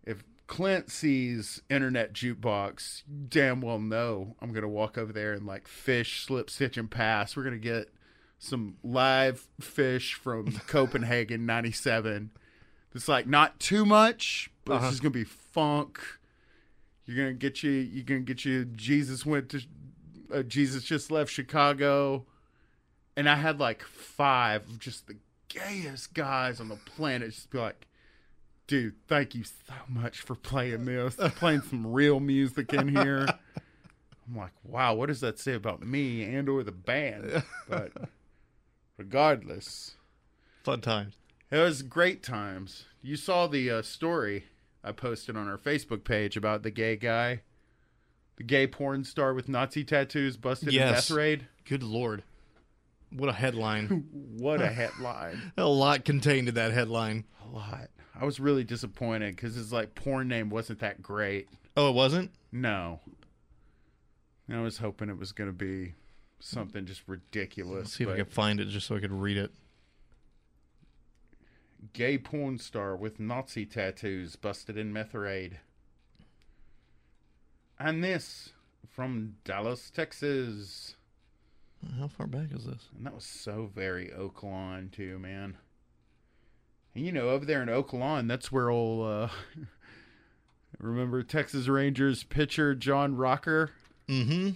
if 0.05 0.23
Clint 0.47 0.91
sees 0.91 1.61
internet 1.69 2.13
jukebox, 2.13 3.03
damn 3.29 3.61
well 3.61 3.81
know 3.81 4.37
I'm 4.41 4.53
gonna 4.53 4.69
walk 4.69 4.97
over 4.97 5.13
there 5.13 5.33
and 5.33 5.45
like 5.47 5.67
Phish, 5.67 6.25
slip, 6.25 6.49
stitch, 6.49 6.77
and 6.77 6.89
pass. 6.91 7.37
We're 7.37 7.43
gonna 7.45 7.59
get 7.59 7.89
some 8.39 8.77
live 8.83 9.47
Phish 9.61 10.15
from 10.15 10.53
Copenhagen 10.67 11.47
'97. 11.47 12.31
It's 12.95 13.09
like 13.09 13.27
not 13.27 13.59
too 13.61 13.85
much, 13.85 14.51
but 14.65 14.75
Uh-huh. 14.75 14.85
it's 14.87 14.93
just 14.95 15.03
gonna 15.03 15.11
be 15.13 15.25
funk. 15.25 16.01
You're 17.05 17.17
gonna 17.17 17.35
get 17.35 17.63
you. 17.63 17.71
You're 17.71 18.05
gonna 18.05 18.21
get 18.21 18.45
you. 18.45 18.65
Jesus 18.65 19.25
went 19.27 19.51
to. 19.51 19.61
Uh, 20.33 20.43
Jesus 20.43 20.83
just 20.83 21.11
left 21.11 21.31
Chicago, 21.31 22.27
and 23.17 23.29
I 23.29 23.37
had 23.37 23.61
like 23.61 23.83
five 23.85 24.63
of 24.69 24.79
just 24.81 25.07
the 25.07 25.17
gayest 25.49 26.15
guys 26.15 26.61
on 26.61 26.69
the 26.69 26.77
planet. 26.77 27.31
Just 27.31 27.51
be 27.51 27.59
like, 27.59 27.87
dude, 28.67 28.95
thank 29.07 29.35
you 29.37 29.45
so 29.45 29.75
much 29.89 30.21
for 30.21 30.35
playing 30.35 30.85
this, 30.87 31.15
playing 31.37 31.61
some 31.63 31.87
real 31.93 32.19
music 32.19 32.73
in 32.73 32.89
here. 32.89 33.27
I'm 34.29 34.37
like, 34.37 34.51
wow, 34.65 34.95
what 34.95 35.07
does 35.07 35.21
that 35.21 35.39
say 35.39 35.53
about 35.55 35.87
me 35.87 36.25
and 36.25 36.49
or 36.49 36.65
the 36.65 36.73
band? 36.73 37.45
But 37.69 37.93
regardless, 38.97 39.97
Fun 40.65 40.81
times. 40.81 41.15
it 41.51 41.59
was 41.59 41.83
great 41.83 42.23
times. 42.23 42.85
You 43.03 43.17
saw 43.17 43.47
the 43.47 43.71
uh, 43.71 43.83
story 43.83 44.45
I 44.83 44.93
posted 44.93 45.37
on 45.37 45.49
our 45.49 45.59
Facebook 45.59 46.05
page 46.05 46.37
about 46.37 46.63
the 46.63 46.71
gay 46.71 46.97
guy, 46.97 47.43
the 48.37 48.45
gay 48.45 48.67
porn 48.67 49.05
star 49.05 49.33
with 49.35 49.49
Nazi 49.49 49.85
tattoos 49.85 50.37
busted 50.37 50.69
in 50.69 50.75
Yes. 50.75 51.09
meth 51.11 51.17
raid. 51.17 51.47
Good 51.65 51.83
lord. 51.83 52.23
What 53.11 53.29
a 53.29 53.33
headline. 53.33 54.09
What 54.39 54.61
a 54.61 54.69
headline. 54.69 55.53
a 55.57 55.65
lot 55.67 56.05
contained 56.05 56.49
in 56.49 56.55
that 56.55 56.73
headline. 56.73 57.25
A 57.45 57.49
lot. 57.49 57.89
I 58.19 58.25
was 58.25 58.39
really 58.41 58.65
disappointed 58.65 59.35
because 59.37 59.55
his 59.55 59.73
like 59.73 59.95
porn 59.95 60.29
name 60.29 60.51
wasn't 60.51 60.81
that 60.81 61.01
great. 61.03 61.49
Oh, 61.77 61.89
it 61.91 61.95
wasn't? 61.95 62.31
No. 62.53 63.01
I 64.53 64.61
was 64.61 64.79
hoping 64.79 65.09
it 65.09 65.19
was 65.19 65.33
going 65.33 65.49
to 65.51 65.57
be 65.57 65.95
something 66.41 66.87
just 66.87 67.03
ridiculous. 67.07 67.85
Let's 67.85 67.93
see 67.95 68.05
if 68.05 68.11
I 68.11 68.17
can 68.17 68.27
find 68.27 68.61
it 68.61 68.69
just 68.69 68.87
so 68.87 68.97
I 68.97 69.01
could 69.01 69.13
read 69.13 69.37
it. 69.37 69.53
Gay 71.93 72.19
porn 72.19 72.59
star 72.59 72.97
with 72.97 73.21
Nazi 73.21 73.65
tattoos 73.65 74.37
busted 74.37 74.77
in 74.77 74.93
meth 74.93 75.15
raid. 75.15 75.61
And 77.79 78.03
this 78.03 78.51
from 78.89 79.37
Dallas, 79.45 79.91
Texas. 79.91 80.97
How 81.99 82.09
far 82.09 82.27
back 82.27 82.49
is 82.53 82.65
this? 82.65 82.89
And 82.97 83.07
that 83.07 83.15
was 83.15 83.25
so 83.25 83.71
very 83.75 84.09
Oaklawn 84.09 84.91
too, 84.91 85.19
man. 85.19 85.59
And 86.95 87.05
you 87.05 87.13
know, 87.13 87.29
over 87.29 87.45
there 87.45 87.63
in 87.63 87.69
Oaklawn, 87.69 88.27
that's 88.27 88.51
where 88.51 88.71
old 88.71 89.07
uh 89.07 89.29
remember 90.79 91.23
Texas 91.23 91.69
Rangers 91.69 92.25
pitcher 92.25 92.75
John 92.75 93.17
Rocker? 93.17 93.71
Mm-hmm. 94.09 94.51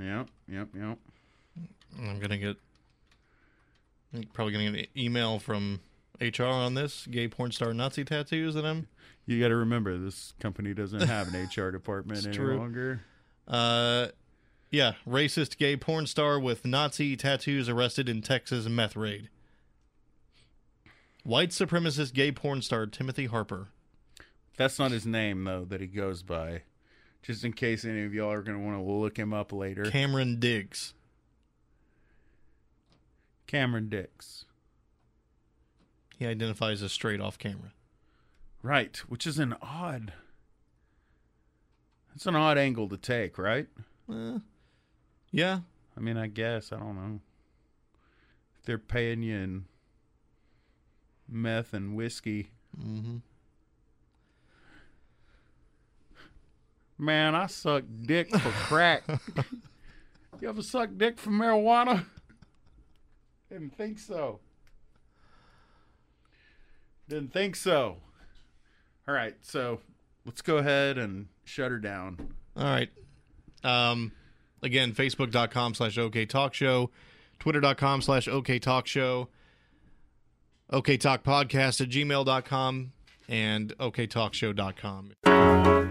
Yep, 0.00 0.28
yep, 0.48 0.68
yep. 0.74 0.98
I'm 1.98 2.18
gonna 2.18 2.38
get 2.38 2.56
probably 4.32 4.52
gonna 4.52 4.70
get 4.72 4.80
an 4.80 4.86
email 5.00 5.38
from 5.38 5.80
HR 6.20 6.44
on 6.44 6.74
this 6.74 7.06
gay 7.06 7.28
porn 7.28 7.52
star 7.52 7.74
Nazi 7.74 8.04
tattoos 8.04 8.54
that 8.54 8.64
I'm 8.64 8.88
You 9.26 9.40
got 9.40 9.48
to 9.48 9.56
remember, 9.56 9.98
this 9.98 10.34
company 10.40 10.74
doesn't 10.74 11.02
have 11.02 11.32
an 11.32 11.48
HR 11.56 11.70
department 11.72 12.24
any 12.26 12.34
true. 12.36 12.56
longer. 12.58 13.02
Uh, 13.46 14.08
yeah, 14.70 14.92
racist 15.06 15.56
gay 15.58 15.76
porn 15.76 16.06
star 16.06 16.38
with 16.40 16.64
Nazi 16.64 17.16
tattoos 17.16 17.68
arrested 17.68 18.08
in 18.08 18.22
Texas 18.22 18.66
meth 18.66 18.96
raid. 18.96 19.28
White 21.24 21.50
supremacist 21.50 22.14
gay 22.14 22.32
porn 22.32 22.62
star 22.62 22.86
Timothy 22.86 23.26
Harper. 23.26 23.68
That's 24.56 24.78
not 24.78 24.90
his 24.90 25.06
name 25.06 25.44
though 25.44 25.64
that 25.66 25.80
he 25.80 25.86
goes 25.86 26.22
by. 26.22 26.62
Just 27.22 27.44
in 27.44 27.52
case 27.52 27.84
any 27.84 28.04
of 28.04 28.14
y'all 28.14 28.32
are 28.32 28.42
going 28.42 28.56
to 28.58 28.64
want 28.64 28.78
to 28.78 28.82
look 28.82 29.16
him 29.18 29.32
up 29.34 29.52
later. 29.52 29.84
Cameron 29.84 30.40
Diggs. 30.40 30.94
Cameron 33.46 33.88
Diggs. 33.88 34.44
He 36.18 36.26
identifies 36.26 36.82
as 36.82 36.92
straight 36.92 37.20
off 37.20 37.38
camera. 37.38 37.72
Right, 38.62 38.96
which 39.08 39.26
is 39.26 39.38
an 39.38 39.54
odd. 39.62 40.12
It's 42.14 42.26
an 42.26 42.36
odd 42.36 42.58
angle 42.58 42.88
to 42.88 42.96
take, 42.96 43.38
right? 43.38 43.66
Uh, 44.10 44.38
yeah. 45.30 45.60
I 45.96 46.00
mean, 46.00 46.16
I 46.16 46.26
guess 46.26 46.72
I 46.72 46.76
don't 46.78 46.96
know. 46.96 47.20
If 48.58 48.66
they're 48.66 48.78
paying 48.78 49.22
you 49.22 49.36
in 49.36 49.64
meth 51.28 51.72
and 51.74 51.94
whiskey, 51.94 52.50
Mm-hmm. 52.78 53.16
Man, 57.00 57.34
I 57.34 57.46
suck 57.46 57.84
dick 58.04 58.30
for 58.30 58.50
crack. 58.50 59.04
you 60.40 60.48
ever 60.48 60.62
suck 60.62 60.90
dick 60.96 61.18
for 61.18 61.30
marijuana? 61.30 62.04
Didn't 63.50 63.76
think 63.76 63.98
so. 63.98 64.40
Didn't 67.08 67.32
think 67.32 67.56
so. 67.56 67.96
All 69.08 69.14
right, 69.14 69.34
so 69.42 69.80
let's 70.24 70.42
go 70.42 70.58
ahead 70.58 70.98
and 70.98 71.26
shut 71.44 71.70
her 71.70 71.78
down. 71.78 72.34
All 72.56 72.64
right. 72.64 72.88
Um, 73.64 74.12
again, 74.62 74.92
facebook.com 74.92 75.74
slash 75.74 75.98
OK 75.98 76.26
Talk 76.26 76.54
Show, 76.54 76.90
twitter.com 77.40 78.02
slash 78.02 78.28
OK 78.28 78.60
Talk 78.60 78.86
Show, 78.86 79.28
OK 80.70 80.96
Talk 80.96 81.24
Podcast 81.24 81.80
at 81.80 81.88
gmail.com, 81.88 82.92
and 83.28 83.74
OK 83.80 84.06
Talk 84.06 84.32
OKTalkshow.com. 84.32 85.89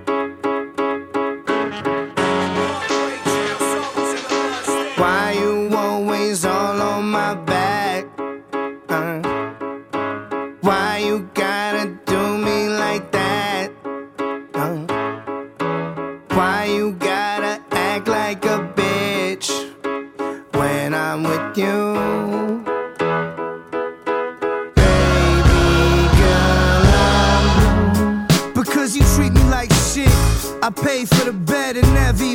I 30.81 31.18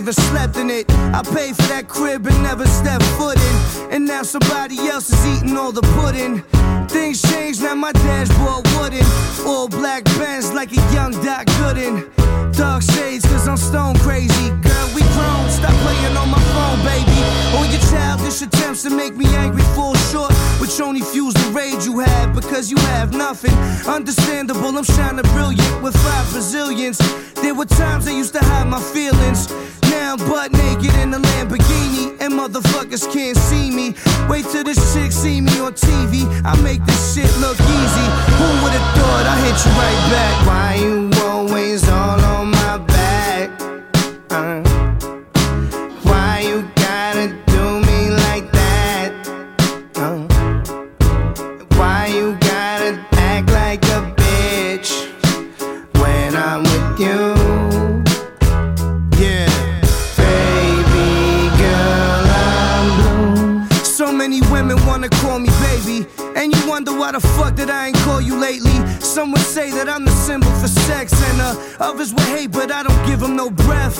even 0.04 0.12
slept 0.12 0.58
in 0.58 0.68
it. 0.68 0.84
I 1.16 1.22
paid 1.22 1.56
for 1.56 1.62
that 1.72 1.88
crib 1.88 2.26
and 2.26 2.42
never 2.42 2.66
stepped 2.66 3.06
foot 3.16 3.38
in. 3.38 3.90
And 3.90 4.04
now 4.04 4.22
somebody 4.22 4.76
else 4.86 5.08
is 5.10 5.24
eating 5.26 5.56
all 5.56 5.72
the 5.72 5.80
pudding. 5.96 6.42
Things 6.88 7.22
change, 7.22 7.62
now 7.62 7.74
my 7.74 7.92
dashboard 7.92 8.66
wooden. 8.76 9.06
All 9.46 9.66
black 9.66 10.04
bands 10.20 10.52
like 10.52 10.72
a 10.72 10.82
young 10.92 11.12
Doc 11.24 11.46
Gooden. 11.56 12.04
Dark 12.52 12.82
shades, 12.82 13.24
cause 13.24 13.48
I'm 13.48 13.56
stone 13.56 13.96
crazy. 14.00 14.50
Girl, 14.60 14.88
we 14.94 15.00
grown, 15.16 15.48
stop 15.48 15.72
playing 15.80 16.16
on 16.18 16.28
my 16.28 16.42
phone, 16.52 16.84
baby. 16.84 17.18
All 17.56 17.64
your 17.64 17.80
childish 17.88 18.42
attempts 18.42 18.82
to 18.82 18.90
make 18.90 19.16
me 19.16 19.24
angry 19.36 19.62
fall 19.74 19.94
short, 20.12 20.34
which 20.60 20.78
only 20.82 21.00
fuels 21.00 21.32
the 21.32 21.48
rage 21.56 21.86
you 21.86 22.00
have 22.00 22.34
because 22.34 22.70
you 22.70 22.76
have 22.92 23.14
nothing. 23.14 23.54
Understandable, 23.88 24.76
I'm 24.76 24.84
shining 24.84 25.24
brilliant 25.32 25.82
with 25.82 25.96
five 25.96 26.30
Brazilians. 26.30 26.98
There 27.40 27.54
were 27.54 27.64
times 27.64 28.06
I 28.06 28.12
used 28.12 28.34
to 28.34 28.40
hide 28.40 28.66
my 28.68 28.80
feelings. 28.80 29.48
I'm 30.02 30.18
butt 30.18 30.52
naked 30.52 30.94
in 30.96 31.14
a 31.14 31.18
Lamborghini, 31.18 32.20
and 32.20 32.32
motherfuckers 32.34 33.10
can't 33.12 33.36
see 33.36 33.70
me. 33.70 33.94
Wait 34.28 34.44
till 34.46 34.64
this 34.64 34.78
chick 34.94 35.12
see 35.12 35.40
me 35.40 35.58
on 35.60 35.72
TV. 35.74 36.24
I 36.44 36.60
make 36.62 36.84
this 36.84 37.14
shit 37.14 37.30
look 37.38 37.58
easy. 37.60 38.06
Who 38.38 38.46
would've 38.62 38.88
thought 38.96 39.26
I 39.26 39.36
hit 39.44 39.56
you 39.64 39.72
right 39.82 40.02
back? 40.14 40.46
Why 40.46 40.74
you 40.84 41.10
always 41.24 41.88
all 41.88 42.20
on 42.20 42.50
my 42.50 42.78
back? 42.78 43.50
Uh, 44.30 44.73
why 67.04 67.12
the 67.12 67.20
fuck 67.20 67.54
that 67.56 67.68
I 67.68 67.88
ain't 67.88 67.96
call 67.98 68.22
you 68.22 68.40
lately. 68.40 68.73
Some 69.14 69.30
would 69.30 69.42
say 69.42 69.70
that 69.70 69.88
I'm 69.88 70.04
the 70.04 70.10
symbol 70.10 70.50
for 70.58 70.66
sex, 70.66 71.12
and 71.30 71.40
uh, 71.40 71.54
others 71.78 72.12
would 72.12 72.28
hate, 72.34 72.50
but 72.50 72.72
I 72.72 72.82
don't 72.82 73.06
give 73.06 73.20
them 73.20 73.36
no 73.36 73.48
breath. 73.48 73.96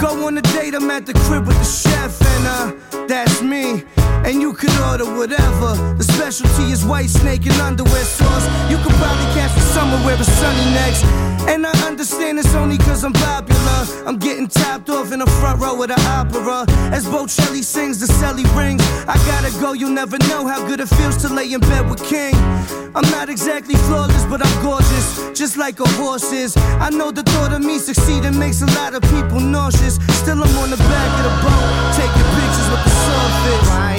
Go 0.00 0.26
on 0.26 0.36
a 0.36 0.42
date, 0.42 0.74
I'm 0.74 0.90
at 0.90 1.06
the 1.06 1.14
crib 1.14 1.46
with 1.46 1.56
the 1.56 1.64
chef, 1.64 2.20
and 2.20 2.44
uh, 2.44 3.06
that's 3.06 3.40
me. 3.40 3.84
And 4.26 4.42
you 4.42 4.52
could 4.52 4.76
order 4.90 5.04
whatever. 5.04 5.76
The 5.94 6.02
specialty 6.02 6.72
is 6.72 6.84
white 6.84 7.08
snake 7.08 7.46
and 7.46 7.54
underwear 7.60 8.02
sauce. 8.02 8.46
You 8.68 8.78
could 8.78 8.98
probably 8.98 9.26
catch 9.38 9.54
me 9.54 9.62
somewhere 9.62 10.04
where 10.04 10.16
it's 10.18 10.26
sunny 10.26 10.66
next. 10.74 11.04
And 11.46 11.64
I 11.64 11.72
understand 11.86 12.40
it's 12.40 12.52
only 12.54 12.78
cause 12.78 13.04
I'm 13.04 13.12
popular. 13.12 13.80
I'm 14.06 14.18
getting 14.18 14.48
topped 14.48 14.90
off 14.90 15.12
in 15.12 15.20
the 15.20 15.30
front 15.40 15.60
row 15.60 15.80
of 15.80 15.88
the 15.88 16.00
opera. 16.18 16.66
As 16.92 17.06
Bocelli 17.06 17.62
sings, 17.62 18.00
the 18.00 18.06
celly 18.06 18.44
rings. 18.58 18.82
I 19.06 19.16
gotta 19.30 19.52
go, 19.60 19.72
you'll 19.72 19.96
never 20.02 20.18
know 20.28 20.46
how 20.46 20.66
good 20.66 20.80
it 20.80 20.88
feels 20.88 21.16
to 21.18 21.32
lay 21.32 21.52
in 21.52 21.60
bed 21.60 21.88
with 21.88 22.02
King. 22.04 22.34
I'm 22.94 23.08
not 23.12 23.28
exactly 23.28 23.76
flawless, 23.86 24.24
but 24.24 24.44
Gorgeous, 24.62 25.38
just 25.38 25.56
like 25.56 25.80
a 25.80 25.88
horse 26.00 26.32
is. 26.32 26.56
I 26.56 26.90
know 26.90 27.10
the 27.10 27.22
thought 27.22 27.52
of 27.52 27.62
me 27.62 27.78
succeeding 27.78 28.38
makes 28.38 28.62
a 28.62 28.66
lot 28.78 28.94
of 28.94 29.02
people 29.02 29.40
nauseous. 29.40 29.96
Still, 30.20 30.42
I'm 30.42 30.58
on 30.58 30.70
the 30.70 30.76
back 30.76 31.10
of 31.18 31.24
the 31.28 31.34
boat, 31.44 31.94
taking 31.94 32.28
pictures 32.36 32.68
with 32.72 32.82
the 32.84 32.90
surface. 32.90 33.97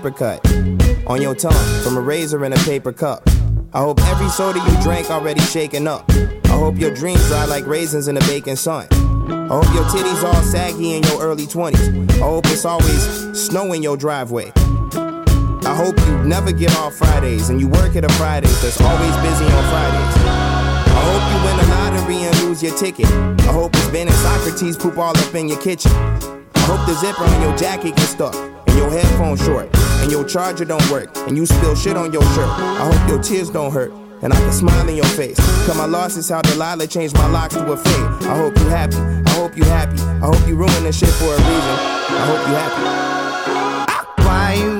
Paper 0.00 0.10
cut 0.10 0.46
on 1.06 1.20
your 1.20 1.34
tongue 1.34 1.82
from 1.82 1.98
a 1.98 2.00
razor 2.00 2.42
and 2.44 2.54
a 2.54 2.58
paper 2.60 2.90
cup. 2.90 3.22
I 3.74 3.80
hope 3.80 4.00
every 4.04 4.30
soda 4.30 4.58
you 4.58 4.82
drank 4.82 5.10
already 5.10 5.42
shaken 5.42 5.86
up. 5.86 6.08
I 6.10 6.56
hope 6.56 6.78
your 6.78 6.94
dreams 6.94 7.26
dry 7.28 7.44
like 7.44 7.66
raisins 7.66 8.08
in 8.08 8.14
the 8.14 8.22
baking 8.22 8.56
sun. 8.56 8.86
I 8.90 9.60
hope 9.60 9.74
your 9.74 9.84
titties 9.84 10.24
all 10.24 10.42
saggy 10.42 10.94
in 10.94 11.02
your 11.02 11.20
early 11.22 11.46
20s. 11.46 12.10
I 12.12 12.18
hope 12.18 12.46
it's 12.46 12.64
always 12.64 13.02
snow 13.38 13.74
in 13.74 13.82
your 13.82 13.98
driveway. 13.98 14.50
I 14.56 15.74
hope 15.76 15.98
you 16.06 16.24
never 16.24 16.50
get 16.50 16.74
off 16.78 16.94
Fridays 16.94 17.50
and 17.50 17.60
you 17.60 17.68
work 17.68 17.94
at 17.94 18.04
a 18.04 18.12
Fridays 18.14 18.62
that's 18.62 18.80
always 18.80 19.14
busy 19.16 19.44
on 19.44 19.64
Fridays. 19.68 20.16
I 20.96 21.02
hope 21.10 21.24
you 21.30 21.44
win 21.44 21.56
the 21.58 21.74
lottery 21.74 22.16
and 22.24 22.42
lose 22.44 22.62
your 22.62 22.74
ticket. 22.78 23.06
I 23.40 23.52
hope 23.52 23.74
it's 23.74 23.88
Ben 23.88 24.08
and 24.08 24.16
Socrates 24.16 24.78
poop 24.78 24.96
all 24.96 25.16
up 25.16 25.34
in 25.34 25.46
your 25.46 25.60
kitchen. 25.60 25.92
I 25.92 26.60
hope 26.60 26.86
the 26.86 26.94
zipper 26.94 27.22
on 27.22 27.42
your 27.42 27.54
jacket 27.58 27.96
gets 27.96 28.08
stuck 28.08 28.34
and 28.34 28.78
your 28.78 28.90
headphones 28.90 29.44
short 29.44 29.68
and 30.00 30.10
your 30.10 30.24
charger 30.24 30.64
don't 30.64 30.90
work 30.90 31.08
and 31.28 31.36
you 31.36 31.46
spill 31.46 31.74
shit 31.74 31.96
on 31.96 32.12
your 32.12 32.22
shirt. 32.34 32.48
I 32.48 32.90
hope 32.92 33.08
your 33.08 33.22
tears 33.22 33.50
don't 33.50 33.72
hurt 33.72 33.92
and 34.22 34.32
I 34.32 34.36
can 34.36 34.52
smile 34.52 34.88
in 34.88 34.96
your 34.96 35.06
face. 35.06 35.38
Cause 35.66 35.76
my 35.76 35.86
loss 35.86 36.16
is 36.16 36.28
how 36.28 36.42
Delilah 36.42 36.86
changed 36.86 37.14
my 37.14 37.26
locks 37.28 37.54
to 37.54 37.72
a 37.72 37.76
fade. 37.76 38.28
I 38.28 38.36
hope 38.36 38.56
you 38.58 38.66
happy. 38.68 38.96
I 38.96 39.30
hope 39.34 39.56
you 39.56 39.64
happy. 39.64 40.00
I 40.00 40.26
hope 40.26 40.46
you 40.48 40.56
ruin 40.56 40.82
this 40.84 40.98
shit 40.98 41.08
for 41.10 41.26
a 41.26 41.36
reason. 41.36 41.76
I 42.12 42.24
hope 42.26 42.48
you 42.48 42.54
happy. 42.54 44.22
Why 44.24 44.54
you 44.54 44.79